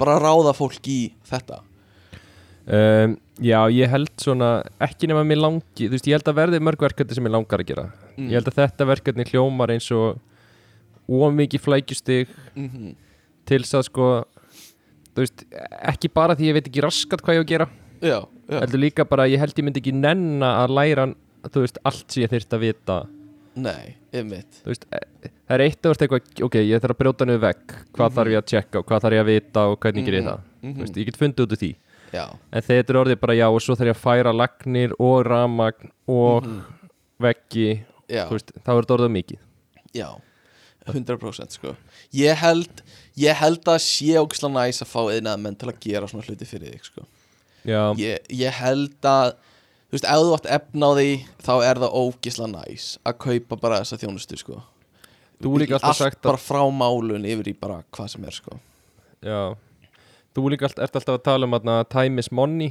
[0.00, 1.60] bara ráða fólk í þetta?
[2.70, 4.50] Um, já, ég held svona
[4.84, 7.62] ekki nema mér langi, þú veist, ég held að verði mörg verkefni sem ég langar
[7.62, 7.86] að gera.
[8.16, 8.26] Mm.
[8.28, 10.18] ég held að þetta verkefni hljómar eins og
[11.10, 12.92] ómikið flækjustig mm
[13.50, 14.08] til þess að sko
[15.14, 15.44] þú veist,
[15.92, 17.66] ekki bara því ég veit ekki raskat hvað ég á að gera
[18.00, 18.18] já,
[18.48, 21.06] já, heldur líka bara ég held ég myndi ekki nenna að læra
[21.50, 22.96] þú veist, allt sem ég þyrst að vita.
[23.60, 27.00] Nei, ymmit þú veist, e- það er eitt að verða eitthvað ok, ég þarf að
[27.00, 27.64] brjóta niður vegg.
[27.96, 28.16] Hvað Mhm.
[28.16, 30.40] þarf ég að tjekka og hvað þarf ég að vita og hvernig ger ég það,
[30.62, 30.74] Mhm.
[30.74, 31.74] þú veist, ég get fundið út úr því.
[32.12, 35.24] Já, en þetta er orðið bara já og svo þarf ég að færa lagnir og
[35.26, 36.62] ramagn og Mhm.
[37.20, 39.38] veggi þú veist, þá er þetta orðið mikið.
[39.94, 40.08] Já,
[40.88, 41.74] 100% sko.
[42.16, 42.82] Ég held,
[43.20, 46.48] ég held að sé ógislega næs að fá eina menn til að gera svona hluti
[46.48, 47.06] fyrir þig sko.
[48.00, 49.36] Ég, ég held að
[49.90, 51.06] Þú veist, ef þú átt efna á því
[51.42, 54.58] þá er það ógislega næs að kaupa bara þessa þjónustu sko.
[55.42, 58.36] Þú líka alltaf Allt sagt að bara frá málun yfir í bara hvað sem er
[58.36, 58.60] sko.
[59.18, 59.40] Já,
[60.30, 62.70] þú líka alltaf, alltaf að tala um að time is money.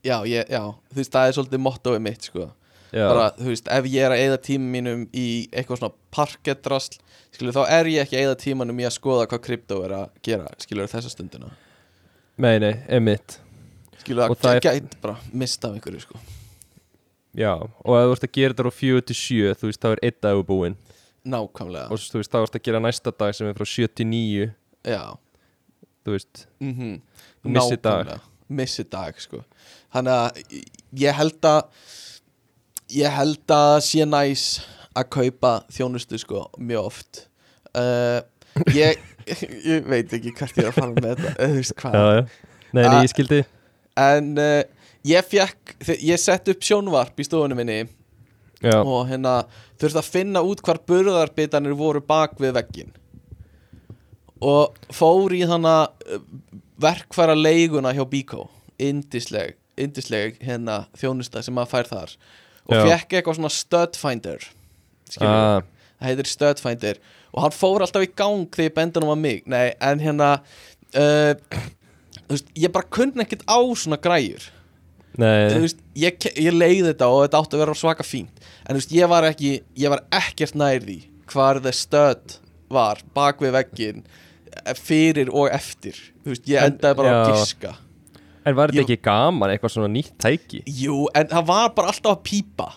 [0.00, 2.48] Já, ég, já, þú veist, það er svolítið mottoið mitt sko
[2.94, 6.98] já, bara, þú veist, ef ég er að eyða tíma mínum í eitthvað svona parketdrasl
[7.34, 10.06] skilur, þá er ég ekki að eyða tímanum í að skoða hvað krypto er að
[10.28, 11.50] gera, skilur, þessa stundina.
[12.38, 13.38] Nei, nei, emitt
[14.04, 16.18] skilur, Og það það er- gæti bara mista af einhverju, sko.
[17.34, 19.88] Já, og ef þú ert að gera þetta frá 4 til 7 þú veist, þá
[19.96, 20.76] er einn dagur búinn.
[21.24, 24.06] Nákvæmlega, og þú veist, þá ert að gera næsta dag sem er frá 7 til
[24.06, 24.52] 9
[24.84, 25.02] já.
[26.04, 27.00] Þú veist, mm
[27.44, 28.20] Þú missir dag.
[28.48, 29.40] Missi dag, sko.
[29.92, 30.62] Þannig að
[31.00, 31.62] ég held að
[32.92, 34.44] ég held að sé næs
[34.94, 37.24] að kaupa þjónustu, sko, mjög oft.
[37.74, 38.20] Uh,
[38.76, 39.00] ég
[39.72, 41.94] ég veit ekki hvert ég er að fara með þetta þú veist hvað.
[41.98, 42.24] Já, já.
[42.74, 43.02] Nei, nei, Ah.
[43.02, 43.40] ég skildi.
[44.04, 44.62] En uh,
[45.06, 47.80] ég fekk, ég sett upp sjónvarp í stofunum minni
[48.64, 49.44] já, og hérna
[49.80, 52.92] þurfti að finna út hvar burðarbitanir voru bak við veggin
[54.44, 56.22] og fór í þannig uh,
[56.82, 58.48] verkfæra leiguna hjá Bíkó
[58.82, 62.16] indisleg, indisleg hérna þjónusta sem maður fær þar
[62.68, 62.84] og Já.
[62.88, 63.52] fekk eitthvað svona
[65.10, 65.62] skilur ah,
[66.00, 67.00] það heitir stud finder
[67.34, 69.42] og hann fór alltaf í gang þegar hann á mig.
[69.50, 70.28] Nei, en hérna
[70.94, 71.34] uh,
[72.28, 74.46] þú veist, ég bara kunni ekkert á svona græjur.
[75.18, 78.46] Veist, ég, ég leiði þetta og þetta átti að vera svaka fínt.
[78.64, 80.98] En þú veist, ég var ekki ég var ekkert nær því
[81.30, 82.38] hvar the stud
[82.74, 85.98] var bak við veggin eh, fyrir og eftir.
[86.24, 87.74] Ég En- endaði bara að já.
[88.44, 90.62] En var þetta ekki gaman eitthvað svona nýtt tæki?
[90.68, 92.70] Jú, en það var bara alltaf að pípa.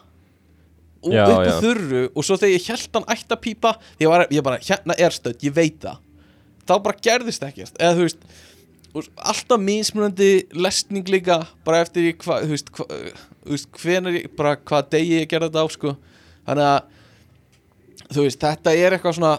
[1.05, 4.09] Og Já, upp á þurru og svo þegar ég held hann ætti að pípa ég,
[4.09, 6.01] var, ég bara, hérna er stödd, ég veit það.
[6.67, 7.77] Þá bara gerðist ekkert.
[7.79, 8.25] Eða þú veist,
[9.15, 12.87] alltaf mismunandi lesning líka bara eftir í hvað, þú veist, hva,
[13.45, 15.95] þú veist hvenar ég, bara hvað degi ég gerði þetta á sko,
[16.47, 19.33] þannig að þú veist, þetta er eitthvað svona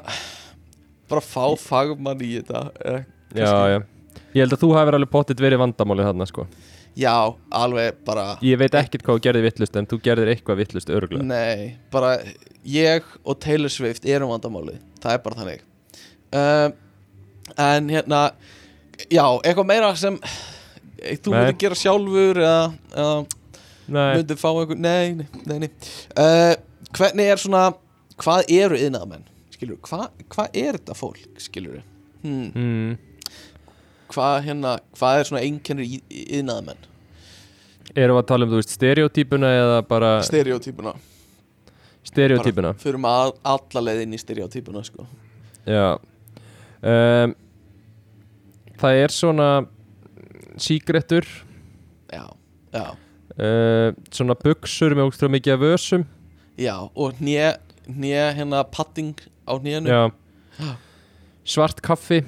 [1.09, 3.79] bara fá fagmann í þetta eða, já, já
[4.35, 6.47] ég held að þú hafir alveg pottit verið vandamálið þarna sko.
[6.99, 7.15] Já,
[7.55, 11.29] alveg bara ég veit ekkert hvað þú gerði vittlust en þú gerðir eitthvað vittlust örgulega
[11.29, 12.17] Nei, bara
[12.67, 14.81] ég og Taylor Swift erum vandamálið.
[14.99, 15.65] Það er bara þannig.
[16.35, 16.77] Um,
[17.57, 18.31] En hérna
[19.09, 20.19] Já, eitthvað meira sem
[20.99, 25.71] Þú myndir gera sjálfur eða, eða myndir fá einhver Nei, nei, nei, nei.
[26.19, 26.57] Uh,
[26.99, 27.69] Hvernig er svona
[28.19, 29.27] Hvað eru yðnaðamenn?
[29.55, 31.23] Skilur, hvað hva er þetta fólk?
[31.43, 31.79] Skilur
[32.25, 32.97] hmm, mm,
[34.13, 36.87] Hvað hérna Hvað er svona einkennir yðnaðamenn?
[37.97, 40.95] erum við að tala um, þú veist, stereotypuna eða bara Stereotypuna
[42.09, 45.05] stereotypuna Fyrir maður alla leið inn í stereotypuna sko.
[45.69, 45.99] Já.
[46.81, 47.35] Um,
[48.79, 49.49] Það er svona
[50.63, 51.27] sígrettur
[52.13, 52.25] Já,
[52.73, 52.87] já.
[53.39, 56.05] Uh, svona buksur með ógstræð mikið af vösum.
[56.59, 57.53] Já, og hnje
[58.35, 59.13] hérna padding
[59.47, 59.87] á hnénu.
[59.87, 60.73] Já.
[61.47, 62.23] Svart kaffi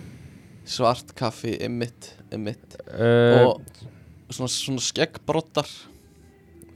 [0.68, 5.70] Svart kaffi, emitt, emitt uh, Og svona, svona skeggbroddar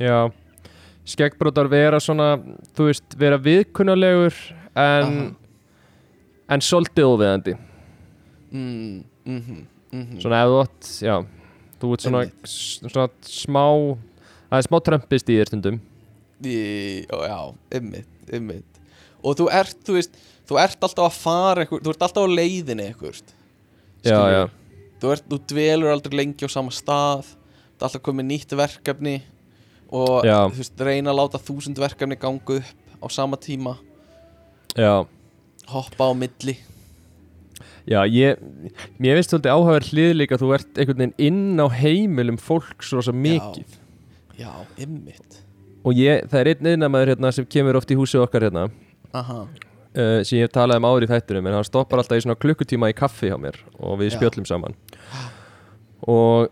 [0.01, 0.31] Já
[1.05, 2.39] Skeggbrótar vera svona,
[2.73, 4.37] þú veist, vera viðkunnalegur
[4.75, 5.27] en Aha.
[6.57, 9.59] en svolítið óviðandi mm, mhm,
[9.93, 10.23] mhm.
[10.23, 11.17] Svona ef þú átt, já
[11.83, 13.65] þú ert svona, svona smá
[14.49, 15.79] það er smá trömpist í þér stundum.
[16.45, 16.57] Í,
[17.13, 17.39] ó, já,
[17.79, 18.81] ymmit, ymmit
[19.25, 22.89] Og þú ert, þú veist Þú ert alltaf að fara Þú ert alltaf á leiðinni
[22.91, 23.17] einhver
[24.05, 24.43] já, já,
[25.01, 27.35] Þú, ert, þú dvelur aldrei lengi á sama stað.
[27.75, 29.17] Það er alltaf komið nýtt verkefni
[29.95, 30.49] Og Já.
[30.49, 32.71] þú veist, reyna að láta þúsund verkefni ganga upp
[33.05, 33.77] Á sama tíma.
[34.75, 35.05] Já.
[35.69, 36.57] Hoppa á milli.
[37.85, 38.41] Já, ég,
[38.97, 42.95] mér finnst svolítið áhugaverð hlið líka að þú ert einhvern veginn inn á heimilum fólks
[42.97, 43.77] rosa mikið.
[44.41, 44.51] Já,
[44.81, 45.45] ymmit
[45.85, 48.63] og ég, það er einn innamaður hérna sem kemur oft í húsið okkar hérna.
[49.13, 49.43] Aha,
[49.95, 52.39] uh, sem ég hef talað um ári í þættunum en hann stoppar alltaf í svona
[52.41, 54.77] klukkutíma í kaffi hjá mér og við spjöllum saman.
[56.11, 56.51] Og,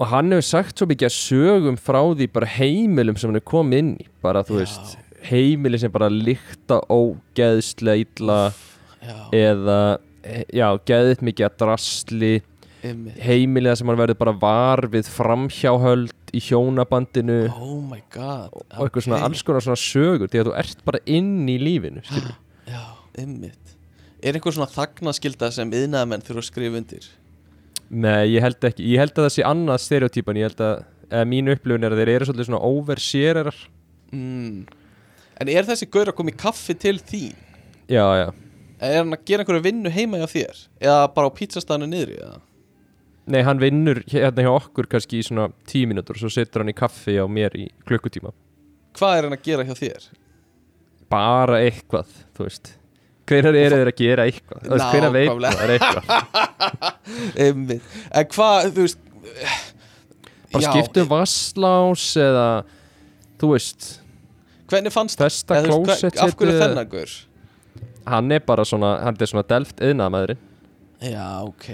[0.00, 3.46] og hann hefur sagt svo mikið að sögum frá því bara heimilum sem hann er
[3.46, 4.08] komið inn í.
[4.24, 4.64] Bara þú Já.
[4.64, 4.96] veist,
[5.28, 8.40] heimili sem bara líkta ógeðslega illa
[9.04, 9.78] já, eða
[10.52, 12.34] já, geðið mikið að drasli.
[12.84, 17.38] Ymmit heimilið sem hann verður bara var við framhjáhöld í hjónabandinu.
[17.48, 21.56] Oh og eitthvað svona alls konar svona sögur því að þú ert bara inn í
[21.62, 22.34] lífinu skilur.
[23.20, 23.74] Ymmit
[24.24, 27.08] Er einhver svona þagnaskylda sem yðnaðamenn þurfa að skrifa undir?
[27.92, 31.50] Nei, ég held ekki, ég held að það sé annað stereotypan, ég held að mín
[31.52, 33.58] upplifun er að þeir eru svolítið svona oversharerar
[34.14, 34.64] mm.
[35.42, 37.36] En er þessi gaur að koma í kaffi til þín?
[37.90, 38.26] Já, já,
[38.84, 40.58] Er hann að gera einhverju vinnu heima hjá þér?
[40.82, 42.18] Eða bara á pizzastæðinu niðri?
[42.24, 42.40] Eða?
[43.24, 46.72] nei hann vinnur hérna hjá okkur kannski í svona tíu mínútur og svo setur hann
[46.72, 48.34] í kaffi á mér í klukkutíma
[48.98, 50.08] Hvað er hann að gera hjá þér?
[51.14, 52.72] bara eitthvað, þú veist
[53.28, 54.66] hvenær eru þeir að gera eitthvað?
[54.92, 56.04] Hvenær veit það er eitthvað.
[58.14, 59.00] En hvað, þú veist
[60.54, 62.48] bara Já, skiptum vasslás eða
[63.40, 63.88] þú veist,
[64.70, 67.14] Hvernig fannst hva- Af hverju þennan gaur?
[68.04, 70.40] hann er bara svona, hann er svona delft yðnaðmaðurinn
[71.04, 71.66] Já, ok.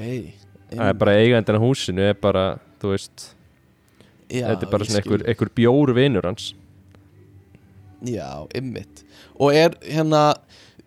[0.70, 2.44] Það er bara eigandinn á húsinu er bara,
[2.82, 3.28] þú veist
[4.30, 6.52] Já, þetta er bara svona einhver, einhver bjór vinur hans.
[8.06, 9.02] Já, ymmit
[9.36, 10.22] Og er hérna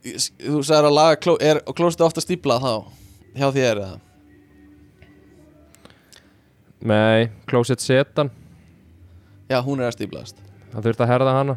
[0.04, 2.74] Þú sagðir að laga kló, Er klósetu ofta stíplað þá?
[3.40, 4.00] Hjá þér eða?
[6.84, 8.30] Nei, klósett setan.
[9.48, 10.40] Já, hún er að stíplaðast
[10.74, 11.56] Það þurfti að herða hana.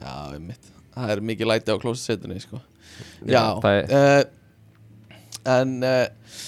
[0.00, 2.60] Já, ymmit Það er mikið læti á klósetunni, sko.
[3.28, 5.18] Já, það er, uh,
[5.52, 6.40] En uh,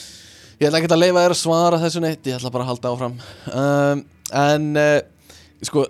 [0.61, 2.93] Ég ætla ekki að leifa þér að svara þessu neitt Ég ætla bara að halda
[2.95, 3.17] áfram.
[3.53, 4.99] Um, En uh,
[5.65, 5.85] Sko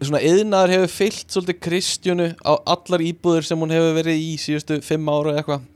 [0.00, 4.78] Svona yðnaður hefur fyllt svolítið Kristjánu á allar íbúður sem hún hefur verið í síðustu
[4.84, 5.66] fimm ára eða eitthvað.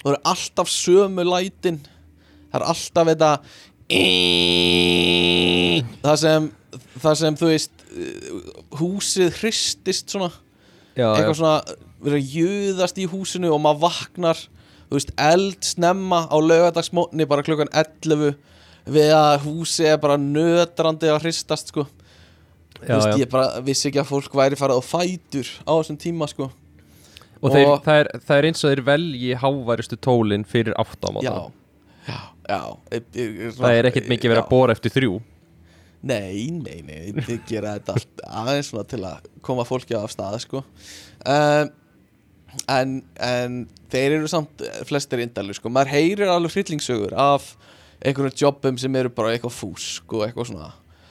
[0.00, 1.82] Og það eru alltaf sömu lætin.
[2.50, 3.32] Það er alltaf þetta
[6.00, 6.48] það sem
[7.02, 7.84] það sem þú veist
[8.80, 10.30] húsið hristist svona.
[10.96, 11.58] Já, eitthvað já, svona
[12.00, 14.40] verið að jöðast í húsinu og maður vaknar
[14.90, 18.34] þú veist, eld snemma á laugardagsmótni bara klukkan 11
[18.90, 21.84] við að húsið er bara nötrandi að hristast sko
[22.86, 26.28] já, veist, ég bara vissi ekki að fólk væri farið á fætur á þessum tíma
[26.30, 26.50] sko.
[27.40, 30.84] Og þeir, og- það, er, það er eins og þeir velji háværustu tólinn fyrir á
[31.24, 31.34] já,
[32.06, 32.60] já, já.
[32.90, 35.20] E, e, e, Það er ekkert mikið verið að bóra eftir þrjú.
[36.00, 40.38] Nei, nei, nei, þið gera þetta allt aðeins svona til að koma fólki af stað
[40.46, 40.62] sko.
[41.28, 41.72] Um,
[42.72, 43.58] en, en
[43.92, 47.52] þeir eru samt flestir indalur sko, maður heyrir alveg hryllingsögur af
[48.00, 50.70] einhverjum jobbum sem eru bara eitthvað fúsk og eitthvað svona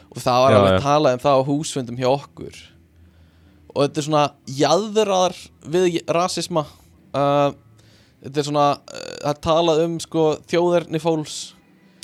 [0.10, 2.60] og það var Já, alveg talað um það á húsfundum hjá okkur.
[3.69, 4.23] Og þetta er svona
[4.60, 5.36] jaðrar
[5.69, 6.64] við rasisma
[7.14, 7.52] uh,
[8.26, 11.38] þetta er svona uh, það er talað um sko þjóðerni fólks.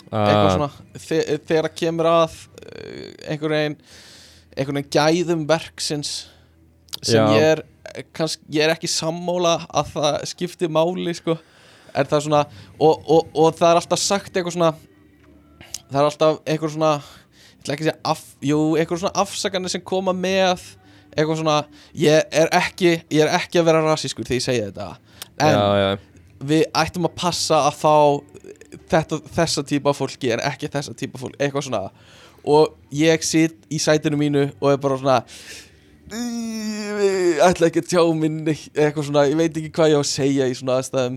[0.05, 0.69] Eitthvað uh, svona
[1.01, 3.77] þe- þegar það kemur að uh, einhvern veginn
[4.55, 6.13] einhvern veginn gæðum verksins
[7.01, 7.33] sem Já.
[7.35, 7.63] ég er
[8.15, 11.35] kannski, ég er ekki sammóla að það skipti máli sko.
[11.95, 12.41] Er það svona
[12.77, 14.71] og, og, og það er alltaf sagt eitthvað svona
[15.89, 16.93] það er alltaf eitthvað svona
[17.73, 20.63] að af, jú, eitthvað svona afsakanir sem koma með
[21.15, 21.57] eitthvað svona
[21.97, 24.87] ég er ekki, ég er ekki að vera rasískur þegar ég segja þetta.
[25.39, 25.89] En Já, já,
[26.45, 27.95] við ættum að passa að fá
[28.91, 31.83] þetta, þessa típa fólki en ekki þessa típa fólki, eitthvað svona.
[32.45, 35.21] Og ég sitt í sætinu mínu og er bara svona
[36.13, 40.11] ég ætla ekki að tjá minni eitthvað svona, ég veit ekki hvað ég á að
[40.11, 41.15] segja í svona aðstæðum.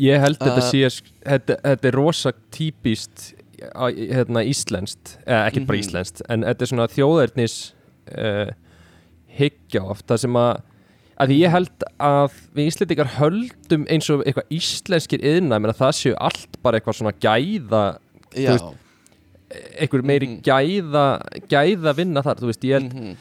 [0.00, 3.24] Ég held þetta Uh, sé þetta, þetta er rosa típist
[3.74, 5.84] hérna íslenskt eða ekki bara Mhm.
[5.84, 7.56] íslenskt en þetta er svona þjóðernis
[8.16, 8.50] uh,
[9.38, 10.60] hyggja oft það sem að
[11.20, 15.92] að ég held að við íslendingar höldum eins og eitthvað íslenskir yðna menn að það
[15.98, 17.82] séu allt bara eitthvað svona gæða
[18.32, 18.70] veist,
[19.76, 20.40] eitthvað meiri Mhm.
[20.46, 21.04] gæða
[21.50, 23.16] gæða vinna þar, þú veist, ég held mhm,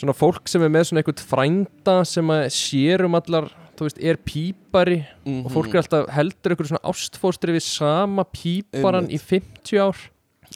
[0.00, 3.50] svona fólk sem er með svona eitthvað frænda sem að sér um allar
[3.80, 5.46] þú veist, er pípari Mhm.
[5.46, 9.16] og fólk er alltaf heldur einhverju svona ástfóstri við sama píparan Einmitt.
[9.16, 9.96] í 50 ár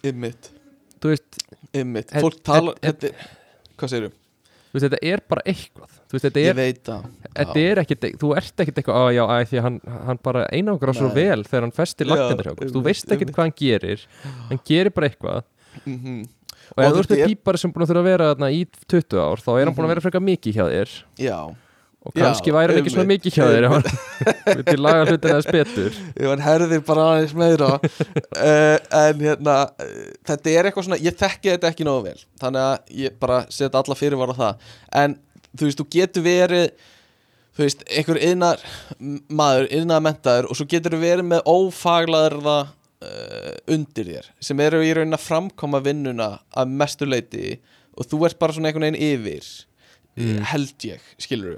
[0.05, 0.51] Ymmit,
[1.01, 1.39] þú veist,
[1.73, 4.13] ymmit Fólk tala, Hvað segirðu?
[4.75, 7.81] þú veist, þetta er bara eitthvað þú veist, þetta Ég er, veit það þetta er
[7.85, 11.09] ekkit þú ert ekkit eitthvað, á já, æ, því að hann, hann bara einangra svo
[11.15, 13.33] vel þegar hann festir lagnindar hjá þú veist einmitt.
[13.35, 14.07] hvað hann gerir
[14.51, 15.43] hann gerir bara eitthvað
[15.87, 16.29] Mhm.
[16.77, 18.67] og ef þú ert með er- pípari sem búin að þurfa að vera þarna í
[18.89, 19.85] 20 ár þá er hann búin Mhm.
[19.85, 21.57] að vera frekar mikið hjá þér Já,
[22.05, 23.87] og Já, kannski væri hann ekki svona mikið hjá þér hann
[24.59, 25.99] vilti laga hlutina þess betur.
[26.13, 27.71] Ef hann herðir bara aðeins meira.
[27.81, 29.55] Uh, En hérna
[30.29, 33.81] Þetta er eitthvað svona, ég þekki þetta ekki nógu vel Þannig að ég bara setja
[33.81, 34.69] alla fyrirvara það.
[35.01, 35.17] En
[35.55, 36.71] þú veist, þú getur verið
[37.55, 38.63] Þú veist, einhver yðnar
[39.31, 44.83] maður, yðnar mentaður Og svo getur þú verið með ófaglaðurða uh, undir þér Sem eru
[44.85, 47.61] í raunin að framkoma vinnuna Að mestu leiti
[47.95, 49.55] Og þú ert bara svona einhvern veginn yfir
[50.15, 50.45] Mm.
[50.47, 51.57] Held ég, skilur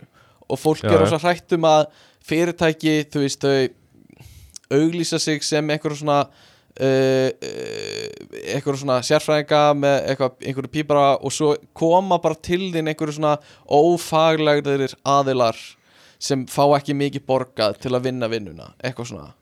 [0.49, 1.09] Og fólk Já, er já.
[1.11, 1.87] svo hrætt um að
[2.27, 7.29] Fyrirtæki, þú veist, þau auglýsa sig sem einhverjum svona uh,
[8.51, 13.37] einhverjum svona sérfræðinga með einhverju pípara og svo koma bara til þín einhverju svona
[13.71, 15.59] ófaglegðir aðilar
[16.19, 19.33] sem fá ekki mikið borgað til að vinna vinnuna, eitthvað svona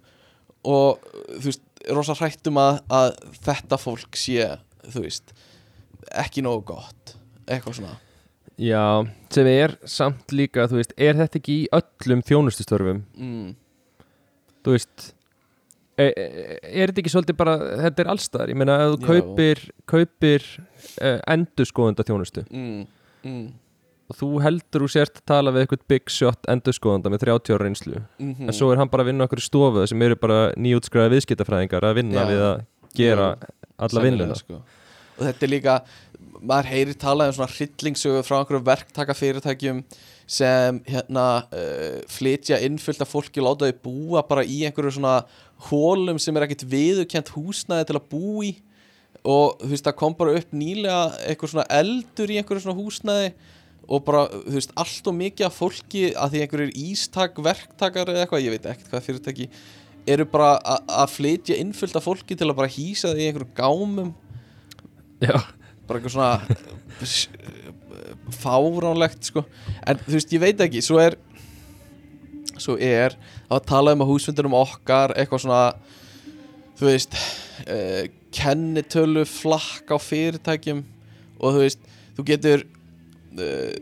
[0.65, 1.03] og
[1.39, 3.11] þú veist, rosa hrættum að, að
[3.45, 4.49] þetta fólk sé,
[4.89, 5.35] þú veist
[6.25, 7.15] ekki nógu gott
[7.45, 7.99] eitthvað svona
[8.61, 8.85] já,
[9.35, 13.03] sem er samt líka, þú veist, er þetta ekki í öllum þjónustustörfum?
[13.19, 13.53] Mm,
[14.65, 15.11] þú veist
[16.01, 16.13] er,
[16.63, 17.57] er þetta ekki svolítið bara
[17.87, 19.09] þetta er allstaðar, ég meina ef þú Já.
[19.11, 22.81] kaupir kaupir uh, endurskoðunda þjónustu mm,
[23.29, 23.45] mm,
[24.11, 27.67] og þú heldur þú sért að tala við eitthvað big shot endurskoðanda með 30 ára
[27.69, 28.01] reynslu.
[28.21, 31.13] Mm en svo er hann bara að vinna okkur í stofu sem eru bara nýjútskræða
[31.15, 32.29] viðskiptafræðingar að vinna Já.
[32.31, 32.57] við að
[32.95, 34.37] gera alla Sennilega, vinnuna.
[34.39, 34.61] sko.
[35.19, 35.77] Og þetta er líka
[36.45, 39.81] maður heyrir talað um svona hryllingssögu frá einhverjum verktaka fyrirtækjum
[40.27, 45.19] sem hérna uh, flytja innfyllt af fólki láta þau búa bara í einhverju svona
[45.69, 48.55] hólum sem er ekkert viðurkent húsnæði til að bú í.
[49.25, 53.31] Og þú veist það kom bara upp nýlega einhver svona eldur í einhverju svona húsnæði
[53.85, 58.25] og bara, þú veist, allt og mikið af fólki að því einhverjir ístak, verktakar eða
[58.25, 59.49] eitthvað, ég veit ekkert hvað fyrirtæki
[60.15, 60.55] eru bara
[60.85, 64.13] að flytja innfyllt af fólki til að bara hýsa þau í einhverju gámum
[65.25, 65.37] já,
[65.89, 66.33] bara eitthvað svona
[67.05, 67.29] s-
[68.41, 69.45] fáránlegt sko.
[69.87, 71.17] En þú veist, ég veit ekki, svo er
[72.61, 73.17] svo er
[73.51, 75.63] að tala um að húsfundunum okkar eitthvað svona
[76.79, 77.17] þú veist
[77.67, 80.85] uh, kennitölu flakk á fyrirtækjum
[81.41, 81.83] og þú veist,
[82.17, 83.73] þú getur uh,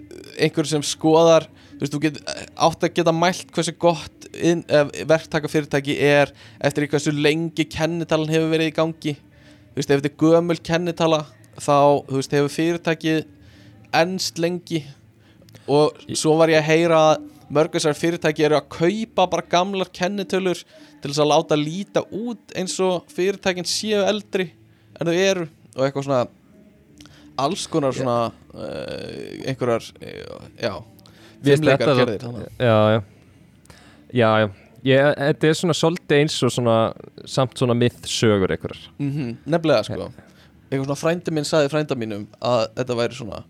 [0.41, 4.87] einhver sem skoðar þú veist, þú getur átt að geta mælt hversu gott inn, uh,
[5.11, 6.33] verktaka fyrirtæki er
[6.65, 9.15] eftir hversu lengi kennitalan hefur verið í gangi
[9.73, 11.21] þú veist, ef þetta er gömul kennitala
[11.57, 11.79] þá,
[12.09, 13.23] þú veist, hefur fyrirtækið
[14.03, 14.83] ennst lengi.
[15.71, 19.91] Og svo var ég að heyra að mörg þessar fyrirtæki eru að kaupa bara gamlar
[19.93, 20.63] kennitölur
[21.03, 24.49] til þess að láta líta út eins og fyrirtækin séu eldri
[24.99, 25.49] en þau eru.
[25.77, 26.23] Og eitthvað svona
[27.43, 30.75] alls konar svona uh, einhverjar, uh, já
[31.43, 32.49] fimmleikar þannig.
[32.59, 33.03] já, já.
[34.13, 34.49] Já, já,
[34.89, 36.77] ég, þetta er svona svolítið eins og svona
[37.29, 38.85] samt svona mythsögur einhverjar.
[38.99, 40.11] Mhm, nefnilega sko.
[40.69, 43.43] Eitthvað svona frændi minn sagði frænda mínum að þetta væri svona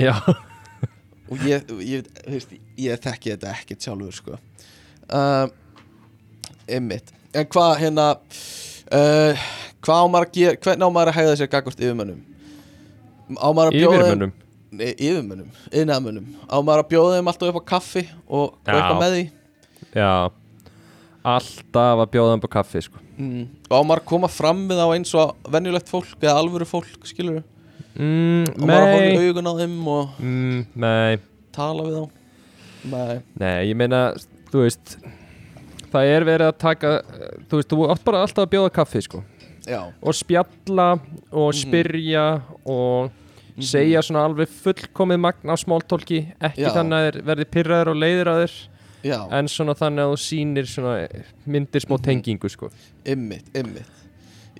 [0.00, 0.14] já,
[1.30, 4.38] og ég, ég, veist, ég þekki þetta ekkert sjálfur sko.
[5.04, 5.46] Uh,
[6.68, 7.12] Einmitt.
[7.34, 9.44] En hvað hérna uh,
[9.84, 12.20] Hvað á maður að gera Hvernig á maður að hegða sér gagvart yfirmönnum?
[13.36, 14.34] Á maður að bjóða yfirmönnum?
[14.74, 18.72] Yfirmönnum, yðnaðmönnum Á maður að bjóða þeim alltaf upp á kaffi Og, Já.
[18.74, 19.24] eitthvað með því
[19.94, 20.30] já,
[21.24, 23.00] alltaf að bjóða þeim på kaffi sko.
[23.16, 23.44] mm.
[23.70, 27.42] Og á að koma fram við á eins og venjulegt fólk Eða alvöru fólk, skilur
[27.96, 31.20] mm, Og maður að í augun á þeim Og mm,
[31.54, 32.20] tala við þá
[32.84, 34.00] Nei nei, ég meina
[34.52, 34.98] þú veist
[35.94, 36.88] það er verið að taka
[37.48, 39.20] þú veist, þú átt bara alltaf að bjóða kaffi sko.
[39.64, 40.88] Já og spjalla
[41.32, 41.60] og Mhm.
[41.62, 42.24] spyrja
[42.66, 43.12] og
[43.62, 46.74] segja svona alveg fullkomið magn á smóltólki ekki Já.
[46.74, 48.56] þannig að þeir verði pyrraður og leiðir að þeir
[49.04, 50.94] Já, en svona þannig að þú sýnir svona
[51.46, 52.04] myndir smá Mhm.
[52.06, 52.70] tengingu sko.
[53.04, 53.90] Ymmit, ymmit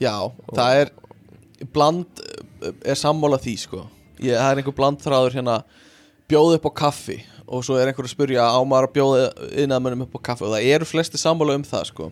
[0.01, 0.13] Já,
[0.53, 0.91] það er
[1.73, 3.87] bland uh, er sammála því sko.
[4.21, 5.57] Ég, það er einhver blandþráður hérna
[6.29, 9.25] bjóð upp á kaffi og svo er einhver að spyrja á maður að bjóða
[9.65, 10.45] innanmönnum upp á kaffi?
[10.45, 12.11] Og það eru flesti sammála um það sko.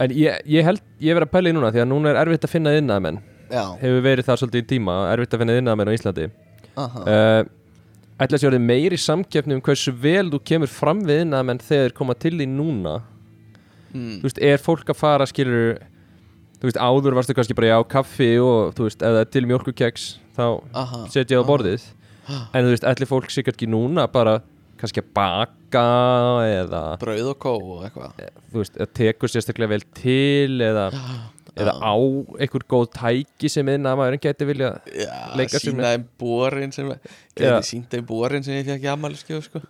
[0.00, 2.44] En ég, ég held, ég verið að pæla í núna því að núna er erfitt
[2.48, 3.18] að finna innamenn
[3.52, 6.30] Já, hefur verið það svolítið í tíma, erfitt að finna innamenn á Íslandi.
[6.80, 7.02] Aha.
[7.04, 7.42] Uh,
[8.22, 11.88] ætla að sé orðið meiri samkeppni um hversu vel þú kemur fram við innamenn þegar
[11.88, 13.00] þeir koma til í núna?
[13.92, 14.22] Mm.
[14.22, 15.82] þú veist, er fólk að fara skilur
[16.62, 20.46] þú veist, áður varstu kannski bara já, kaffi og þú veist, er til mjólkukeks þá
[21.10, 21.86] setja það á borðið.
[22.30, 24.38] En þú veist, ætli fólk sé kannski núna bara
[24.78, 25.82] kannski að baka
[26.46, 28.22] eða brauð og kó og eitthvað.
[28.52, 30.86] Þú veist, eða tekur sérstaklega vel til eða,
[31.56, 31.94] eða á
[32.40, 36.88] einhver góð tæki sem innamaðurinn geti vilja Já, leika sér sína þeim borin sem
[37.36, 39.62] geti sínt þeim borin sem ég fekk í ammæliskjöf sko.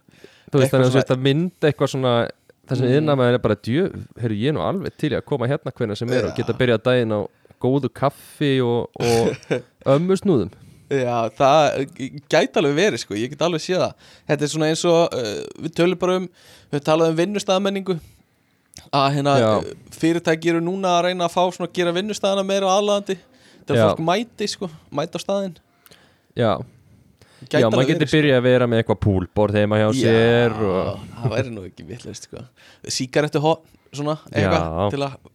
[0.53, 2.15] þú veist þannig að að mynda eitthvað svona
[2.73, 2.95] sem Mm.
[3.03, 3.89] innamaður er bara djö,
[4.23, 6.37] heyrðu ég er nú alveg til að koma hérna hvernig sem er og Já.
[6.39, 7.21] geta byrjað daginn á
[7.61, 9.59] góðu kaffi og, og
[9.97, 10.53] ömmusnúðum
[10.93, 11.87] Já, það
[12.31, 13.93] gæti alveg verið sko, ég get alveg séð það
[14.29, 16.27] Þetta er svona eins og uh, við tölum bara um
[16.73, 17.99] við talaðum um vinnustæðamenningu
[18.91, 22.71] að hérna uh, fyrirtæki eru núna að reyna að fá svona að gera vinnustæðana meira
[22.75, 23.17] aðlaðandi
[23.63, 23.85] þegar Já.
[23.93, 25.55] fólk mæti sko, mæti á staðinn
[26.37, 26.51] já,
[27.43, 28.17] Gæti já maður getur sko.
[28.19, 31.87] byrjað að vera með eitthvað púlbord heima hjá sér Já, og það væri nú ekki
[31.89, 32.43] vitlega sko.
[32.99, 33.65] Sígarettu hot,
[33.95, 35.33] svona eitthvað til, að-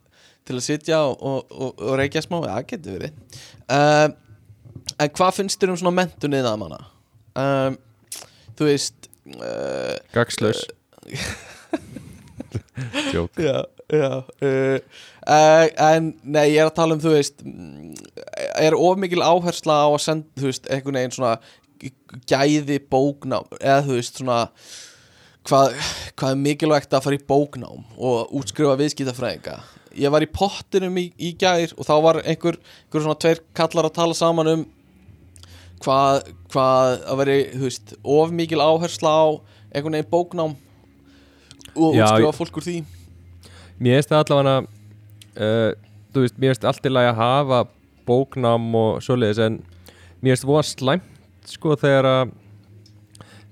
[0.48, 4.16] til að sitja og, og, og, og reykja smá, já, getur verið um,
[5.04, 6.78] En hvað finnst þér um svona mentunni það manna?
[7.38, 7.76] Um,
[8.58, 10.64] þú veist uh, gagslaus
[13.16, 14.10] Jók Já, já
[14.42, 14.80] uh,
[15.28, 17.96] uh, En nei, ég er að tala um, þú veist mm,
[18.62, 21.38] Er of mikil áhersla á að senda, þú veist, einhvern veginn svona
[22.30, 24.38] gæði bóknám eða þú veist, svona
[25.48, 25.76] hvað,
[26.18, 29.60] hvað er mikilvægt að fara í bóknám og útskrifa viðskiptafræðinga?
[29.98, 33.90] Ég var í pottinum í, í gær og þá var einhver, einhver svona tveir kallar
[33.90, 34.66] að tala saman um
[35.84, 39.26] hvað, hvað að veri, þú veist, of mikil áhersla á
[39.72, 40.58] einhvern veginn bóknám
[41.78, 42.78] og útskrifa fólk úr því?
[43.78, 45.72] Mér finnst það allavega uh,
[46.14, 47.62] Þú veist, mér finnst allt í lagi að hafa
[48.08, 49.62] bóknám og svoleiðis en
[50.24, 52.36] mér finnst voða slæmt sko þegar að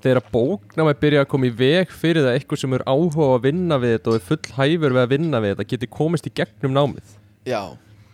[0.06, 3.31] þegar að bóknám er byrjað að koma í veg fyrir það eitthvað sem er áhuga
[3.35, 6.30] að vinna við þetta og er full hæfur við að vinna við þetta geti komist
[6.30, 7.15] í gegnum námið.
[7.49, 7.61] Já,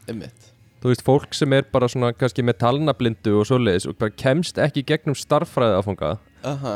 [0.08, 0.48] einmitt.
[0.82, 4.62] Þú veist, fólk sem er bara svona kannski með talnablindu og svoleiðis og bara kemst
[4.62, 6.14] ekki gegnum starffræði áfanga
[6.48, 6.76] Aha.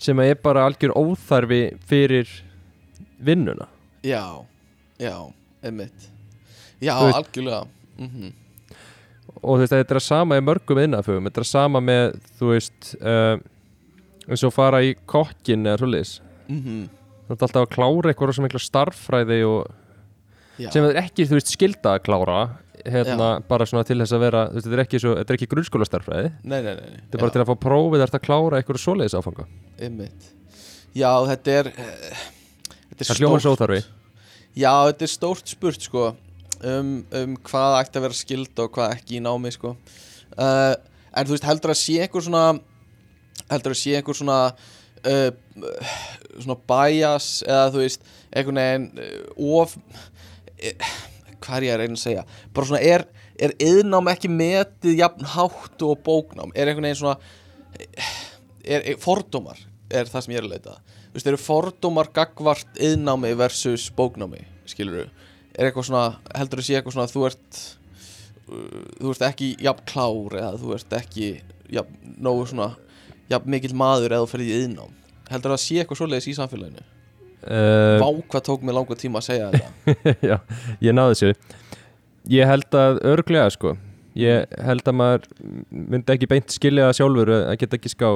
[0.00, 1.60] sem er bara algjör óþarfi
[1.90, 2.30] fyrir
[3.18, 3.68] vinnuna?
[4.06, 4.24] Já,
[5.00, 5.16] já,
[5.62, 6.10] einmitt.
[6.80, 7.66] Já, veist- algjörlega.
[7.98, 8.32] Mm
[9.42, 12.18] og þú veist, þetta er að sama í mörgum innafögum, þetta er að sama með
[12.38, 13.38] þú veist uh,
[14.26, 16.20] eins og fara í kokkin eða svoleiðis.
[16.48, 16.84] -hmm.
[17.26, 19.66] þú ert alltaf að klára eitthvað sem mikla starffræði og
[20.56, 24.24] Já, sem er ekki, þú veist, skilda að klára hérna, bara svona til þess að
[24.24, 27.42] vera veist, þetta er ekki, ekki grunnskóla starffræði nei, nei, nei þetta er bara til
[27.42, 29.46] að fá prófið að klára eitthvað svoleiðis áfanga.
[29.78, 30.32] Einmitt.
[30.94, 32.35] Já, þetta er Þetta er
[33.04, 33.82] það hljómar svo óþarfi.
[34.56, 36.04] Já, þetta er stórt spurt sko
[36.64, 39.76] um, um hvað ætti að vera skild og hvað ekki í námi sko.
[40.36, 40.74] Uh,
[41.16, 42.44] En þú veist, heldur að sé einhver svona
[43.48, 44.38] heldur að sé einhver svona
[45.08, 45.28] uh,
[46.36, 50.90] svona bias eða þú veist, einhvern veginn uh, of uh,
[51.40, 52.26] hvað er ég að reyna að segja?
[52.52, 53.06] Bara svona, er,
[53.40, 56.52] er yðnám ekki metið jafn hátt og bóknám?
[56.52, 57.16] Er einhvern veginn svona
[58.66, 60.95] er, er fordómar er það sem ég er að leita að.
[61.16, 65.06] Þú veist, eru fordómar gagvart yðnámi versus bóknámi skilur
[65.56, 66.04] er eitthvað svona,
[66.36, 67.62] heldur þú sé eitthvað svona þú ert
[68.50, 71.30] uh, þú ert ekki jafn klár eða þú ert ekki
[71.72, 72.74] jafn, nógu svona
[73.32, 74.92] jafn mikill maður eða þú ferði í yðnám
[75.30, 76.84] heldur það sé eitthvað svoleiðis í samfélaginu?
[77.46, 80.14] Uh, Vá hvað tók mér langa tíma að segja þetta?
[80.30, 80.36] Já,
[80.82, 81.58] ég náði þessu.
[82.32, 83.76] Ég held að örglega sko.
[84.18, 85.26] Ég held að maður
[85.70, 88.08] myndi ekki beint skilja sjálfur að geta ekki ská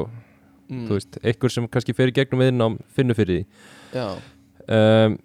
[0.71, 0.87] mm.
[0.89, 3.69] þú veist, einhver sem kannski fyrir gegnum viðnám finnur fyrir því.
[3.95, 4.07] Já,
[4.79, 5.17] um,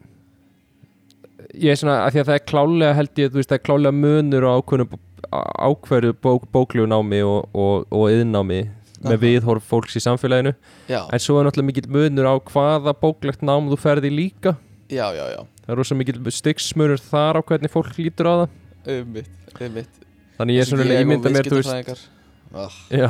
[1.54, 3.66] ég er svona, að því að það er klálega held ég, þú veist, það er
[3.70, 5.04] klálega munur á ákveðnu
[5.36, 8.62] ákveðu bók, bóklegu námi og, og, og yðnámi
[9.06, 10.56] með viðhorf fólks í samfélaginu.
[10.90, 14.56] Já, en svo er náttúrulega mikill munur á hvaða bóklegt nám þú ferði líka.
[14.90, 15.42] Já, já, já.
[15.66, 18.58] Það er rosa mikill styggsmunur þar á hvernig fólk lítur á það.
[18.96, 20.04] Einmitt, einmitt.
[20.40, 22.06] Þannig ég er svona að ímynda mér, þú veist
[22.54, 23.10] ah, Já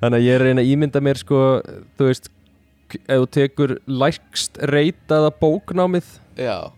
[0.00, 1.42] Þannig að ég er að reyna að ímynda mér sko,
[1.98, 2.30] þú veist
[2.96, 6.06] ef þú tekur lægst reytaða bóknámið
[6.38, 6.70] Já,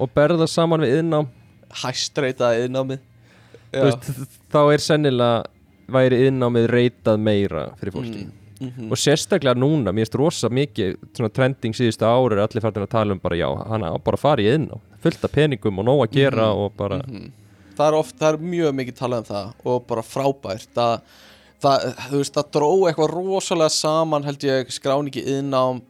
[0.00, 1.28] og berða saman við yðnám
[1.82, 3.02] hæstreitaði yðnámið
[3.72, 4.08] þú veist,
[4.52, 5.42] þá er sennilega
[5.92, 8.22] væri yðnámið reytað meira fyrir fólki.
[8.24, 8.38] Mm,
[8.72, 12.84] mm og sérstaklega núna, mér finnst rosa mikið svona trending síðustu ári er allir færdin
[12.86, 15.80] að tala um bara já, hann á bara að fara í yðnám fullt af peningum
[15.82, 17.00] og nóg að gera Mhm, og bara,
[17.72, 21.00] Það er oft, það er mjög mikið talað um það og bara frábært það,
[21.62, 25.82] það, þú veist, það dró eitthvað rosalega saman held ég skráningi yðnám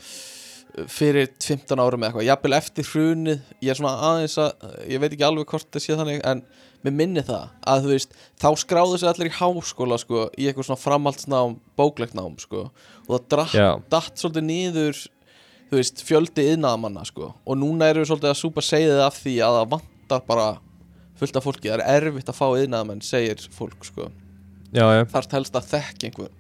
[0.89, 5.11] fyrir 15 árum eða eitthvað, jafnvel eftir hrunið ég er svona aðeins að, ég veit
[5.11, 6.45] ekki alveg hvort það sé þannig, en
[6.83, 10.71] mér minni það að þú veist, þá skráðu sig allir í háskóla sko, í eitthvað
[10.71, 12.71] svona framhaldsnám bóklegt nám, sko,
[13.05, 15.03] og það drakk já, datt svolítið niður
[15.69, 17.35] þú veist, fjöldi yðnaðamanna sko.
[17.45, 20.49] og núna eru við svolítið að súpa segið af því að það vantar bara
[21.21, 24.09] fullt af fólki, það er erfitt að fá yðnaðamenn segir fólk sko,
[24.73, 26.39] þarft helst að þekka einhvern.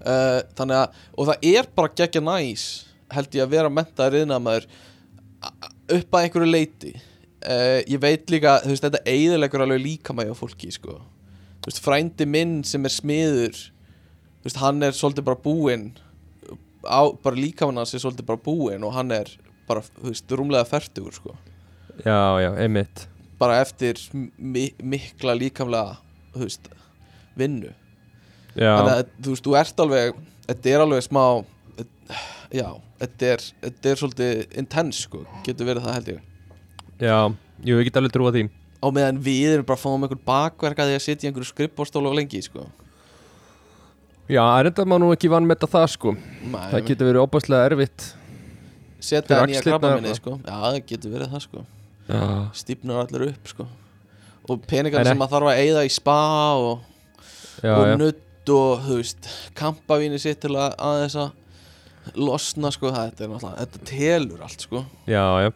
[0.00, 2.66] Uh, þannig að, og það er bara geggja næs
[3.12, 4.66] held ég að vera mentaður yðnaðamaður
[5.90, 10.36] upp að einhverju leiti uh, ég veit líka, þú veist, þetta eigðilegur alveg líkamægi á
[10.38, 10.96] fólki, sko.
[11.60, 15.90] Þú veist, frændi minn sem er smiður þú veist, hann er svolítið bara búinn
[16.80, 19.28] bara líkamann hans er svolítið bara búinn og hann er
[19.68, 21.36] bara, þú veist, rúmlega færtugur, sko.
[22.00, 23.04] Já, já, einmitt.
[23.40, 25.98] Bara eftir mi mikla líkamlega,
[26.32, 26.70] þú veist
[27.40, 27.72] vinnu.
[28.54, 31.24] Þannig að þú veist, þú ert alveg þetta er alveg smá
[32.50, 32.66] já,
[33.02, 36.22] þetta er, þetta er svolítið intense sko, getur verið það held ég.
[37.00, 37.18] Já,
[37.64, 38.46] jú, ég get alveg trúa því.
[38.80, 41.30] Á meðan við erum bara að fá um einhver bakverk að því að sitja í
[41.30, 42.64] einhverju skrippbórstóla og lengi sko.
[44.30, 46.14] Já, en þetta má nú ekki vann með það sko.
[46.14, 48.10] Nei, það getur verið óbærslega erfitt
[49.00, 50.36] setja nýja krabba minni sko.
[50.44, 51.64] Já, það getur verið það sko.
[52.10, 52.22] Já,
[52.60, 53.66] stífnar allir upp sko.
[54.50, 56.18] Og peningar En sem maður þarf að eyða í spa
[56.58, 56.86] og,
[57.62, 59.28] já, og nutt og þú veist
[59.58, 64.84] kampavíni sitt til að aðeins að losna sko, þetta er náttúrulega þetta telur allt sko.
[65.10, 65.50] Já, já.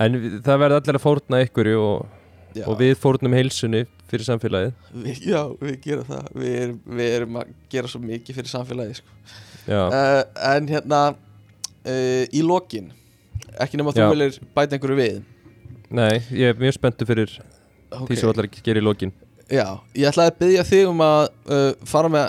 [0.00, 2.22] En það verður allir að fórna ykkur og,
[2.64, 4.72] og við fórnum heilsunni fyrir samfélagið.
[5.04, 6.32] Við, já, við gerum það.
[6.40, 9.20] Við erum, við erum að gera svo mikið fyrir samfélagi sko.
[9.68, 10.22] uh,
[10.52, 12.90] En hérna uh, Í lokin
[13.60, 15.18] Ekki nema þú viljir bæta einhverju við?
[15.92, 18.06] Nei, ég er mjög spenntu fyrir okay.
[18.08, 19.12] því sem allar gera í lokin
[19.52, 21.22] Já, ég ætlaði að byggja þig um að
[21.52, 22.28] uh, fara með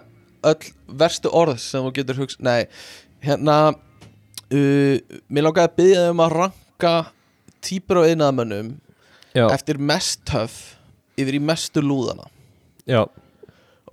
[0.51, 0.71] öll
[1.03, 2.67] verstu orð sem þú getur hugsa Nei,
[3.23, 6.93] hérna uh, Mér langaði að byggja þig um að ranka
[7.63, 8.73] típur á einnaðamönnum
[9.31, 10.57] já, eftir mest töff
[11.15, 12.27] yfir í mestu lúðana.
[12.89, 13.05] Já,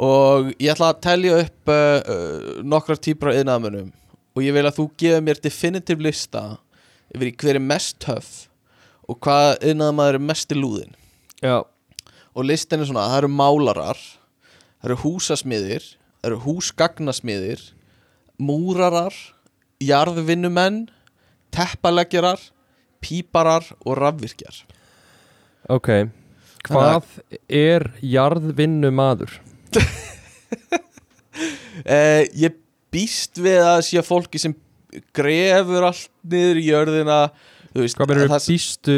[0.00, 3.90] og ég ætla að telja upp uh, uh, nokkrar típur á yðnaðamönnum
[4.34, 6.44] og ég vil að þú gefur mér definitiv lista
[7.12, 8.30] yfir í hver er mest töff
[9.10, 10.94] og hvað yðnaðamaður er mest í lúðin
[11.42, 11.60] já,
[12.34, 15.88] og listin er svona, það eru málarar það eru húsasmiðir
[16.20, 17.66] það eru húsgagnasmiðir
[18.40, 19.16] múrarar
[19.84, 20.86] jarðvinnumenn
[21.54, 22.42] teppaleggjarar
[23.00, 24.64] píparar og rafvirkjar
[25.72, 25.90] ok
[26.66, 27.06] hvað
[27.48, 29.40] er jarðvinnu maður?
[31.80, 32.56] Eh, ég
[32.92, 34.52] býst við að sé fólki sem
[35.16, 37.18] grefur allt niður í jörðina
[37.74, 38.96] veist, hvað verður það- býstu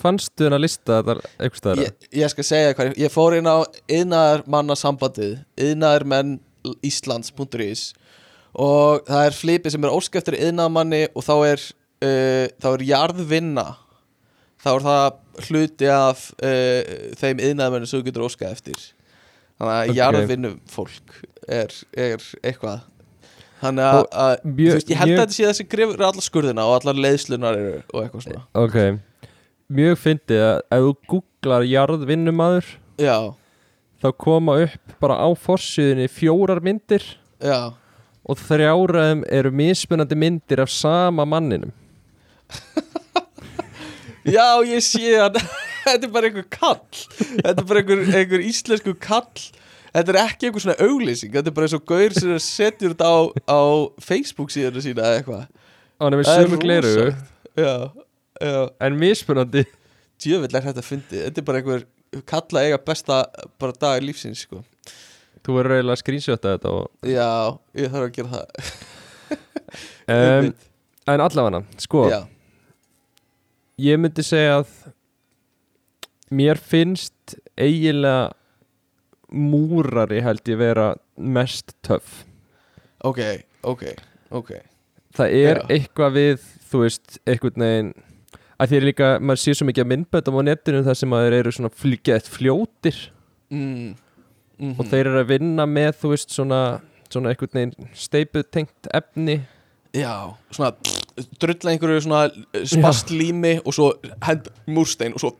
[0.00, 1.82] fannstu hennar lista þetta eitthvað staðar?
[1.84, 3.56] ég, ég skal segja hvað, ég fór inn á
[3.88, 6.38] yðnaðar mannasambandið yðnaðarmenn
[6.84, 7.92] Íslands.is
[8.54, 11.64] og það er flipið sem er óskæftur yðnaðarmanni og þá er
[12.04, 13.66] uh, þá er jarðvinna
[14.64, 15.06] þá er það
[15.48, 16.80] hluti af uh,
[17.20, 18.80] þeim yðnaðarmennu sem þú getur óskað eftir
[19.58, 19.90] þannig að Ok.
[19.90, 19.98] okay.
[20.00, 21.18] jarðvinnu fólk
[21.48, 22.80] er, er eitthvað
[23.64, 26.66] þannig að, að þú veist, ég held mjög- að þetta sé þessi grefur allar skurðina
[26.68, 28.42] og allar leiðslunar eru og eitthvað svona.
[28.64, 28.76] Ok,
[29.80, 32.68] mjög fyndið að ef þú googlar jarðvinnu maður
[33.00, 33.16] já,
[34.04, 37.04] þá koma upp bara á forsýðinni fjórar myndir
[37.40, 37.58] já,
[38.24, 41.72] og þrjáraðum eru mismunandi myndir af sama manninum.
[44.24, 45.34] Já, ég sé að
[45.84, 46.80] þetta er bara einhver kall.
[47.20, 49.26] Þetta er bara einhver, einhver íslensku kall
[49.94, 53.10] þetta er ekki einhver svona auglýsing þetta er bara eins og gaur sem setjur þetta
[53.10, 53.60] á, á
[54.02, 55.46] Facebook síðanu sína eða eitthvað.
[55.98, 56.52] Það er
[56.84, 57.24] rosalegt.
[57.54, 57.74] já,
[58.42, 59.64] já, en mismunandi.
[60.24, 61.24] Djövill er þetta fyndið.
[61.28, 61.86] Þetta er bara einhver
[62.30, 63.24] kalla eiga besta
[63.60, 64.62] bara dag lífsins sko.
[65.44, 67.30] Þú verður eiginlega að screenshota þetta og, já,
[67.76, 68.74] ég þarf að gera það.
[70.04, 70.50] Um,
[71.08, 72.18] en allavega, sko já,
[73.80, 74.74] ég myndi segja að
[76.34, 78.34] mér finnst eiginlega
[79.34, 82.22] múrari held ég vera mest töff.
[83.04, 83.20] Ok,
[83.62, 83.84] ok,
[84.30, 84.54] ok.
[85.14, 85.66] Það er Já.
[85.76, 87.92] eitthvað við þú veist, einhvern veginn
[88.58, 91.24] að því er líka, maður sé svo mikið að myndböndum á netinu þar sem að
[91.26, 93.00] þeir eru svona flyggjað fljótir.
[93.52, 93.94] Mm.
[94.54, 96.60] Mm og þeir eru að vinna með þú veist svona,
[97.10, 99.40] svona einhvern veginn steiputengt efni.
[99.94, 100.70] Já, svona
[101.42, 102.22] drulla einhverju svona
[102.66, 103.90] spast lími og svo
[104.26, 105.34] hend múrstein og svo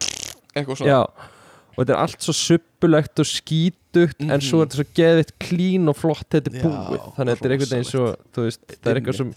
[0.55, 0.91] eitthvað svona.
[0.91, 1.31] Já,
[1.77, 4.41] og þetta er allt svo suppulegt og skítugt en Mhm.
[4.43, 7.45] svo er þetta svo geðvitt klín og flott þetta er Já, búið, þannig að þetta
[7.47, 9.35] er einhvern veginn svo þú veist, það er eitthvað sem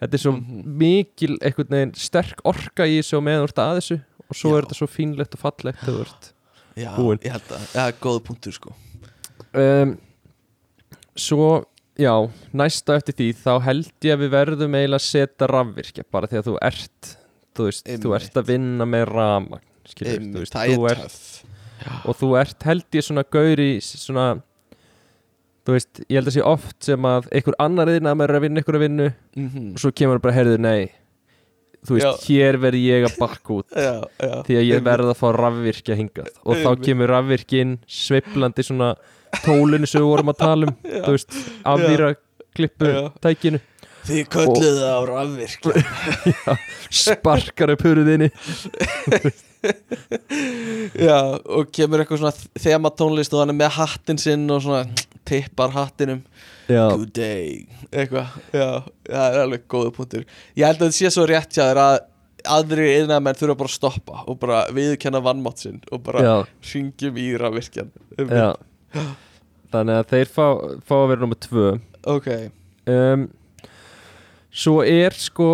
[0.00, 0.78] þetta er svo Mhm.
[0.78, 4.00] mikil einhvern veginn sterk orka í þessu og meðan þú ert að þessu
[4.30, 4.56] og svo Já.
[4.58, 6.32] er þetta svo fínlegt og fallegt þegar þú ert
[6.76, 7.18] Já, búin.
[7.22, 8.74] ég held að, já, góð punktur sko
[9.54, 9.98] um,
[11.16, 11.64] Svo,
[11.96, 12.10] já,
[12.52, 16.38] næsta eftir því þá held ég að við verðum eiginlega að setja rafvirkja bara því
[16.40, 17.10] að þú ert
[17.54, 18.22] þú veist, þú Einmitt.
[18.24, 21.44] ert að vinna með rama skilur, þú veist, Það þú er ert töff.
[22.08, 24.26] Og þú ert held ég svona gauri svona
[25.64, 28.38] þú veist, ég held að sé oft sem að einhver annar yðin að maður er
[28.38, 29.72] að vinna einhverja vinnu Mhm.
[29.74, 30.90] og svo kemur bara, heyrðu, nei
[31.84, 32.12] þú veist, Já.
[32.28, 34.42] hér verð ég að bakka út Já, já.
[34.46, 36.30] því að ég verð að fá rafvirkja hingað.
[36.44, 38.94] Og þá kemur rafvirkin sveiflandi svona
[39.44, 42.14] tólinu sem við vorum að tala um þú veist, afvýra
[42.54, 43.60] klippu tækinu,
[44.04, 45.72] Þið kölluðu það á rafvirkja.
[47.04, 48.28] Sparkar upp hurðinni
[51.08, 54.84] Já, og kemur eitthvað svona þema tónlist og hann er með hattinn sinn og svona
[55.28, 56.22] tippar hattinum.
[56.68, 57.64] Já, Good day.
[57.90, 58.68] Eitthvað, já,
[59.08, 60.24] það er alveg góða punktur.
[60.56, 61.96] Ég held að þetta sé svo rétt hjá þér að
[62.54, 66.34] aðri innamenn þurfa bara að stoppa og bara viðurkenna vannmátt sinn og bara já,
[66.70, 67.92] hringjum í rafvirkjan.
[68.20, 68.50] Já.
[69.74, 70.46] þannig að þeir fá,
[70.86, 71.70] fá að vera nummer tvö.
[72.14, 72.28] Ok,
[72.90, 73.28] um,
[74.54, 75.48] svo er sko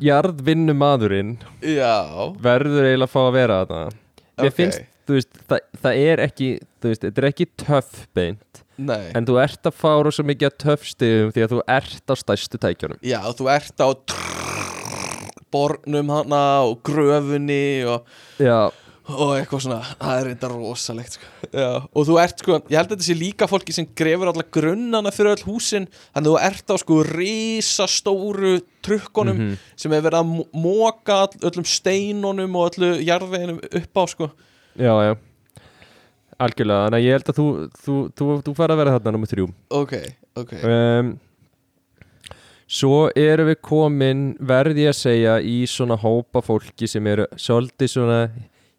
[0.00, 2.32] jarðvinnu maðurinn já.
[2.40, 4.56] verður eiginlega að fá að vera þetta mér Ok.
[4.56, 6.48] finnst, þú veist, það, það er ekki
[6.82, 8.62] þú veist, þetta er ekki töff beint.
[8.82, 12.08] Nei, en þú ert að fá rosa mikið að töff stigum því að þú ert
[12.10, 12.98] á stærstu tækjunum.
[13.04, 13.88] Já, þú ert á
[15.52, 18.06] bornum hana og gröfunni og,
[18.40, 18.70] já,
[19.08, 21.26] og eitthvað svona það er reynda rosalegt sko.
[21.50, 24.44] já, og þú ert sko, ég held að þetta sé líka fólki sem grefur alla
[24.54, 29.58] grunnana fyrir öll húsin þannig að þú ert á sko risastóru trukkonum Mhm.
[29.76, 34.30] sem hefur verið að all, öllum steinunum og öllu jarðveginum upp á sko
[34.78, 35.16] já, já
[36.42, 37.46] algjörlega, þannig að ég held að þú
[37.82, 39.92] þú, þú, þú fara að vera þarna nummer þrjú ok,
[40.42, 41.12] ok um,
[42.72, 47.92] svo erum við komin verði ég að segja í svona hópa fólki sem eru svolítið
[47.92, 48.18] svona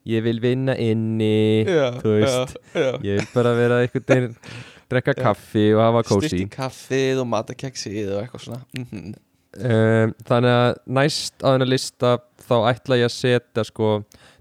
[0.10, 2.94] ég vil vinna inni já, þú veist, já, já.
[3.08, 4.34] ég vil bara vera veginn
[4.94, 8.66] drekka kaffi og hafa kósi í kaffið og matakeksið og eitthvað svona.
[8.78, 9.14] Mm
[9.54, 13.92] um, þannig að næst á þennan lista þá ætla ég að setja sko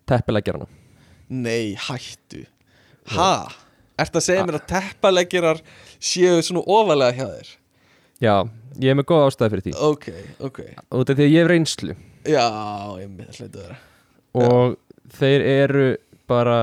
[0.08, 0.68] teppilegjarna
[1.32, 2.42] Nei, hættu.
[3.14, 3.48] Ha?
[4.00, 5.62] Ertu að segja mér að teppaleggirar
[5.96, 7.52] séu svona ofalega hjá þér?
[8.22, 8.34] já,
[8.82, 9.72] ég er með góð ástæði fyrir því.
[9.88, 10.08] Ok,
[10.48, 10.60] ok.
[10.98, 11.96] Út af því að ég hef reynslu.
[12.28, 12.44] Já,
[13.00, 13.78] ég með hlættu þeirra
[14.32, 14.76] og
[15.18, 15.88] þeir eru
[16.30, 16.60] bara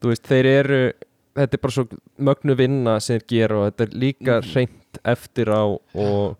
[0.00, 0.80] þú veist, þeir eru
[1.36, 1.84] þetta er bara svo
[2.30, 4.50] mögnu vinna sem þeir gera og þetta er líka Mhm.
[4.52, 6.36] hreint eftir á og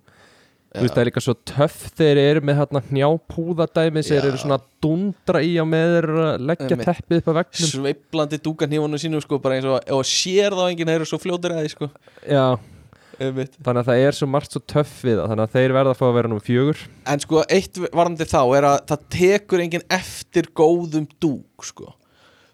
[0.77, 4.59] þú veist, það er líka svo töff þeir eru með hérna hnjápúðadæmi þeir eru svona
[4.61, 9.23] að dundra í á með þeir að leggja teppið upp að vegnum Sveiplandi dúkarnífunum sínum
[9.25, 11.91] sko bara eins og og sér þá enginn þeir eru svo fljótir að því sko.
[12.29, 12.47] Já.
[13.19, 16.01] Þannig að það er svo margt svo töff við það þannig að þeir verða að
[16.01, 16.83] fá að vera nú fjögur.
[17.13, 21.93] En sko, eitt varandi þá er að það tekur enginn eftir góðum dúk sko.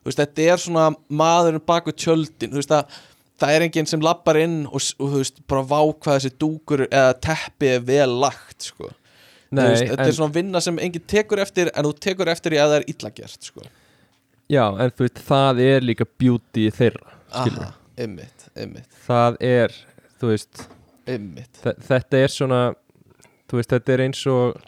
[0.02, 2.50] Þú veist, þetta er svona maðurinn baku tjöldin.
[2.54, 2.96] Þú veist að
[3.42, 6.84] það er enginn sem lappar inn og, og þú veist, bara vá hvað þessi dúkur
[6.88, 8.90] eða teppi er vel lagt sko.
[9.52, 12.30] Þú Nei, veist, þetta en, er svona vinna sem enginn tekur eftir en þú tekur
[12.32, 13.64] eftir í að það er illa gert sko.
[14.52, 17.66] já, en þú veist, það er líka beauty þeirra Aha,
[18.00, 19.74] ymmit, ymmit, það er,
[20.22, 20.64] þú veist
[21.82, 22.60] þetta er svona
[23.52, 24.60] veist, þetta er eins og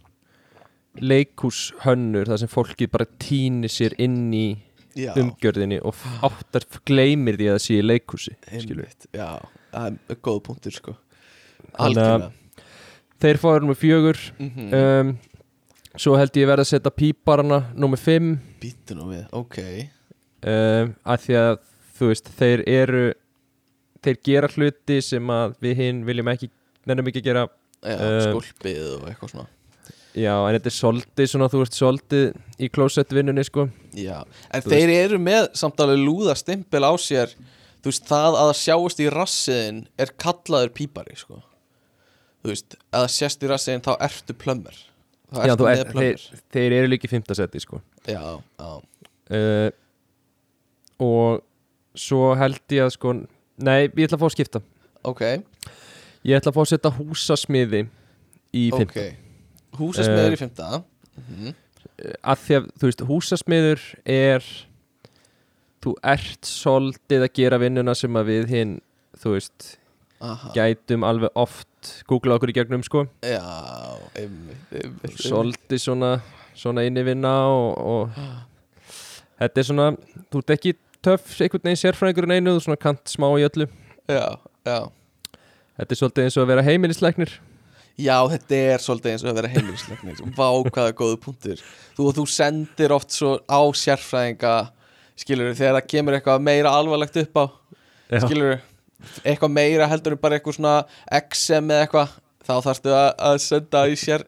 [1.02, 4.46] leikhúshönnur þar sem fólki bara týnir sér inn í
[4.94, 7.86] Já, umgjörðinni og áttar gleymir því að það sé í
[8.62, 8.84] skilur.
[8.84, 9.30] ymmit, já
[9.74, 10.92] Það er góð punktur sko.
[11.82, 12.28] Algjörlega.
[13.24, 14.20] þeir fáður nummer fjögur.
[14.38, 15.16] Mm um,
[15.94, 18.38] svo held ég verið að setja píparana nummer fimm.
[18.94, 19.58] Nú við, ok.
[20.42, 21.58] Um, að því að
[21.98, 23.04] þú veist, þeir eru
[24.04, 26.50] þeir gera hluti sem að við hinn viljum ekki
[26.88, 27.44] nennum ekki að gera
[27.84, 29.42] Já, Um, skólpið og eitthvað svona.
[30.16, 32.22] Já, en þetta er soldið svona, þú veist, soldið
[32.64, 33.66] í klósettvinnunni sko.
[33.98, 34.22] Já,
[34.54, 37.34] en Þú þeir eru með samt alveg lúða stimpil á sér
[37.84, 41.42] Þú veist, það að það sjáist í rassiðin er kallaður pípari, sko.
[42.40, 44.78] Þú veist, að það sést í rassiðin þá ertu plömmur.
[45.28, 46.24] Þá Já, ertu þú með er, plömmur.
[46.24, 47.82] þeir, þeir eru líka í fymta seti sko.
[48.08, 48.70] Já, já,
[49.36, 49.68] uh,
[51.04, 51.44] og
[51.98, 53.14] svo held ég að sko
[53.58, 54.62] nei, ég ætla að fá að skipta.
[55.04, 55.22] Ok,
[56.24, 57.84] ég ætla að fá að setja húsasmiði
[58.54, 59.10] í fymta
[59.74, 60.70] Húsasmiður Eh, í fymta
[61.18, 61.52] mm
[62.24, 64.46] að því að þú veist, húsasmiður er
[65.84, 68.72] þú ert soldið að gera vinnuna sem að við hinn
[69.20, 69.66] þú veist,
[70.24, 73.04] Aha, gætum alveg oft googla okkur í gegnum sko.
[73.22, 73.44] Já,
[74.16, 75.20] einmitt, einmitt, einmitt.
[75.20, 76.12] soldið svona,
[76.56, 78.18] svona inni vinna og, og
[79.42, 79.88] þetta er svona,
[80.32, 80.74] þú ert ekki
[81.04, 83.68] töff einhvern veginn sérfræðingur en einu þú svona kant smá í öllu.
[84.10, 84.26] Já,
[84.66, 84.78] já.
[85.74, 87.32] Þetta er svolítið eins og að vera heimilisleiknir
[87.94, 91.62] Já, þetta er svolítið eins og að vera heimilisleiknir Vá, hvaða góðu punktur
[91.96, 94.54] Þú og þú sendir oft svo á sérfræðinga
[95.18, 97.44] Skilur þegar það kemur eitthvað meira alvarlegt upp á
[98.10, 98.20] Já.
[98.22, 98.54] Skilur
[99.24, 100.76] eitthvað meira heldur en bara eitthvað svona
[101.30, 102.14] XM eða eitthvað
[102.44, 104.26] Þá þarftu að, að senda í sér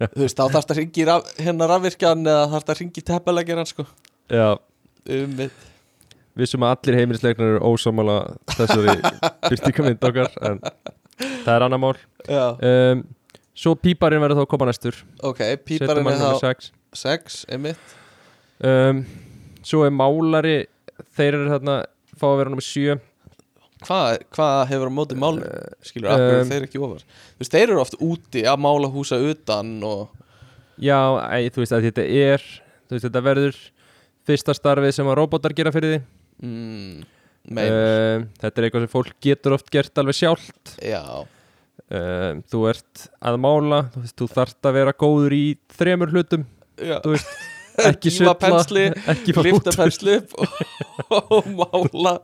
[0.00, 3.84] Þú veist, þá þarftu að ringi raf, hérna rafvirkjan eða þarftu að ringi teppalegjaran sko.
[4.30, 4.48] Já,
[5.16, 5.40] um,
[6.36, 8.16] við sem að allir heimilisleiknar eru ósámála
[8.54, 8.96] þessari
[9.50, 10.60] byrtingamynd okkar en
[11.18, 11.94] það er annar mál.
[12.28, 13.06] Um,
[13.56, 14.96] Svo píparinn verður þá að koma næstur.
[15.24, 17.94] Ok, píparinn er þá 6 6, einmitt.
[18.60, 19.04] Um,
[19.66, 20.64] Svo er málari
[21.16, 21.76] Þeir eru þarna
[22.16, 22.96] Fá að vera nummer 7
[23.86, 25.34] Hvað hva hefur á móti mál
[25.84, 27.02] Skilur, af hverju um, þeir ekki ofar?
[27.04, 30.06] Þú veist, þeir eru oft úti að mála húsa utan og
[30.80, 30.96] Já,
[31.28, 32.46] æ, þú veist að þetta er
[32.88, 33.60] Þú veist þetta verður
[34.26, 36.00] Fyrsta starfið sem að robotar gera fyrir því
[36.42, 37.06] mm,
[37.46, 40.76] um, Þetta er eitthvað sem fólk getur oft gert alveg sjálft.
[40.82, 41.02] Já.
[41.86, 45.44] Um, Þú ert að mála Þú þú þarft að vera góður í
[45.76, 46.46] þremur hlutum.
[46.80, 47.36] Veist,
[47.88, 50.56] ekki fá lifta pensli og,
[51.36, 52.16] og mála.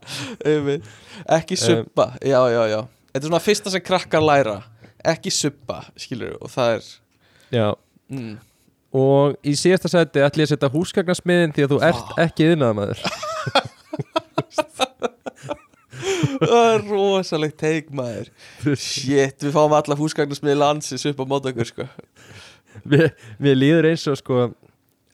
[1.38, 2.80] Ekki suppa, já, já, já.
[3.12, 4.58] Þetta er svona fyrsta sem krakkar læra.
[5.12, 6.90] Ekki suppa, skilur og það er
[7.52, 7.66] Já.
[8.12, 8.36] Mm,
[8.92, 13.00] Og í síðasta seti ætlum ég að setja húsgagnasmiðin því að þú ert ekki yðnaðamaður
[16.42, 18.30] Það er rosalegt teik maður.
[18.74, 21.86] Shit, við fáum alla húsgagnarsmiði landsins upp á mót okkur sko.
[22.88, 23.12] Mér
[23.42, 24.46] mér líður eins og sko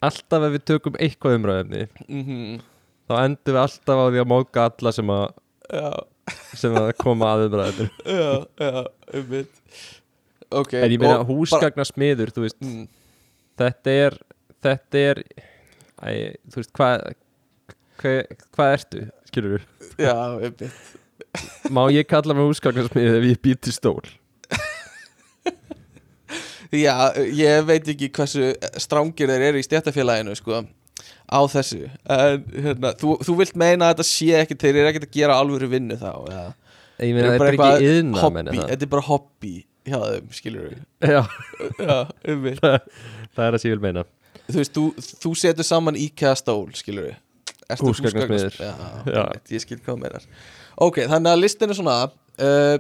[0.05, 2.61] Alltaf ef við tökum eitthvað umræðefni mm
[3.09, 5.23] Þá endum við alltaf á því að móka alla sem að,
[6.61, 8.83] sem að koma að umræðefni já, já,
[9.19, 9.63] um mitt
[10.61, 12.85] Ok En ég meina húsgagnasmiður Þú veist, mm,
[13.59, 14.19] þetta er
[14.69, 15.23] Þetta er
[15.99, 16.11] Æ,
[16.53, 17.09] Þú veist, hvað
[17.99, 19.01] Hvað, hvað ertu,
[19.39, 19.69] skilur við?
[20.03, 20.69] Já, um mitt
[21.75, 24.03] Má ég kalla mig húsgagnasmiður ef ég býti stól?
[26.69, 28.51] Já, ég veit ekki hversu
[28.81, 30.61] strángir þeir eru í stjættafélaginu sko
[31.29, 31.87] á þessu.
[32.09, 35.39] En hérna, þú, þú vilt meina að þetta sé ekki þeir eru ekkert að gera
[35.41, 36.45] alvöru vinnu þá ja.
[36.99, 39.55] Ég meina, þetta er ekki yðna þetta er bara hobby
[39.89, 41.21] hjá þeim, skilur við Já,
[41.79, 41.97] Já,
[42.35, 44.05] um mig það er að ég vil meina.
[44.49, 47.17] Þú veist, þú, þú setur saman IKEA stól, skilur við
[47.69, 48.55] Ertu Húsgagnasmiður.
[48.55, 49.23] húsgagnas- Já, Já.
[49.27, 50.25] einmitt, ég skil hvað meinar
[50.87, 52.79] Ok, þannig að listin er svona uh,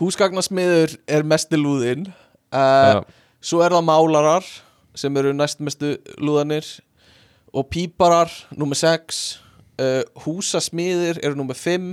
[0.00, 2.06] Húsgagnasmiður er mesti lúðinn
[2.52, 3.02] uh.
[3.46, 4.46] Svo er það málarar
[4.96, 6.66] sem eru næstmestu lúðanir
[7.56, 9.40] og píparar nummer 6
[9.80, 11.92] uh, húsasmiðir eru nummer 5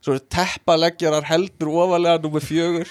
[0.00, 2.86] svo eru teppaleggjarar heldur ofalega nummer 4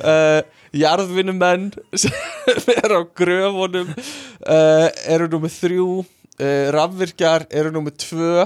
[0.00, 0.40] uh,
[0.82, 2.14] jarðvinnumenn sem
[2.82, 6.04] eru á gröfunum uh, eru nummer 3 uh,
[6.76, 8.44] rafvirkjar eru nummer 2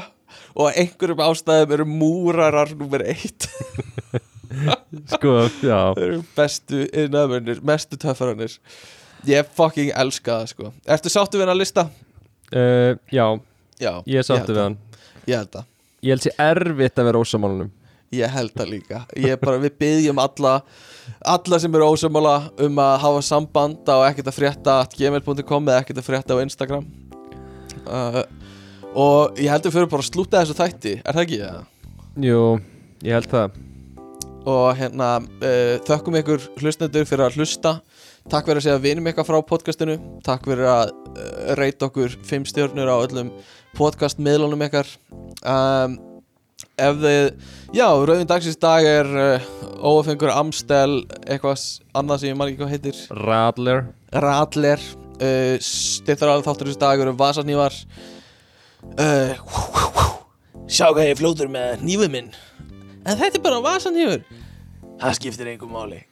[0.61, 3.49] og einhverjum ástæðum eru múrarar nummer 1
[5.15, 5.95] Sko, já.
[5.95, 8.57] Þeir eru bestu innöðmennir, mestu töffarannir
[9.28, 10.70] Ég fucking elska það sko.
[10.91, 11.85] Ertu sáttu við hann að lista?
[13.12, 13.27] Já,
[13.78, 14.77] Já ég er sáttu við hann.
[15.28, 15.69] Ég held það.
[16.01, 17.70] Ég held sér erfitt að vera ósamálunum
[18.11, 19.05] Ég held það líka.
[19.15, 20.57] Ég bara, við byggjum alla
[21.20, 26.01] Alla sem eru ósamála um að hafa samband á ekkert að frétta gmail.com eða ekkert
[26.03, 26.87] að frétta á Instagram.
[27.87, 28.23] Uh,
[28.91, 30.95] Og ég held að við fyrir bara að slúta þessu þætti.
[31.05, 31.37] Er það ekki?
[31.39, 31.51] Ja?
[32.27, 32.41] Jú,
[33.07, 33.59] ég held það.
[34.51, 37.77] Og hérna uh, þökkum ykkur hlustendur fyrir að hlusta.
[38.31, 39.97] Takk fyrir að segja vinum ykkar frá podcastinu.
[40.27, 43.31] Takk fyrir að uh, reyta okkur fimm stjörnur á öllum
[43.78, 44.91] podcastmiðlunum ykkar.
[45.47, 46.01] Um,
[46.86, 47.24] ef þið
[47.77, 49.48] já, rauðin dagsins dag er uh,
[49.81, 51.65] óafengur Amstel eitthvað
[51.97, 53.01] annað sem ég man ekki hvað heitir.
[53.28, 53.82] Radler.
[54.27, 54.85] Radler
[55.20, 57.81] uh, styrþar alveg þáttur þessu dag eru vasarnývar
[58.98, 59.35] uh,
[60.70, 62.32] sjá hvað ég fljótur með nýfuð minn.
[63.05, 64.24] En þetta er bara vasanýfur
[65.01, 66.05] það skiptir einhver máli.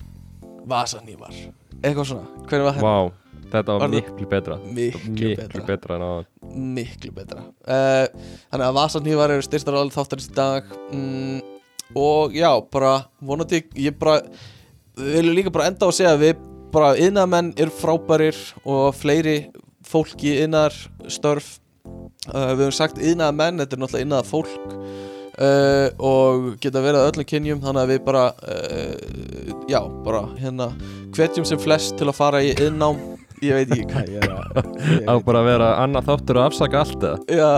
[0.68, 1.34] Vasanývar
[1.82, 2.86] eitthvað svona, hvernig var þetta?
[2.86, 4.58] Vá, þetta var miklu betra.
[4.64, 6.12] miklu, Miklu betra, betra en á
[6.78, 7.44] miklu betra.
[7.64, 8.06] Uh,
[8.50, 10.72] þannig að vasanývar eru styrþar alveg þáttur þessu dag.
[10.92, 11.40] Mm,
[11.98, 12.92] og já, bara
[13.24, 14.20] vonandi, ég bara
[14.98, 16.44] við viljum líka bara enda á að segja að við
[16.74, 18.38] bara yðnaðmenn eru frábærir
[18.68, 19.38] og fleiri
[19.88, 20.76] fólki yðnaðar
[21.08, 21.54] störf
[22.34, 24.58] uh, við höfum sagt yðnaðmenn, þetta er náttúrulega yðnaðar fólk
[25.38, 27.62] uh, og geta verið að öllum kynjum.
[27.64, 28.26] Þannig að við bara
[29.68, 30.72] já, bara hérna
[31.16, 34.46] hvetjum sem flest til að fara í yðnám ég veit ekki hvað ég er að
[35.10, 37.18] Á bara að vera annað þáttur og afsaka allt eða?
[37.28, 37.52] Já,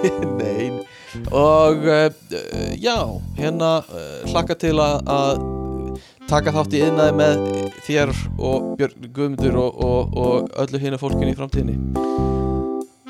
[0.40, 0.82] nein
[1.32, 2.10] Og uh,
[2.76, 2.98] já,
[3.38, 5.38] hérna uh, hlakka til að, að
[6.28, 7.34] taka þátt í yðnaði með
[7.86, 11.76] þér og Björn Guðmundur og, og, og öllu hinu fólkinu í framtíðinni.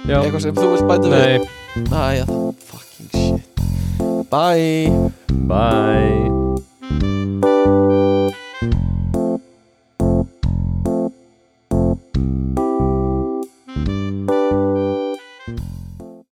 [0.06, 1.48] Já, Eitthvað sem þú vilt bæta við?
[1.90, 2.38] Nei, Æja, það
[2.70, 3.44] fucking shit.
[4.30, 4.86] Bye.
[5.50, 6.36] Bye